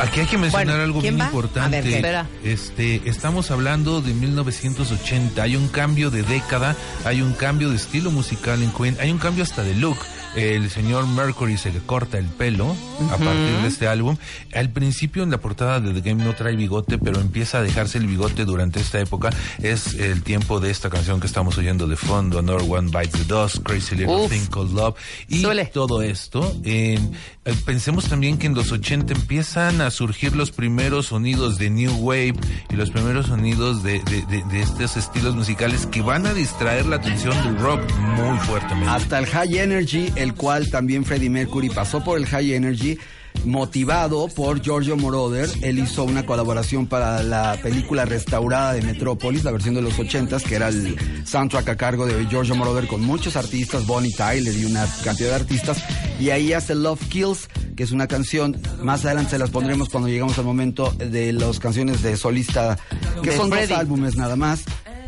Aquí 0.00 0.20
hay 0.20 0.26
que 0.26 0.36
mencionar 0.36 0.66
Bueno, 0.66 0.82
algo 0.82 1.00
¿quién 1.00 1.14
bien 1.14 1.20
va? 1.22 1.24
A 1.24 1.28
importante. 1.28 1.76
ver, 1.80 1.84
¿qué? 1.84 1.96
Espera. 1.96 2.26
Este, 2.44 3.02
estamos 3.08 3.50
hablando 3.50 4.02
de 4.02 4.12
1980. 4.12 5.42
Hay 5.42 5.56
un 5.56 5.68
cambio 5.68 6.10
de 6.10 6.22
década, 6.22 6.76
hay 7.04 7.22
un 7.22 7.32
cambio 7.32 7.70
de 7.70 7.76
estilo 7.76 8.10
musical 8.10 8.62
en 8.62 8.70
Queen, 8.72 8.96
hay 9.00 9.10
un 9.10 9.18
cambio 9.18 9.42
hasta 9.42 9.62
de 9.62 9.74
look. 9.74 9.96
El 10.34 10.68
señor 10.70 11.06
Mercury 11.06 11.56
se 11.56 11.72
le 11.72 11.78
corta 11.80 12.18
el 12.18 12.26
pelo 12.26 12.74
a 13.10 13.16
partir 13.16 13.56
de 13.62 13.68
este 13.68 13.88
álbum. 13.88 14.16
Al 14.54 14.70
principio 14.70 15.22
en 15.22 15.30
la 15.30 15.38
portada 15.38 15.80
de 15.80 15.92
The 15.98 16.08
Game 16.10 16.22
no 16.24 16.34
trae 16.34 16.56
bigote, 16.56 16.98
pero 16.98 17.20
empieza 17.20 17.58
a 17.58 17.62
dejarse 17.62 17.98
el 17.98 18.06
bigote 18.06 18.44
durante 18.44 18.80
esta 18.80 19.00
época. 19.00 19.30
Es 19.62 19.94
el 19.94 20.22
tiempo 20.22 20.60
de 20.60 20.70
esta 20.70 20.90
canción 20.90 21.20
que 21.20 21.26
estamos 21.26 21.56
oyendo 21.58 21.86
de 21.86 21.96
fondo, 21.96 22.38
Another 22.38 22.66
One 22.70 22.90
Bites 22.90 23.12
the 23.12 23.24
Dust, 23.24 23.58
Crazy 23.62 23.96
Little 23.96 24.14
Uf. 24.24 24.30
Thing 24.30 24.46
Called 24.50 24.72
Love. 24.72 24.96
Y 25.28 25.40
Suele. 25.40 25.66
todo 25.66 26.02
esto. 26.02 26.54
eh, 26.64 26.98
eh, 27.44 27.54
pensemos 27.64 28.06
también 28.06 28.38
que 28.38 28.46
en 28.46 28.54
los 28.54 28.72
80 28.72 29.14
empiezan 29.14 29.80
a 29.80 29.90
surgir 29.90 30.34
los 30.36 30.50
primeros 30.50 31.06
sonidos 31.06 31.58
de 31.58 31.70
New 31.70 31.94
Wave 31.98 32.34
y 32.70 32.74
los 32.76 32.90
primeros 32.90 33.26
sonidos 33.26 33.82
de, 33.82 34.00
de, 34.02 34.22
de- 34.26 34.44
de 34.44 34.60
estos 34.62 34.96
estilos 34.96 35.34
musicales 35.34 35.86
que 35.86 36.02
van 36.02 36.26
a 36.26 36.34
distraer 36.34 36.86
la 36.86 36.96
atención 36.96 37.34
del 37.44 37.56
rock 37.58 37.80
muy 38.16 38.36
fuertemente. 38.40 38.88
hasta 38.90 39.18
el 39.18 39.26
High 39.26 39.58
Energy, 39.58 40.12
el 40.16 40.34
cual 40.34 40.70
también 40.70 41.04
Freddie 41.04 41.30
Mercury 41.30 41.68
pasó 41.68 42.02
por 42.02 42.18
el 42.18 42.26
High 42.26 42.54
Energy, 42.54 42.98
motivado 43.44 44.28
por 44.28 44.60
Giorgio 44.60 44.96
Moroder. 44.96 45.48
Él 45.62 45.78
hizo 45.78 46.04
una 46.04 46.24
colaboración 46.24 46.86
para 46.86 47.22
la 47.22 47.58
película 47.62 48.04
restaurada 48.04 48.72
de 48.72 48.82
Metrópolis, 48.82 49.44
la 49.44 49.52
versión 49.52 49.74
de 49.74 49.82
los 49.82 49.98
80s, 49.98 50.42
que 50.42 50.54
era 50.56 50.68
el 50.68 50.96
soundtrack 51.24 51.68
a 51.68 51.76
cargo 51.76 52.06
de 52.06 52.26
Giorgio 52.26 52.54
Moroder 52.54 52.86
con 52.86 53.02
muchos 53.02 53.36
artistas, 53.36 53.86
Bonnie 53.86 54.12
Tyler 54.12 54.56
y 54.56 54.64
una 54.64 54.86
cantidad 55.04 55.30
de 55.30 55.34
artistas. 55.36 55.82
Y 56.18 56.30
ahí 56.30 56.52
hace 56.52 56.74
Love 56.74 57.06
Kills, 57.08 57.48
que 57.76 57.82
es 57.82 57.92
una 57.92 58.06
canción, 58.06 58.56
más 58.82 59.04
adelante 59.04 59.32
se 59.32 59.38
las 59.38 59.50
pondremos 59.50 59.88
cuando 59.90 60.08
llegamos 60.08 60.38
al 60.38 60.44
momento 60.44 60.92
de 60.92 61.32
las 61.32 61.58
canciones 61.58 62.02
de 62.02 62.16
solista, 62.16 62.78
que 63.22 63.30
De 63.30 63.36
son 63.36 63.50
dos 63.50 63.70
álbumes 63.70 64.16
nada 64.16 64.36
más. 64.36 64.64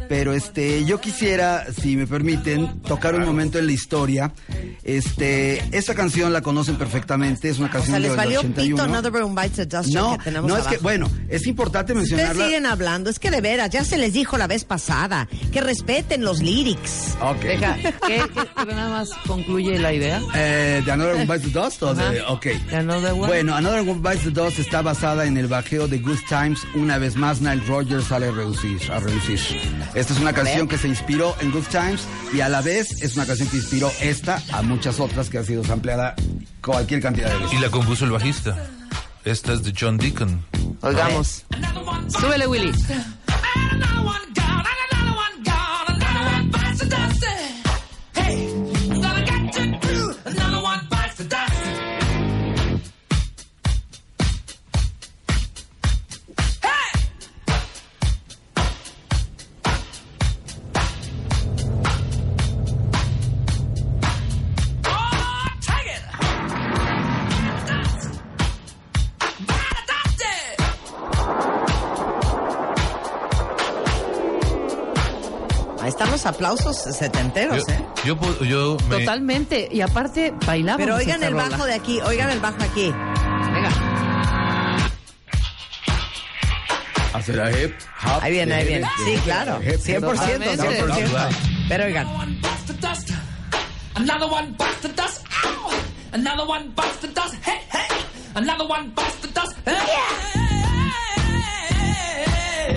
Pero 0.08 0.32
este, 0.32 0.84
yo 0.84 1.00
quisiera, 1.00 1.66
si 1.72 1.96
me 1.96 2.06
permiten, 2.06 2.80
tocar 2.82 3.14
un 3.14 3.24
momento 3.24 3.58
en 3.58 3.66
la 3.66 3.72
historia. 3.72 4.32
Este, 4.82 5.62
esta 5.76 5.94
canción 5.94 6.32
la 6.32 6.40
conocen 6.40 6.76
perfectamente, 6.76 7.48
es 7.50 7.58
una 7.58 7.68
O 7.68 7.70
canción 7.70 7.92
sea, 7.92 8.00
del 8.00 8.08
les 8.08 8.16
valió 8.16 8.40
81. 8.40 8.76
pito 8.76 8.82
Another 8.82 9.22
One 9.22 9.34
Bites 9.42 9.56
the 9.56 9.66
Dust 9.66 9.90
no, 9.92 10.16
que 10.16 10.24
tenemos 10.24 10.48
no 10.50 10.56
es 10.56 10.62
que, 10.62 10.68
abajo. 10.68 10.82
bueno, 10.82 11.10
es 11.28 11.46
importante 11.46 11.92
Ustedes 11.92 12.10
mencionarla. 12.10 12.44
siguen 12.46 12.66
hablando, 12.66 13.10
es 13.10 13.18
que 13.18 13.30
de 13.30 13.40
veras, 13.40 13.70
ya 13.70 13.84
se 13.84 13.98
les 13.98 14.12
dijo 14.14 14.38
la 14.38 14.46
vez 14.46 14.64
pasada, 14.64 15.28
que 15.52 15.60
respeten 15.60 16.22
los 16.24 16.40
lyrics. 16.42 17.16
Ok. 17.20 17.42
Deja, 17.42 17.74
¿qué, 17.74 17.92
qué- 18.06 18.74
nada 18.74 18.88
más 18.90 19.10
concluye 19.26 19.78
la 19.78 19.92
idea? 19.92 20.22
Eh, 20.34 20.82
¿De 20.84 20.90
Another 20.92 21.14
One 21.16 21.26
Bites 21.26 21.42
the 21.52 21.58
Dust? 21.60 21.82
o 21.82 21.94
de- 21.94 22.22
ok. 22.22 22.44
¿De 22.70 22.76
Another 22.76 23.12
One? 23.12 23.26
Bueno, 23.26 23.54
Another 23.54 23.80
One 23.80 24.00
Bites 24.00 24.22
the 24.24 24.30
Dust 24.30 24.58
está 24.58 24.80
basada 24.82 25.26
en 25.26 25.36
el 25.36 25.48
bajeo 25.48 25.86
de 25.86 25.98
Good 25.98 26.18
Times. 26.28 26.60
Una 26.74 26.96
vez 26.98 27.16
más, 27.16 27.40
Nile 27.40 27.62
Rodgers 27.66 28.04
sale 28.04 28.28
a 28.28 28.30
reducir, 28.30 28.78
a 28.90 29.00
reducir. 29.00 29.38
Esta 29.98 30.12
es 30.12 30.20
una 30.20 30.32
canción 30.32 30.68
que 30.68 30.78
se 30.78 30.86
inspiró 30.86 31.34
en 31.40 31.50
Good 31.50 31.66
Times 31.72 32.06
y 32.32 32.40
a 32.40 32.48
la 32.48 32.60
vez 32.60 33.02
es 33.02 33.16
una 33.16 33.26
canción 33.26 33.48
que 33.48 33.56
inspiró 33.56 33.90
esta 34.00 34.40
a 34.52 34.62
muchas 34.62 35.00
otras 35.00 35.28
que 35.28 35.38
ha 35.38 35.44
sido 35.44 35.64
sampleada 35.64 36.14
cualquier 36.62 37.02
cantidad 37.02 37.28
de 37.32 37.38
veces. 37.38 37.52
Y 37.54 37.60
la 37.60 37.68
compuso 37.68 38.04
el 38.04 38.12
bajista. 38.12 38.68
Esta 39.24 39.54
es 39.54 39.64
de 39.64 39.74
John 39.76 39.98
Deacon. 39.98 40.44
Oigamos. 40.82 41.44
Súbele, 42.16 42.46
Willy. 42.46 42.72
Aplausos 76.26 76.76
setenteros, 76.76 77.64
Yo, 77.66 77.72
¿eh? 77.74 77.86
yo, 78.04 78.16
puedo- 78.16 78.44
yo 78.44 78.76
me- 78.88 78.98
Totalmente. 78.98 79.68
Y 79.70 79.80
aparte, 79.80 80.32
bailábamos 80.46 80.84
Pero 80.84 80.96
oigan 80.96 81.22
el 81.22 81.32
rola. 81.32 81.48
bajo 81.48 81.64
de 81.66 81.74
aquí, 81.74 82.00
oigan 82.00 82.30
el 82.30 82.40
bajo 82.40 82.62
aquí. 82.62 82.92
Venga, 83.52 83.70
Hacer 87.14 87.40
a 87.40 87.50
hip, 87.50 87.74
hop, 88.04 88.20
ahí 88.22 88.32
viene, 88.32 88.54
ahí 88.54 88.64
de- 88.64 88.70
viene. 88.70 88.88
Sí, 89.04 89.16
claro, 89.24 89.58
de 89.60 89.74
hip, 89.74 89.80
100%, 89.80 90.00
Totalmente. 90.00 90.62
100%. 90.62 91.28
Pero 91.68 91.84
oigan. 91.84 92.06
Another 93.94 94.28
one 94.30 94.54
bites 94.56 94.80
the 94.82 94.88
dust. 94.90 95.26
Ow! 95.44 95.70
Another 96.12 96.46
one 96.46 96.68
bites 96.76 97.00
the 97.00 97.08
dust. 97.08 97.34
Hey, 97.44 97.60
hey! 97.72 97.96
Another 98.34 98.64
one 98.68 98.92
bites 98.94 99.16
the 99.22 99.28
dust. 99.28 99.52
Hey! 99.66 100.47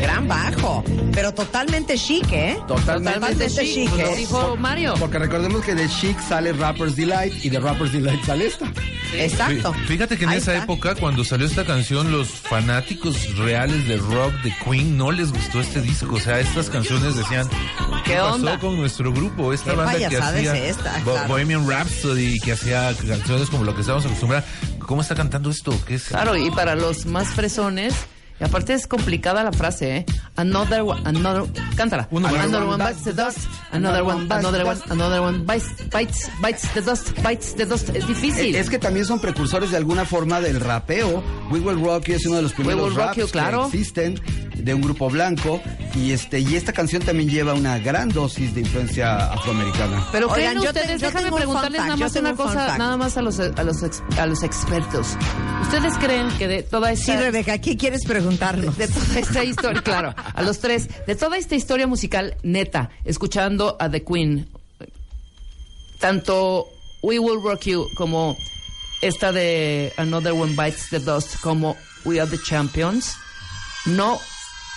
Gran 0.01 0.27
bajo, 0.27 0.83
pero 1.13 1.31
totalmente 1.33 1.95
chic, 1.95 2.31
¿eh? 2.31 2.57
Totalmente 2.67 3.47
chic, 3.47 3.89
Pues 3.91 4.01
¿eh? 4.09 4.15
dijo 4.17 4.55
Mario. 4.57 4.95
Porque 4.99 5.19
recordemos 5.19 5.63
que 5.63 5.75
de 5.75 5.87
Chic 5.87 6.19
sale 6.19 6.53
Rapper's 6.53 6.95
Delight 6.95 7.45
y 7.45 7.49
de 7.49 7.59
Rapper's 7.59 7.91
Delight 7.93 8.23
sale 8.25 8.47
esta. 8.47 8.65
Exacto. 9.13 9.73
Fí- 9.73 9.85
Fíjate 9.87 10.17
que 10.17 10.23
en 10.23 10.31
Ahí 10.31 10.37
esa 10.37 10.53
está. 10.53 10.63
época, 10.63 10.95
cuando 10.95 11.23
salió 11.23 11.45
esta 11.45 11.65
canción, 11.65 12.11
los 12.11 12.29
fanáticos 12.29 13.35
reales 13.37 13.87
de 13.87 13.97
rock 13.97 14.33
de 14.43 14.53
Queen 14.63 14.97
no 14.97 15.11
les 15.11 15.31
gustó 15.31 15.59
este 15.61 15.81
disco. 15.81 16.15
O 16.15 16.19
sea, 16.19 16.39
estas 16.39 16.69
canciones 16.69 17.15
decían, 17.15 17.47
¿qué, 18.05 18.13
¿Qué 18.13 18.17
pasó 18.17 18.59
con 18.59 18.77
nuestro 18.77 19.11
grupo? 19.13 19.53
Esta 19.53 19.71
¿Qué 19.71 19.75
banda 19.77 20.09
que 20.09 20.17
hacía 20.17 20.55
es 20.55 20.77
esta? 20.77 20.93
Claro. 21.03 21.27
Bohemian 21.27 21.69
Rhapsody, 21.69 22.39
que 22.39 22.53
hacía 22.53 22.91
canciones 23.07 23.49
como 23.49 23.65
lo 23.65 23.75
que 23.75 23.81
estábamos 23.81 24.05
acostumbrados. 24.05 24.45
¿Cómo 24.79 25.01
está 25.01 25.13
cantando 25.13 25.49
esto? 25.51 25.73
¿Qué 25.85 25.95
es? 25.95 26.05
Claro, 26.05 26.35
y 26.37 26.49
para 26.51 26.75
los 26.75 27.05
más 27.05 27.27
fresones, 27.29 27.93
y 28.41 28.43
aparte 28.43 28.73
es 28.73 28.87
complicada 28.87 29.43
la 29.43 29.51
frase, 29.51 29.97
¿eh? 29.97 30.05
Another 30.35 30.81
one, 30.81 30.99
another, 31.05 31.43
cántala. 31.75 32.07
Another 32.11 32.63
one 32.63 32.83
bites 32.83 33.03
the 33.03 33.13
dust, 33.13 33.37
another 33.71 34.03
one, 34.03 34.27
another 34.31 34.65
one, 34.65 34.79
another 34.89 35.21
one 35.21 35.45
bites, 35.45 35.67
bites, 35.91 36.27
bites 36.41 36.67
the 36.73 36.81
dust, 36.81 37.21
bites 37.21 37.55
the 37.55 37.67
dust. 37.67 37.89
Es 37.89 38.07
difícil. 38.07 38.55
Es 38.55 38.71
que 38.71 38.79
también 38.79 39.05
son 39.05 39.19
precursores 39.19 39.69
de 39.69 39.77
alguna 39.77 40.05
forma 40.05 40.41
del 40.41 40.59
rapeo. 40.59 41.23
We 41.51 41.59
Will 41.59 41.79
Rock 41.85 42.05
You 42.05 42.15
es 42.15 42.25
uno 42.25 42.37
de 42.37 42.41
los 42.41 42.53
primeros 42.53 42.95
raps 42.95 43.17
You, 43.17 43.27
claro. 43.27 43.69
que 43.69 43.77
existen 43.77 44.19
de 44.63 44.73
un 44.73 44.81
grupo 44.81 45.09
blanco 45.09 45.61
y 45.95 46.11
este 46.11 46.39
y 46.39 46.55
esta 46.55 46.71
canción 46.73 47.01
también 47.01 47.29
lleva 47.29 47.53
una 47.53 47.77
gran 47.79 48.09
dosis 48.09 48.53
de 48.55 48.61
influencia 48.61 49.31
afroamericana. 49.33 50.07
Pero 50.11 50.27
Oigan, 50.27 50.35
creen 50.57 50.63
yo 50.63 50.73
te- 50.73 50.79
ustedes, 50.81 51.01
yo 51.01 51.07
déjame 51.07 51.25
un 51.25 51.29
fun 51.31 51.37
preguntarles 51.37 51.77
fact, 51.77 51.87
nada 51.89 51.99
yo 51.99 52.05
más 52.05 52.15
una 52.15 52.35
cosa, 52.35 52.77
nada 52.77 52.97
más 52.97 53.17
a 53.17 53.21
los, 53.21 53.39
a 53.39 53.63
los, 53.63 53.83
ex- 53.83 54.03
a 54.17 54.25
los 54.25 54.43
expertos. 54.43 55.07
¿Ustedes 55.63 55.93
creen 55.97 56.27
que 56.37 56.47
de 56.47 56.63
toda 56.63 56.91
esta... 56.91 57.05
Sí, 57.05 57.17
Rebeca, 57.17 57.57
¿qué 57.59 57.75
quieres 57.77 58.05
preguntarnos? 58.05 58.77
de 58.77 58.87
toda 58.87 59.19
esta 59.19 59.43
historia, 59.43 59.81
claro, 59.81 60.13
a 60.33 60.41
los 60.41 60.59
tres, 60.59 60.87
de 61.05 61.15
toda 61.15 61.37
esta 61.37 61.55
historia 61.55 61.87
musical 61.87 62.35
neta, 62.43 62.89
escuchando 63.05 63.77
a 63.79 63.89
The 63.89 64.03
Queen, 64.03 64.47
tanto 65.99 66.67
We 67.03 67.19
Will 67.19 67.41
Rock 67.43 67.61
You 67.65 67.87
como 67.95 68.37
esta 69.01 69.31
de 69.31 69.93
Another 69.97 70.33
One 70.33 70.53
Bites 70.55 70.89
the 70.89 70.99
Dust 70.99 71.39
como 71.41 71.75
We 72.05 72.19
Are 72.19 72.29
the 72.29 72.37
Champions, 72.41 73.15
no 73.85 74.19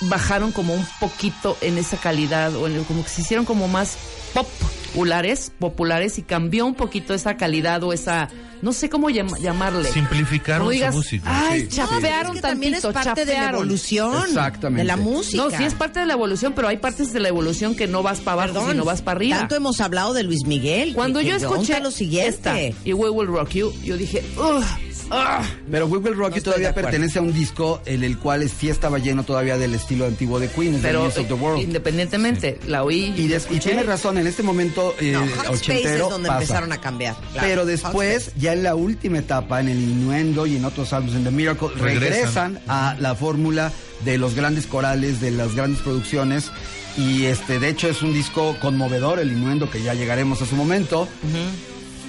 bajaron 0.03 0.53
como 0.53 0.75
un 0.75 0.87
poquito 1.01 1.57
en 1.61 1.79
esa 1.79 1.97
calidad 1.97 2.55
o 2.57 2.67
en 2.67 2.75
el- 2.77 2.85
como 2.85 3.03
que 3.05 3.09
se 3.11 3.23
hicieron 3.23 3.45
como 3.45 3.69
más 3.69 3.97
populares, 4.35 5.53
populares 5.59 6.19
y 6.19 6.23
cambió 6.23 6.67
un 6.67 6.75
poquito 6.75 7.15
esa 7.15 7.37
calidad 7.37 7.83
o 7.85 7.93
esa 7.93 8.29
no 8.63 8.73
sé 8.73 8.89
cómo 8.89 9.11
llam- 9.11 9.37
llamarle. 9.41 9.93
Simplificaron 9.93 10.61
Como 10.63 10.71
su 10.71 10.75
digas, 10.75 10.95
música. 10.95 11.49
Ay, 11.51 11.63
Sí, 11.63 11.69
chapearon 11.69 12.37
Es 12.37 12.43
que 12.43 12.49
también 12.49 12.75
es 12.75 12.81
parte 12.83 13.25
de 13.27 13.33
la 13.35 13.41
chapearon". 13.41 13.55
evolución. 13.61 14.23
Exactamente. 14.27 14.81
De 14.83 14.85
la 14.87 14.97
música. 14.97 15.43
No, 15.45 15.51
sí 15.51 15.65
es 15.65 15.75
parte 15.75 16.01
de 16.01 16.07
la 16.07 16.15
evolución, 16.15 16.55
pero 16.55 16.69
hay 16.69 16.79
partes 16.79 17.13
de 17.13 17.21
la 17.21 17.29
evolución 17.29 17.75
que 17.75 17.87
no 17.87 18.03
vas 18.03 18.21
para 18.21 18.45
abajo, 18.45 18.71
sino 18.71 18.85
vas 18.85 19.03
para 19.03 19.17
arriba. 19.19 19.39
Tanto 19.41 19.55
hemos 19.57 19.81
hablado 19.83 20.15
de 20.15 20.23
Luis 20.23 20.47
Miguel. 20.47 20.95
Cuando 20.95 21.21
que- 21.21 21.27
yo 21.27 21.37
que 21.39 21.45
escuché 21.45 21.81
lo 21.81 21.91
siguiente. 21.91 22.29
esta 22.31 22.59
y 22.85 22.93
We 22.95 23.11
Will 23.11 23.29
Rock 23.29 23.51
You, 23.51 23.73
yo 23.85 23.97
dije, 23.99 24.25
"Ugh, 24.39 24.65
ah". 25.11 25.43
Pero 25.71 25.87
We 25.87 25.99
Will 25.99 26.15
Rock 26.17 26.37
No 26.37 26.43
todavía 26.43 26.75
pertenece 26.75 27.19
a 27.19 27.23
un 27.23 27.33
disco 27.33 27.81
en 27.87 28.05
el 28.05 28.19
cual 28.19 28.49
sí 28.49 28.69
estaba 28.69 28.99
lleno 28.99 29.23
todavía 29.25 29.57
del 29.59 29.75
estilo 29.75 30.07
antiguo 30.07 30.39
de 30.41 30.49
Queen, 30.49 30.79
pero 30.83 31.09
The 31.11 31.21
of 31.21 31.29
the 31.29 31.35
World. 31.35 31.63
independientemente, 31.63 32.59
la 32.67 32.83
oí. 32.85 33.13
Y, 33.17 33.29
des- 33.29 33.47
y 33.51 33.59
tiene 33.61 33.83
razón, 33.83 34.19
en 34.19 34.27
este 34.27 34.43
momento 34.43 34.95
eh, 35.01 35.13
No, 35.13 35.21
Hot 35.21 35.29
Space 35.29 35.51
ochentero 35.55 36.05
es 36.05 36.11
donde 36.11 36.29
pasa. 36.29 36.41
empezaron 36.43 36.73
a 36.73 36.81
cambiar. 36.81 37.17
claro. 37.33 37.49
Pero 37.49 37.67
después, 37.67 38.31
ya 38.37 38.53
en 38.53 38.63
la 38.63 38.75
última 38.75 39.19
etapa, 39.19 39.61
en 39.61 39.69
el 39.69 39.79
Innuendo 39.81 40.47
y 40.47 40.57
en 40.57 40.65
otros 40.65 40.93
álbumes, 40.93 41.17
en 41.17 41.25
The 41.25 41.31
Miracle, 41.31 41.69
Regresan. 41.77 42.55
regresan, 42.55 42.61
a 42.69 42.97
la 43.01 43.15
fórmula 43.15 43.73
de 44.05 44.19
los 44.19 44.35
grandes 44.35 44.67
corales, 44.67 45.21
de 45.21 45.31
las 45.31 45.55
grandes 45.55 45.81
producciones. 45.83 46.51
Y 46.97 47.25
este, 47.25 47.59
de 47.59 47.69
hecho, 47.71 47.89
es 47.89 48.03
un 48.03 48.13
disco 48.13 48.57
conmovedor, 48.61 49.19
el 49.19 49.33
Innuendo, 49.33 49.69
que 49.71 49.83
ya 49.83 49.95
llegaremos 49.95 50.41
a 50.43 50.47
su 50.47 50.55
momento. 50.57 51.09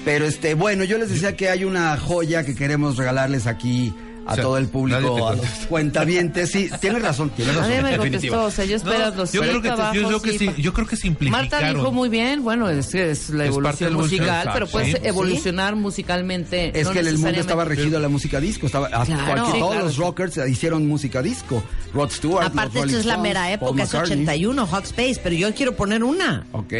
Pero 0.05 0.25
este, 0.25 0.53
bueno, 0.53 0.83
yo 0.83 0.97
les 0.97 1.09
decía 1.09 1.35
que 1.35 1.49
hay 1.49 1.63
una 1.65 1.97
joya 1.97 2.45
que 2.45 2.55
queremos 2.55 2.95
regalarles 2.95 3.47
aquí 3.47 3.93
a 4.27 4.31
O 4.31 4.35
sea, 4.35 4.43
todo 4.43 4.57
el 4.57 4.67
público, 4.67 5.27
a 5.27 5.35
los 5.35 5.45
cuentavientes. 5.69 6.51
Sí, 6.51 6.67
tienes 6.79 7.01
razón, 7.01 7.29
tienes 7.31 7.55
razón. 7.55 7.69
Nadie 7.69 7.83
me 7.83 7.97
contestó, 7.97 8.43
o 8.45 8.51
sea, 8.51 8.65
yo 8.65 8.75
espero 8.75 9.11
No, 9.11 9.15
los 9.15 9.31
yo 9.31 9.41
creo 9.41 9.61
que, 9.61 9.69
seis 9.69 9.93
yo, 9.93 10.07
creo 10.07 10.21
que 10.21 10.37
sí, 10.37 10.49
yo 10.57 10.73
creo 10.73 10.87
que 10.87 10.95
simplificaron. 10.95 11.49
Marta 11.49 11.73
dijo 11.73 11.91
muy 11.91 12.09
bien, 12.09 12.43
bueno, 12.43 12.67
es, 12.69 12.87
que 12.87 13.11
es 13.11 13.29
la 13.29 13.45
evolución 13.45 13.93
musical, 13.93 14.49
pero 14.53 14.65
puedes 14.67 14.93
sí. 14.93 14.97
evolucionar 15.03 15.75
musicalmente. 15.75 16.71
Es 16.79 16.87
no 16.87 16.93
que 16.93 16.99
en 16.99 17.07
el 17.07 17.17
mundo 17.19 17.39
estaba 17.39 17.65
regido 17.65 17.97
a 17.97 18.01
la 18.01 18.09
música 18.09 18.39
disco. 18.39 18.65
Estaba, 18.65 18.87
hasta 18.87 19.05
Claro. 19.05 19.25
cualquier- 19.25 19.53
Sí, 19.53 19.59
todos 19.59 19.71
claro. 19.73 19.85
los 19.85 19.97
rockers 19.97 20.37
hicieron 20.49 20.87
música 20.87 21.21
disco. 21.21 21.63
Rod 21.93 22.09
Stewart. 22.11 22.45
Aparte, 22.47 22.79
esto 22.79 22.97
es 22.97 23.05
la 23.05 23.17
mera 23.17 23.51
época, 23.51 23.83
es 23.83 23.93
McCartney. 23.93 24.23
81, 24.23 24.65
Hot 24.67 24.85
Space, 24.85 25.19
pero 25.23 25.35
yo 25.35 25.53
quiero 25.53 25.75
poner 25.75 26.03
una. 26.03 26.45
Ok. 26.51 26.73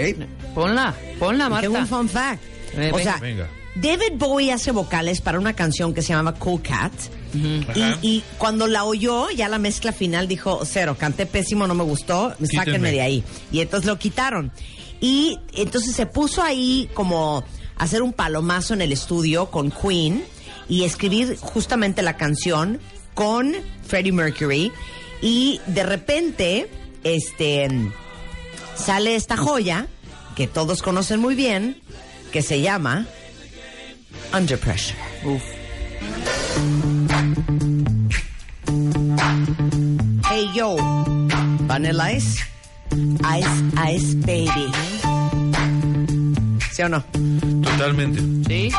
Ponla, 0.55 0.95
ponla, 1.19 1.49
Marta. 1.49 1.61
Tengo 1.67 1.77
un 1.79 1.87
fun 1.87 2.09
fact. 2.09 2.54
Eh, 2.77 2.91
o 2.93 2.97
venga, 2.97 3.11
sea, 3.11 3.21
venga. 3.21 3.49
David 3.75 4.13
Bowie 4.17 4.51
hace 4.53 4.71
vocales 4.71 5.21
para 5.21 5.39
una 5.39 5.53
canción 5.53 5.93
que 5.93 6.01
se 6.01 6.09
llama 6.13 6.33
Cool 6.35 6.61
Cat. 6.61 6.93
Y, 7.33 7.81
y 8.01 8.23
cuando 8.37 8.67
la 8.67 8.85
oyó, 8.85 9.29
ya 9.31 9.49
la 9.49 9.57
mezcla 9.59 9.91
final 9.91 10.27
dijo, 10.29 10.61
cero, 10.63 10.95
canté 10.97 11.25
pésimo, 11.25 11.67
no 11.67 11.75
me 11.75 11.83
gustó, 11.83 12.29
sáquenme 12.29 12.63
Quítenme. 12.65 12.91
de 12.91 13.01
ahí. 13.01 13.23
Y 13.51 13.59
entonces 13.59 13.85
lo 13.85 13.99
quitaron. 13.99 14.53
Y 15.01 15.37
entonces 15.53 15.93
se 15.95 16.05
puso 16.05 16.41
ahí 16.41 16.89
como 16.93 17.43
a 17.77 17.83
hacer 17.83 18.01
un 18.01 18.13
palomazo 18.13 18.73
en 18.73 18.81
el 18.81 18.93
estudio 18.93 19.51
con 19.51 19.69
Queen 19.71 20.23
y 20.69 20.85
escribir 20.85 21.37
justamente 21.41 22.01
la 22.01 22.15
canción 22.15 22.79
con 23.13 23.53
Freddie 23.85 24.13
Mercury. 24.13 24.71
Y 25.21 25.59
de 25.67 25.83
repente, 25.83 26.69
este, 27.03 27.67
sale 28.75 29.15
esta 29.15 29.35
joya 29.35 29.87
que 30.37 30.47
todos 30.47 30.81
conocen 30.81 31.19
muy 31.19 31.35
bien, 31.35 31.81
que 32.35 32.41
se 32.41 32.59
llama 32.59 33.07
Under 34.33 34.59
Pressure. 34.59 34.97
Hey 40.29 40.45
yo, 40.53 40.75
Vanilla 41.61 42.11
Ice, 42.11 42.43
Ice 43.39 43.95
Ice 43.95 44.17
Baby. 44.17 44.69
¿Sí 46.73 46.81
o 46.81 46.89
no? 46.89 47.05
Totalmente. 47.63 48.19
Sí. 48.49 48.69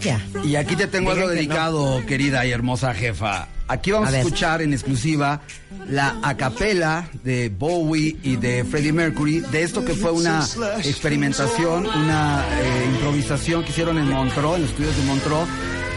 Joya. 0.00 0.20
Y 0.44 0.56
aquí 0.56 0.76
te 0.76 0.86
tengo 0.86 1.10
Digan 1.10 1.22
algo 1.22 1.30
que 1.30 1.36
dedicado, 1.36 2.06
querida 2.06 2.46
y 2.46 2.50
hermosa 2.50 2.94
jefa. 2.94 3.48
Aquí 3.68 3.90
vamos 3.90 4.08
A 4.08 4.18
escuchar 4.18 4.62
en 4.62 4.72
exclusiva 4.72 5.42
la 5.90 6.16
acapela 6.22 7.08
de 7.22 7.50
Bowie 7.50 8.16
y 8.22 8.36
de 8.36 8.64
Freddie 8.64 8.92
Mercury, 8.92 9.40
de 9.40 9.62
esto 9.62 9.84
que 9.84 9.94
fue 9.94 10.10
una 10.10 10.42
experimentación, 10.82 11.86
una 11.86 12.46
eh, 12.60 12.86
improvisación 12.94 13.62
que 13.64 13.70
hicieron 13.70 13.98
en 13.98 14.08
Montreux, 14.08 14.56
en 14.56 14.62
los 14.62 14.70
estudios 14.70 14.96
de 14.96 15.02
Montreux. 15.04 15.46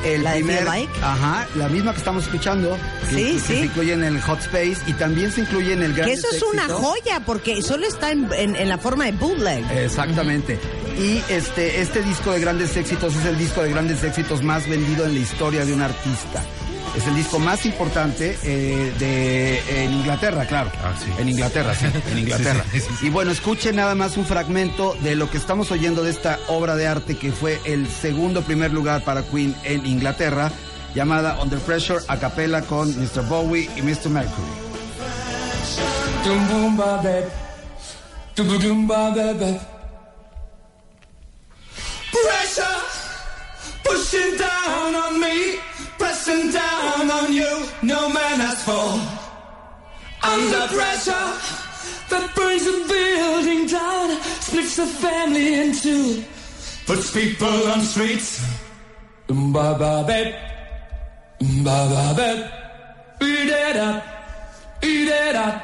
El 0.04 0.24
¿La 0.24 0.32
de 0.32 0.38
primer, 0.38 0.64
Like? 0.66 0.92
ajá, 1.02 1.48
la 1.56 1.68
misma 1.70 1.92
que 1.94 2.00
estamos 2.00 2.24
escuchando, 2.24 2.78
que, 3.10 3.16
Sí, 3.16 3.24
que 3.34 3.40
sí. 3.40 3.46
se 3.60 3.66
incluye 3.66 3.94
en 3.94 4.04
el 4.04 4.20
Hot 4.22 4.40
Space 4.40 4.78
y 4.88 4.94
también 4.94 5.32
se 5.32 5.42
incluye 5.42 5.74
en 5.74 5.84
el 5.84 5.94
Gran 5.94 6.08
Que 6.08 6.14
eso 6.14 6.28
es 6.32 6.42
una 6.42 6.68
joya, 6.68 7.20
porque 7.26 7.62
solo 7.62 7.86
está 7.88 8.12
en, 8.12 8.28
en- 8.34 8.56
en 8.56 8.70
la 8.70 8.78
forma 8.78 9.06
de 9.06 9.12
bootleg. 9.12 9.64
Exactamente. 9.72 10.60
Y 10.98 11.22
este, 11.32 11.82
este 11.82 12.02
disco 12.02 12.32
de 12.32 12.40
grandes 12.40 12.76
éxitos 12.78 13.16
es 13.16 13.26
el 13.26 13.38
disco 13.38 13.62
de 13.62 13.70
grandes 13.72 14.04
éxitos 14.04 14.44
más 14.44 14.68
vendido 14.68 15.06
en 15.06 15.14
la 15.14 15.20
historia 15.20 15.66
de 15.66 15.74
un 15.74 15.82
artista. 15.82 16.44
Es 16.96 17.08
el 17.08 17.16
disco 17.16 17.40
más 17.40 17.66
importante 17.66 18.38
eh, 18.44 18.94
de 19.00 19.84
en 19.84 19.94
Inglaterra, 19.94 20.46
claro. 20.46 20.72
Ah, 20.84 20.94
sí. 20.98 21.10
En 21.18 21.30
Inglaterra, 21.30 21.74
sí, 21.74 21.86
en 22.12 22.18
Inglaterra. 22.18 22.66
Sí, 22.72 22.80
sí, 22.82 22.88
sí, 22.90 22.96
sí. 23.00 23.08
Y 23.08 23.10
bueno, 23.10 23.32
escuchen 23.32 23.78
nada 23.78 23.96
más 23.96 24.18
un 24.18 24.26
fragmento 24.26 24.96
de 25.02 25.16
lo 25.16 25.30
que 25.30 25.38
estamos 25.38 25.72
oyendo 25.72 26.04
de 26.04 26.12
esta 26.12 26.38
obra 26.48 26.76
de 26.76 26.88
arte 26.88 27.18
que 27.18 27.32
fue 27.32 27.60
el 27.64 27.88
segundo 27.88 28.42
primer 28.42 28.74
lugar 28.74 29.04
para 29.06 29.24
Queen 29.24 29.56
en 29.64 29.86
Inglaterra, 29.86 30.52
llamada 30.94 31.42
Under 31.42 31.60
Pressure 31.60 32.04
a 32.10 32.18
capella 32.18 32.62
con 32.62 32.90
Mr. 32.90 33.26
Bowie 33.28 33.70
y 33.78 33.82
Mr. 33.82 34.10
Mercury. 34.10 34.52
Pressure 42.12 42.82
pushing 43.84 44.38
down 44.38 44.96
on 44.96 45.20
me, 45.20 45.58
pressing 46.02 46.50
down 46.50 47.12
on 47.12 47.32
you. 47.32 47.52
No 47.84 48.10
man 48.10 48.38
has 48.40 48.64
fall. 48.66 48.98
Under 50.34 50.64
pressure 50.78 51.28
that 52.12 52.26
brings 52.36 52.66
a 52.74 52.78
building 52.92 53.68
down, 53.68 54.08
splits 54.48 54.76
the 54.78 54.88
family 54.88 55.54
in 55.62 55.70
two, 55.74 56.24
puts 56.88 57.14
people 57.14 57.60
on 57.72 57.82
streets. 57.82 58.30
Ba 59.28 59.36
ba. 59.82 59.94
Dum 61.40 61.64
ba 61.66 61.78
ba 61.92 62.04
bep. 62.18 62.38
Eat 63.22 63.50
it 63.50 63.78
up. 63.78 64.04
Eat 64.84 65.08
it 65.08 65.36
up. 65.36 65.56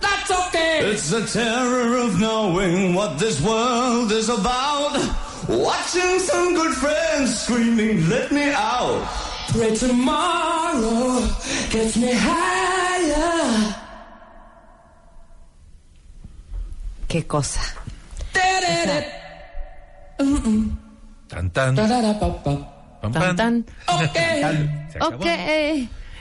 That's 0.00 0.30
okay. 0.40 0.74
It's 0.92 1.08
the 1.08 1.24
terror 1.26 1.96
of 2.04 2.20
knowing 2.20 2.94
what 2.94 3.18
this 3.18 3.40
world 3.40 4.12
is 4.12 4.28
about. 4.28 4.92
Watching 5.48 6.18
some 6.20 6.54
good 6.54 6.74
friends 6.74 7.40
screaming, 7.40 8.08
let 8.08 8.30
me 8.30 8.46
out. 8.52 9.33
Pray 9.54 9.70
tomorrow 9.76 11.22
gets 11.70 11.96
me 11.96 12.10
higher. 12.12 13.74
Qué 17.06 17.24
cosa. 17.26 17.60
Tan, 21.28 21.50
tan. 21.50 21.74
Pam, 21.76 23.12
Tan, 23.12 23.12
pam. 23.12 23.36
tan. 23.36 23.64
Okay. 23.86 24.42
Se 24.90 24.98
acabó. 24.98 25.16
Ok. 25.16 25.26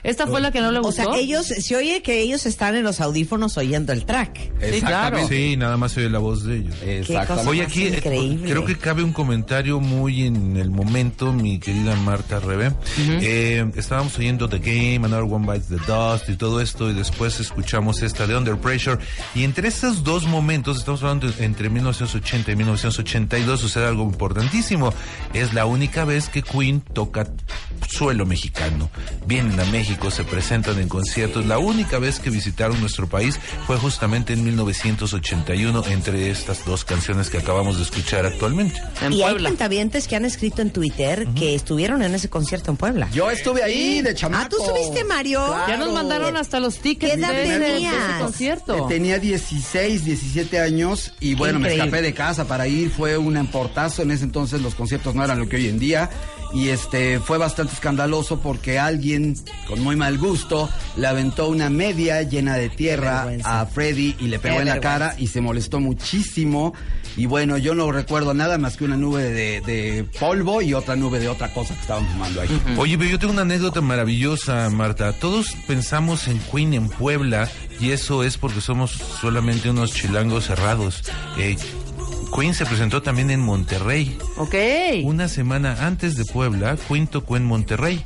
Esta 0.03 0.27
fue 0.27 0.41
la 0.41 0.51
que 0.51 0.59
no 0.61 0.71
le 0.71 0.79
O 0.79 0.83
gustó. 0.83 1.03
sea, 1.13 1.17
ellos, 1.19 1.45
se 1.47 1.75
oye 1.75 2.01
que 2.01 2.19
ellos 2.19 2.45
están 2.45 2.75
en 2.75 2.83
los 2.83 2.99
audífonos 3.01 3.57
oyendo 3.57 3.93
el 3.93 4.05
track. 4.05 4.51
Sí, 4.61 4.81
claro. 4.81 5.25
Sí, 5.27 5.55
nada 5.57 5.77
más 5.77 5.93
se 5.93 6.01
oye 6.01 6.09
la 6.09 6.19
voz 6.19 6.43
de 6.43 6.57
ellos. 6.57 7.07
cosa 7.27 7.49
Oye, 7.49 7.63
aquí 7.63 7.83
eh, 7.87 7.95
increíble. 7.97 8.49
creo 8.51 8.65
que 8.65 8.77
cabe 8.77 9.03
un 9.03 9.13
comentario 9.13 9.79
muy 9.79 10.23
en 10.25 10.57
el 10.57 10.71
momento, 10.71 11.31
mi 11.31 11.59
querida 11.59 11.95
Marta 11.95 12.39
Rebe. 12.39 12.73
Eh, 12.97 13.65
estábamos 13.75 14.17
oyendo 14.19 14.49
The 14.49 14.59
Game, 14.59 15.05
Another 15.05 15.23
One 15.23 15.45
Bites 15.51 15.67
the 15.69 15.77
Dust 15.91 16.29
y 16.29 16.35
todo 16.35 16.59
esto, 16.59 16.89
y 16.89 16.93
después 16.93 17.39
escuchamos 17.39 18.01
esta 18.01 18.27
de 18.27 18.35
Under 18.35 18.57
Pressure. 18.57 18.97
Y 19.35 19.43
entre 19.43 19.67
estos 19.69 20.03
dos 20.03 20.25
momentos, 20.27 20.77
estamos 20.79 21.01
hablando 21.03 21.29
de- 21.31 21.45
entre 21.45 21.69
1980 21.69 22.51
y 22.51 22.55
1982, 22.55 23.59
sucede 23.59 23.85
algo 23.87 24.03
importantísimo. 24.03 24.93
Es 25.33 25.53
la 25.53 25.65
única 25.65 26.03
vez 26.05 26.27
que 26.29 26.41
Queen 26.41 26.81
toca 26.81 27.27
suelo 27.89 28.25
mexicano. 28.25 28.89
Vienen 29.27 29.59
a 29.59 29.65
México, 29.65 29.92
se 30.11 30.23
presentan 30.23 30.79
en 30.79 30.87
conciertos. 30.89 31.45
La 31.45 31.57
única 31.57 31.99
vez 31.99 32.19
que 32.19 32.29
visitaron 32.29 32.79
nuestro 32.81 33.07
país 33.07 33.39
fue 33.67 33.77
justamente 33.77 34.33
en 34.33 34.43
1981 34.43 35.83
entre 35.87 36.29
estas 36.29 36.65
dos 36.65 36.83
canciones 36.85 37.29
que 37.29 37.37
acabamos 37.37 37.77
de 37.77 37.83
escuchar 37.83 38.25
actualmente. 38.25 38.81
En 39.01 39.13
y 39.13 39.21
hay 39.23 39.31
Puebla. 39.31 39.49
cuentavientes 39.49 40.07
que 40.07 40.15
han 40.15 40.25
escrito 40.25 40.61
en 40.61 40.71
Twitter 40.71 41.27
que 41.35 41.55
estuvieron 41.55 42.01
en 42.03 42.13
ese 42.15 42.29
concierto 42.29 42.71
en 42.71 42.77
Puebla. 42.77 43.09
Yo 43.13 43.29
estuve 43.31 43.63
ahí 43.63 44.01
de 44.01 44.13
chamaco. 44.15 44.43
Ah, 44.45 44.49
¿tú 44.49 44.63
estuviste, 44.63 45.03
Mario? 45.03 45.43
Ya 45.67 45.77
nos 45.77 45.93
mandaron 45.93 46.37
hasta 46.37 46.59
los 46.59 46.77
tickets 46.79 47.13
¿Qué 47.13 47.19
edad 47.19 47.31
de, 47.31 47.43
ese- 47.43 47.59
de 47.59 47.65
ese 47.65 47.73
tenías? 47.75 48.21
concierto. 48.21 48.85
Tenía 48.87 49.19
16, 49.19 50.05
17 50.05 50.59
años 50.59 51.13
y 51.19 51.35
bueno, 51.35 51.59
me 51.59 51.73
escapé 51.73 52.01
de 52.01 52.13
casa 52.13 52.45
para 52.47 52.67
ir. 52.67 52.89
Fue 52.91 53.17
un 53.17 53.37
emportazo. 53.37 54.01
En 54.01 54.11
ese 54.11 54.23
entonces 54.23 54.61
los 54.61 54.75
conciertos 54.75 55.15
no 55.15 55.23
eran 55.23 55.39
lo 55.39 55.47
que 55.47 55.55
hoy 55.57 55.67
en 55.67 55.79
día. 55.79 56.09
Y 56.53 56.69
este 56.69 57.19
fue 57.19 57.37
bastante 57.37 57.73
escandaloso 57.73 58.39
porque 58.39 58.77
alguien 58.77 59.35
con 59.67 59.81
muy 59.81 59.95
mal 59.95 60.17
gusto 60.17 60.69
le 60.97 61.07
aventó 61.07 61.47
una 61.47 61.69
media 61.69 62.21
llena 62.21 62.55
de 62.55 62.69
tierra 62.69 63.27
a 63.43 63.65
Freddy 63.65 64.15
y 64.19 64.27
le 64.27 64.37
pegó 64.39 64.55
Qué 64.55 64.61
en 64.61 64.67
la 64.67 64.79
cara 64.79 65.15
y 65.17 65.27
se 65.27 65.41
molestó 65.41 65.79
muchísimo. 65.79 66.73
Y 67.15 67.25
bueno, 67.27 67.57
yo 67.57 67.75
no 67.75 67.91
recuerdo 67.91 68.33
nada 68.33 68.57
más 68.57 68.77
que 68.77 68.85
una 68.85 68.97
nube 68.97 69.23
de, 69.23 69.61
de 69.61 70.03
polvo 70.19 70.61
y 70.61 70.73
otra 70.73 70.95
nube 70.95 71.19
de 71.19 71.29
otra 71.29 71.53
cosa 71.53 71.73
que 71.75 71.81
estaban 71.81 72.07
fumando 72.07 72.41
ahí. 72.41 72.61
Oye, 72.77 72.97
pero 72.97 73.09
yo 73.09 73.19
tengo 73.19 73.33
una 73.33 73.43
anécdota 73.43 73.81
maravillosa, 73.81 74.69
Marta. 74.69 75.13
Todos 75.13 75.55
pensamos 75.67 76.27
en 76.27 76.39
Queen 76.39 76.73
en 76.73 76.89
Puebla 76.89 77.49
y 77.79 77.91
eso 77.91 78.23
es 78.23 78.37
porque 78.37 78.61
somos 78.61 78.91
solamente 78.91 79.69
unos 79.69 79.93
chilangos 79.93 80.45
cerrados. 80.45 81.03
Eh, 81.37 81.55
Queen 82.36 82.53
se 82.53 82.65
presentó 82.65 83.01
también 83.01 83.29
en 83.29 83.39
Monterrey. 83.39 84.17
Ok. 84.38 84.55
Una 85.03 85.27
semana 85.27 85.86
antes 85.86 86.15
de 86.15 86.25
Puebla, 86.25 86.77
Queen 86.88 87.05
tocó 87.07 87.38
en 87.38 87.45
Monterrey 87.45 88.03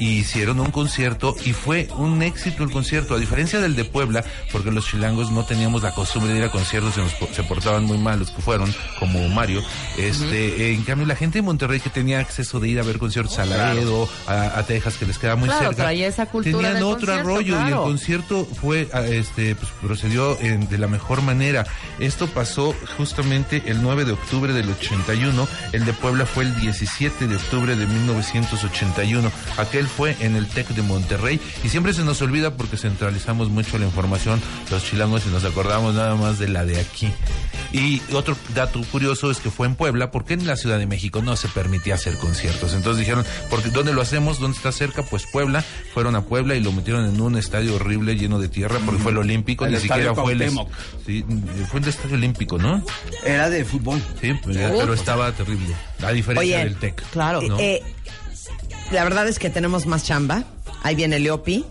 y 0.00 0.18
hicieron 0.18 0.60
un 0.60 0.70
concierto 0.70 1.34
y 1.44 1.52
fue 1.52 1.88
un 1.96 2.22
éxito 2.22 2.62
el 2.64 2.70
concierto, 2.70 3.14
a 3.14 3.18
diferencia 3.18 3.60
del 3.60 3.74
de 3.76 3.84
Puebla, 3.84 4.24
porque 4.52 4.70
los 4.70 4.86
chilangos 4.86 5.30
no 5.30 5.44
teníamos 5.44 5.82
la 5.82 5.92
costumbre 5.94 6.32
de 6.32 6.38
ir 6.38 6.44
a 6.44 6.50
conciertos, 6.50 6.94
se, 6.94 7.00
nos 7.00 7.12
se 7.34 7.42
portaban 7.44 7.84
muy 7.84 7.98
mal 7.98 8.18
los 8.18 8.30
que 8.30 8.42
fueron, 8.42 8.72
como 8.98 9.28
Mario. 9.28 9.62
Este, 9.96 10.72
En 10.72 10.82
cambio, 10.82 11.06
la 11.06 11.16
gente 11.16 11.38
de 11.38 11.42
Monterrey 11.42 11.80
que 11.80 11.90
tenía 11.90 12.20
acceso 12.20 12.60
de 12.60 12.68
ir 12.68 12.78
a 12.80 12.82
ver 12.82 12.98
conciertos 12.98 13.38
a 13.38 13.44
Laredo, 13.46 14.08
a, 14.26 14.58
a 14.58 14.62
Texas, 14.64 14.96
que 14.96 15.06
les 15.06 15.18
queda 15.18 15.36
muy 15.36 15.48
Claro, 15.48 15.68
cerca, 15.72 15.92
esa 15.92 16.26
cultura 16.26 16.68
tenían 16.72 16.82
otro 16.84 17.22
rollo 17.22 17.54
y 17.54 17.58
el 17.60 17.66
claro. 17.68 17.82
concierto 17.84 18.44
fue, 18.60 18.88
ah, 18.92 19.02
este, 19.02 19.54
pues, 19.56 19.70
procedió 19.82 20.38
en- 20.40 20.68
de 20.68 20.78
la 20.78 20.86
mejor 20.86 21.22
manera. 21.22 21.66
Esto 21.98 22.26
pasó 22.28 22.74
justamente 22.96 23.62
el 23.66 23.82
9 23.82 24.04
de 24.04 24.12
octubre 24.12 24.52
del 24.52 24.68
81, 24.70 25.48
el 25.72 25.84
de 25.84 25.92
Puebla 25.92 26.26
fue 26.26 26.44
el 26.44 26.54
17 26.60 27.26
de 27.26 27.36
octubre 27.36 27.74
de 27.74 27.86
1981. 27.86 29.30
Aquel 29.56 29.87
fue 29.88 30.16
en 30.20 30.36
el 30.36 30.46
TEC 30.46 30.68
de 30.68 30.82
Monterrey 30.82 31.40
y 31.64 31.68
siempre 31.68 31.92
se 31.92 32.04
nos 32.04 32.20
olvida 32.22 32.54
porque 32.54 32.76
centralizamos 32.76 33.48
mucho 33.50 33.78
la 33.78 33.86
información 33.86 34.40
los 34.70 34.84
chilangos 34.84 35.22
y 35.26 35.30
nos 35.30 35.44
acordamos 35.44 35.94
nada 35.94 36.14
más 36.14 36.38
de 36.38 36.48
la 36.48 36.64
de 36.64 36.80
aquí. 36.80 37.12
Y 37.72 38.00
otro 38.12 38.36
dato 38.54 38.80
curioso 38.90 39.30
es 39.30 39.38
que 39.38 39.50
fue 39.50 39.66
en 39.66 39.74
Puebla 39.74 40.10
porque 40.10 40.34
en 40.34 40.46
la 40.46 40.56
Ciudad 40.56 40.78
de 40.78 40.86
México 40.86 41.20
no 41.22 41.36
se 41.36 41.48
permitía 41.48 41.94
hacer 41.94 42.16
conciertos. 42.16 42.72
Entonces 42.72 43.00
dijeron, 43.00 43.24
porque 43.50 43.70
¿dónde 43.70 43.92
lo 43.92 44.00
hacemos? 44.00 44.38
¿Dónde 44.38 44.56
está 44.56 44.72
cerca? 44.72 45.02
Pues 45.02 45.26
Puebla. 45.30 45.62
Fueron 45.92 46.16
a 46.16 46.22
Puebla 46.22 46.54
y 46.54 46.60
lo 46.60 46.72
metieron 46.72 47.04
en 47.04 47.20
un 47.20 47.36
estadio 47.36 47.74
horrible 47.74 48.16
lleno 48.16 48.38
de 48.38 48.48
tierra 48.48 48.78
porque 48.84 49.02
fue 49.02 49.12
el 49.12 49.18
Olímpico, 49.18 49.66
El 49.66 49.72
ni 49.72 49.80
siquiera 49.80 50.14
fue 50.14 50.32
el 50.32 50.50
sí, 51.04 51.24
fue 51.70 51.80
el 51.80 51.88
Estadio 51.88 52.14
Olímpico, 52.14 52.58
¿no? 52.58 52.82
Era 53.24 53.50
de 53.50 53.64
fútbol. 53.64 54.02
Sí, 54.20 54.32
pues, 54.42 54.56
pero 54.56 54.94
estaba 54.94 55.32
terrible. 55.32 55.74
A 56.02 56.12
diferencia 56.12 56.56
Oye, 56.56 56.64
del 56.64 56.76
TEC. 56.76 57.02
claro. 57.10 57.42
¿no? 57.42 57.58
Eh, 57.58 57.82
la 58.90 59.04
verdad 59.04 59.28
es 59.28 59.38
que 59.38 59.50
tenemos 59.50 59.86
más 59.86 60.04
chamba. 60.04 60.44
Ahí 60.82 60.94
viene 60.94 61.18
Leopi. 61.18 61.64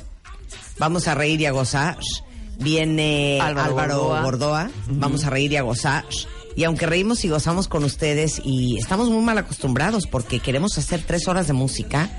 Vamos 0.78 1.07
a 1.07 1.15
reír 1.15 1.41
y 1.41 1.45
a 1.45 1.51
gozar. 1.51 1.97
Viene 2.59 3.39
Álvaro 3.41 3.70
Álvaro, 3.70 3.99
Gordoa. 3.99 4.22
Gordoa. 4.22 4.70
Vamos 4.88 5.24
a 5.26 5.30
reír 5.30 5.51
y 5.51 5.57
a 5.57 5.61
gozar. 5.61 6.05
Y 6.55 6.63
aunque 6.63 6.88
reímos 6.88 7.24
y 7.24 7.30
gozamos 7.30 7.68
con 7.68 7.84
ustedes 7.84 8.41
y 8.43 8.78
estamos 8.80 9.09
muy 9.09 9.24
mal 9.24 9.38
acostumbrados 9.38 10.07
porque 10.07 10.39
queremos 10.39 10.78
hacer 10.78 11.03
tres 11.05 11.28
horas 11.28 11.45
de 11.47 11.53
música, 11.53 12.09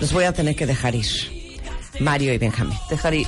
los 0.00 0.12
voy 0.12 0.24
a 0.24 0.32
tener 0.32 0.56
que 0.56 0.66
dejar 0.66 0.94
ir. 0.94 1.06
Mario 2.00 2.32
y 2.32 2.38
Benjamín. 2.38 2.78
Dejar 2.88 3.14
ir. 3.14 3.26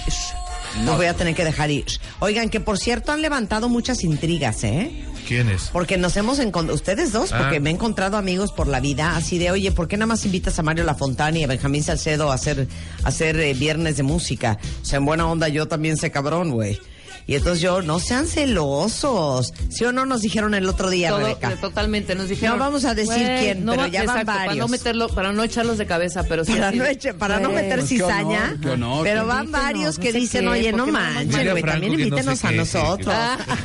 Los 0.84 0.96
voy 0.96 1.06
a 1.06 1.14
tener 1.14 1.34
que 1.34 1.44
dejar 1.44 1.70
ir. 1.70 1.84
Oigan, 2.20 2.48
que 2.48 2.60
por 2.60 2.78
cierto 2.78 3.12
han 3.12 3.20
levantado 3.20 3.68
muchas 3.68 4.02
intrigas, 4.04 4.64
¿eh? 4.64 5.04
¿Quién 5.26 5.48
es? 5.48 5.70
Porque 5.72 5.96
nos 5.96 6.16
hemos 6.16 6.38
encontrado, 6.38 6.74
ustedes 6.74 7.12
dos, 7.12 7.32
Ah. 7.32 7.38
porque 7.42 7.60
me 7.60 7.70
he 7.70 7.72
encontrado 7.72 8.16
amigos 8.16 8.52
por 8.52 8.66
la 8.66 8.80
vida, 8.80 9.16
así 9.16 9.38
de, 9.38 9.50
oye, 9.50 9.70
¿por 9.72 9.86
qué 9.88 9.96
nada 9.96 10.06
más 10.06 10.24
invitas 10.24 10.58
a 10.58 10.62
Mario 10.62 10.84
Lafontana 10.84 11.38
y 11.38 11.44
a 11.44 11.46
Benjamín 11.46 11.82
Salcedo 11.82 12.30
a 12.30 12.34
hacer, 12.34 12.66
a 13.04 13.08
hacer 13.08 13.38
eh, 13.38 13.54
viernes 13.54 13.96
de 13.96 14.02
música? 14.02 14.58
O 14.82 14.84
sea, 14.84 14.98
en 14.98 15.04
buena 15.04 15.26
onda 15.26 15.48
yo 15.48 15.68
también 15.68 15.96
sé 15.96 16.10
cabrón, 16.10 16.50
güey. 16.50 16.78
Y 17.26 17.34
entonces 17.36 17.60
yo, 17.62 17.82
no 17.82 18.00
sean 18.00 18.26
celosos. 18.26 19.52
¿Sí 19.70 19.84
o 19.84 19.92
no 19.92 20.04
nos 20.06 20.22
dijeron 20.22 20.54
el 20.54 20.68
otro 20.68 20.90
día, 20.90 21.10
Todo- 21.10 21.20
Rebeca? 21.20 21.56
totalmente, 21.60 22.14
nos 22.14 22.28
dijeron. 22.28 22.58
No 22.58 22.64
vamos 22.64 22.84
a 22.84 22.94
decir 22.94 23.14
"Güey, 23.14 23.38
quién, 23.40 23.64
no 23.64 23.72
pero 23.72 23.82
va- 23.82 23.88
ya 23.88 24.00
van 24.00 24.08
exacto, 24.18 24.26
Para 24.26 24.46
varios. 24.46 24.56
no, 24.58 24.68
meterlo, 24.68 25.08
para 25.08 25.32
no 25.32 25.42
echarlos 25.44 25.78
de 25.78 25.86
cabeza, 25.86 26.24
pero 26.28 26.44
sí. 26.44 26.52
Para 26.52 26.72
no, 26.72 26.84
eche- 26.84 27.14
para 27.14 27.38
no 27.40 27.50
"Güey, 27.50 27.62
meter 27.64 27.78
Pues 27.80 27.88
qué 27.90 27.96
cizaña. 27.96 28.44
honor, 28.44 28.60
qué 28.60 28.70
honor. 28.70 29.04
Pero 29.04 29.26
van 29.26 29.50
varios 29.52 29.98
no 29.98 30.02
que 30.04 30.12
sé 30.12 30.18
dicen, 30.18 30.40
qué, 30.42 30.48
oye, 30.48 30.70
¿por 30.70 30.78
no 30.78 30.86
manchen, 30.88 31.50
güey, 31.50 31.62
también 31.62 31.92
invítenos 31.92 32.38
sé 32.38 32.46
a 32.48 32.50
nosotros. 32.52 33.14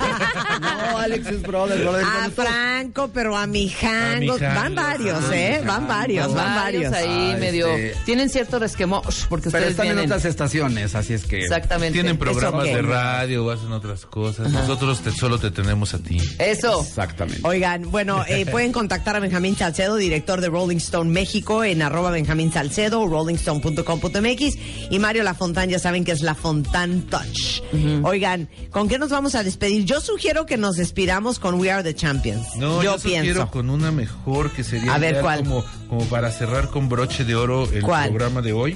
No, 0.61 0.97
Alex 0.97 1.27
es 1.27 1.41
brother, 1.41 1.79
brother. 1.81 2.03
A 2.05 2.29
Franco, 2.29 3.09
pero 3.13 3.37
a 3.37 3.45
mi 3.47 3.69
Jangos. 3.69 4.39
Mijangos, 4.39 4.55
Van 4.63 4.75
varios, 4.75 5.23
ah, 5.29 5.35
¿eh? 5.35 5.61
Van 5.65 5.87
varios, 5.87 6.33
van 6.33 6.55
varios. 6.55 6.93
ahí 6.93 7.31
Ah, 7.33 7.37
medio. 7.37 7.67
este- 7.67 7.97
Tienen 8.05 8.29
cierto 8.29 8.59
resquemor, 8.59 9.01
porque 9.29 9.49
Pero 9.49 9.65
ustedes 9.65 9.71
están 9.71 9.87
en 9.87 9.99
otras 9.99 10.25
estaciones, 10.25 10.95
así 10.95 11.13
es 11.13 11.25
que... 11.25 11.41
Exactamente. 11.41 11.93
Tienen 11.93 12.17
programas 12.17 12.65
de 12.65 12.81
radio 12.81 13.44
o 13.45 13.51
hacen 13.51 13.71
otras 13.71 14.05
cosas. 14.05 14.51
Nosotros 14.51 15.01
te, 15.01 15.11
solo 15.11 15.37
te 15.39 15.51
tenemos 15.51 15.93
a 15.93 15.99
ti. 15.99 16.17
Eso. 16.39 16.81
Exactamente. 16.81 17.41
Oigan, 17.43 17.91
bueno, 17.91 18.23
eh, 18.27 18.45
pueden 18.51 18.71
contactar 18.71 19.15
a 19.15 19.19
Benjamín 19.19 19.55
Salcedo, 19.55 19.95
director 19.95 20.41
de 20.41 20.49
Rolling 20.49 20.77
Stone 20.77 21.11
México, 21.11 21.63
en 21.63 21.81
arroba 21.81 22.11
Benjamín 22.11 22.51
Salcedo 22.51 23.01
o 23.01 23.07
rollingstone.com.mx. 23.07 24.57
Y 24.91 24.99
Mario 24.99 25.23
Lafontán, 25.23 25.69
ya 25.69 25.79
saben 25.79 26.03
que 26.03 26.11
es 26.11 26.21
Lafontán 26.21 27.03
Touch. 27.03 27.61
Oigan, 28.03 28.49
¿con 28.71 28.87
qué 28.87 28.97
nos 28.97 29.09
vamos 29.09 29.35
a 29.35 29.43
despedir? 29.43 29.85
Yo 29.85 30.01
sugiero 30.01 30.45
que 30.45 30.57
nos 30.57 30.75
despidamos 30.75 31.39
con 31.39 31.55
We 31.59 31.71
Are 31.71 31.83
the 31.83 31.93
Champions. 31.93 32.47
No, 32.57 32.81
yo, 32.81 32.93
yo, 32.93 32.99
sugiero 32.99 33.23
pienso. 33.23 33.51
con 33.51 33.69
una 33.69 33.91
mejor 33.91 34.51
que 34.51 34.63
sería 34.63 34.93
A 34.93 34.97
ver, 34.97 35.15
ya 35.15 35.21
¿cuál? 35.21 35.39
Como, 35.39 35.65
como 35.89 36.05
para 36.05 36.31
cerrar 36.31 36.69
con 36.69 36.89
broche 36.89 37.25
de 37.25 37.35
oro 37.35 37.69
el 37.71 37.81
¿Cuál? 37.83 38.09
programa 38.09 38.41
de 38.41 38.53
hoy. 38.53 38.75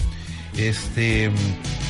Este, 0.58 1.32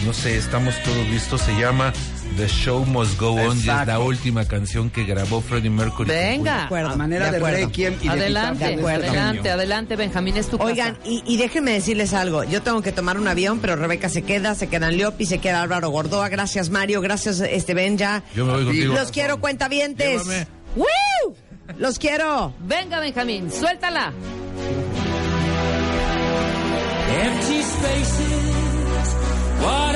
no 0.06 0.14
sé, 0.14 0.38
estamos 0.38 0.76
todos 0.84 1.08
listos. 1.08 1.42
Se 1.42 1.54
llama 1.60 1.94
The 2.38 2.48
Show 2.48 2.86
Must 2.86 3.20
Go 3.20 3.32
On 3.34 3.58
y 3.58 3.60
es 3.60 3.66
la 3.66 4.00
última 4.00 4.46
canción 4.46 4.90
que 4.90 5.04
grabó 5.04 5.42
Freddie 5.42 5.70
Mercury. 5.70 6.10
Venga. 6.10 6.56
De 6.58 6.62
acuerdo, 6.64 6.90
A 6.92 6.96
manera 6.96 7.26
de 7.26 7.32
de, 7.32 7.38
acuerdo. 7.38 7.58
requiem 7.66 7.96
y 8.00 8.04
de 8.06 8.10
Adelante, 8.10 8.66
de 8.66 8.74
este 8.76 8.90
adelante, 8.92 9.50
adelante, 9.50 9.96
Benjamín, 9.98 10.38
es 10.38 10.48
tu 10.48 10.58
casa. 10.58 10.70
Oigan, 10.70 10.98
y, 11.04 11.22
y 11.26 11.36
déjenme 11.38 11.72
decirles 11.74 12.14
algo. 12.14 12.44
Yo 12.46 12.62
tengo 12.62 12.82
que 12.82 12.92
tomar 12.94 13.18
un 13.18 13.28
avión, 13.28 13.60
pero 13.60 13.76
Rebeca 13.76 14.08
se 14.08 14.22
queda, 14.22 14.56
se 14.56 14.68
quedan 14.68 14.96
Leopi, 14.96 15.26
se 15.26 15.40
queda 15.40 15.62
Álvaro 15.62 15.90
Gordoa. 15.90 16.30
Gracias, 16.30 16.70
Mario. 16.70 17.02
Gracias, 17.02 17.42
este 17.42 17.74
Benja. 17.74 18.24
Yo 18.36 18.46
me 18.46 18.54
voy 18.54 18.66
contigo. 18.66 18.94
Los 18.94 19.12
quiero, 19.12 19.42
cuentavientes. 19.42 20.24
Llévame. 20.24 20.48
¡Woo! 20.78 21.36
Los 21.78 22.00
quiero. 22.00 22.54
Venga, 22.62 23.00
Benjamín, 23.00 23.52
suéltala. 23.52 24.14
Empty 27.22 27.62
spaces, 27.64 29.16
what 29.62 29.96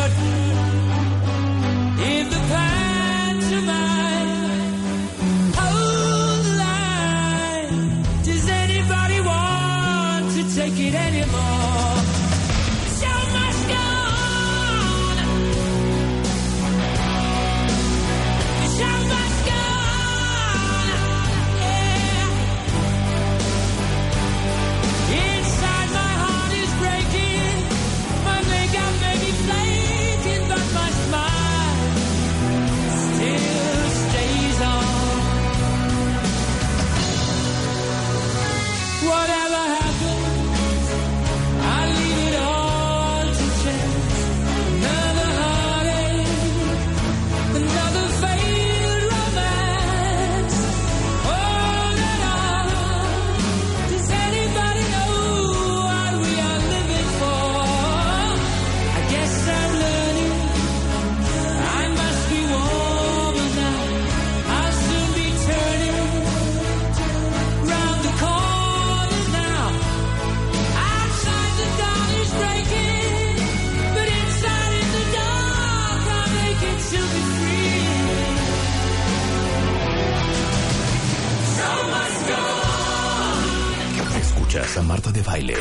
De 85.09 85.23
Baile 85.23 85.55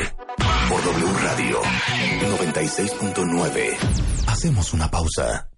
por 0.68 0.84
W 0.84 1.06
Radio 1.22 1.62
96.9. 1.62 3.78
Hacemos 4.26 4.74
una 4.74 4.90
pausa. 4.90 5.49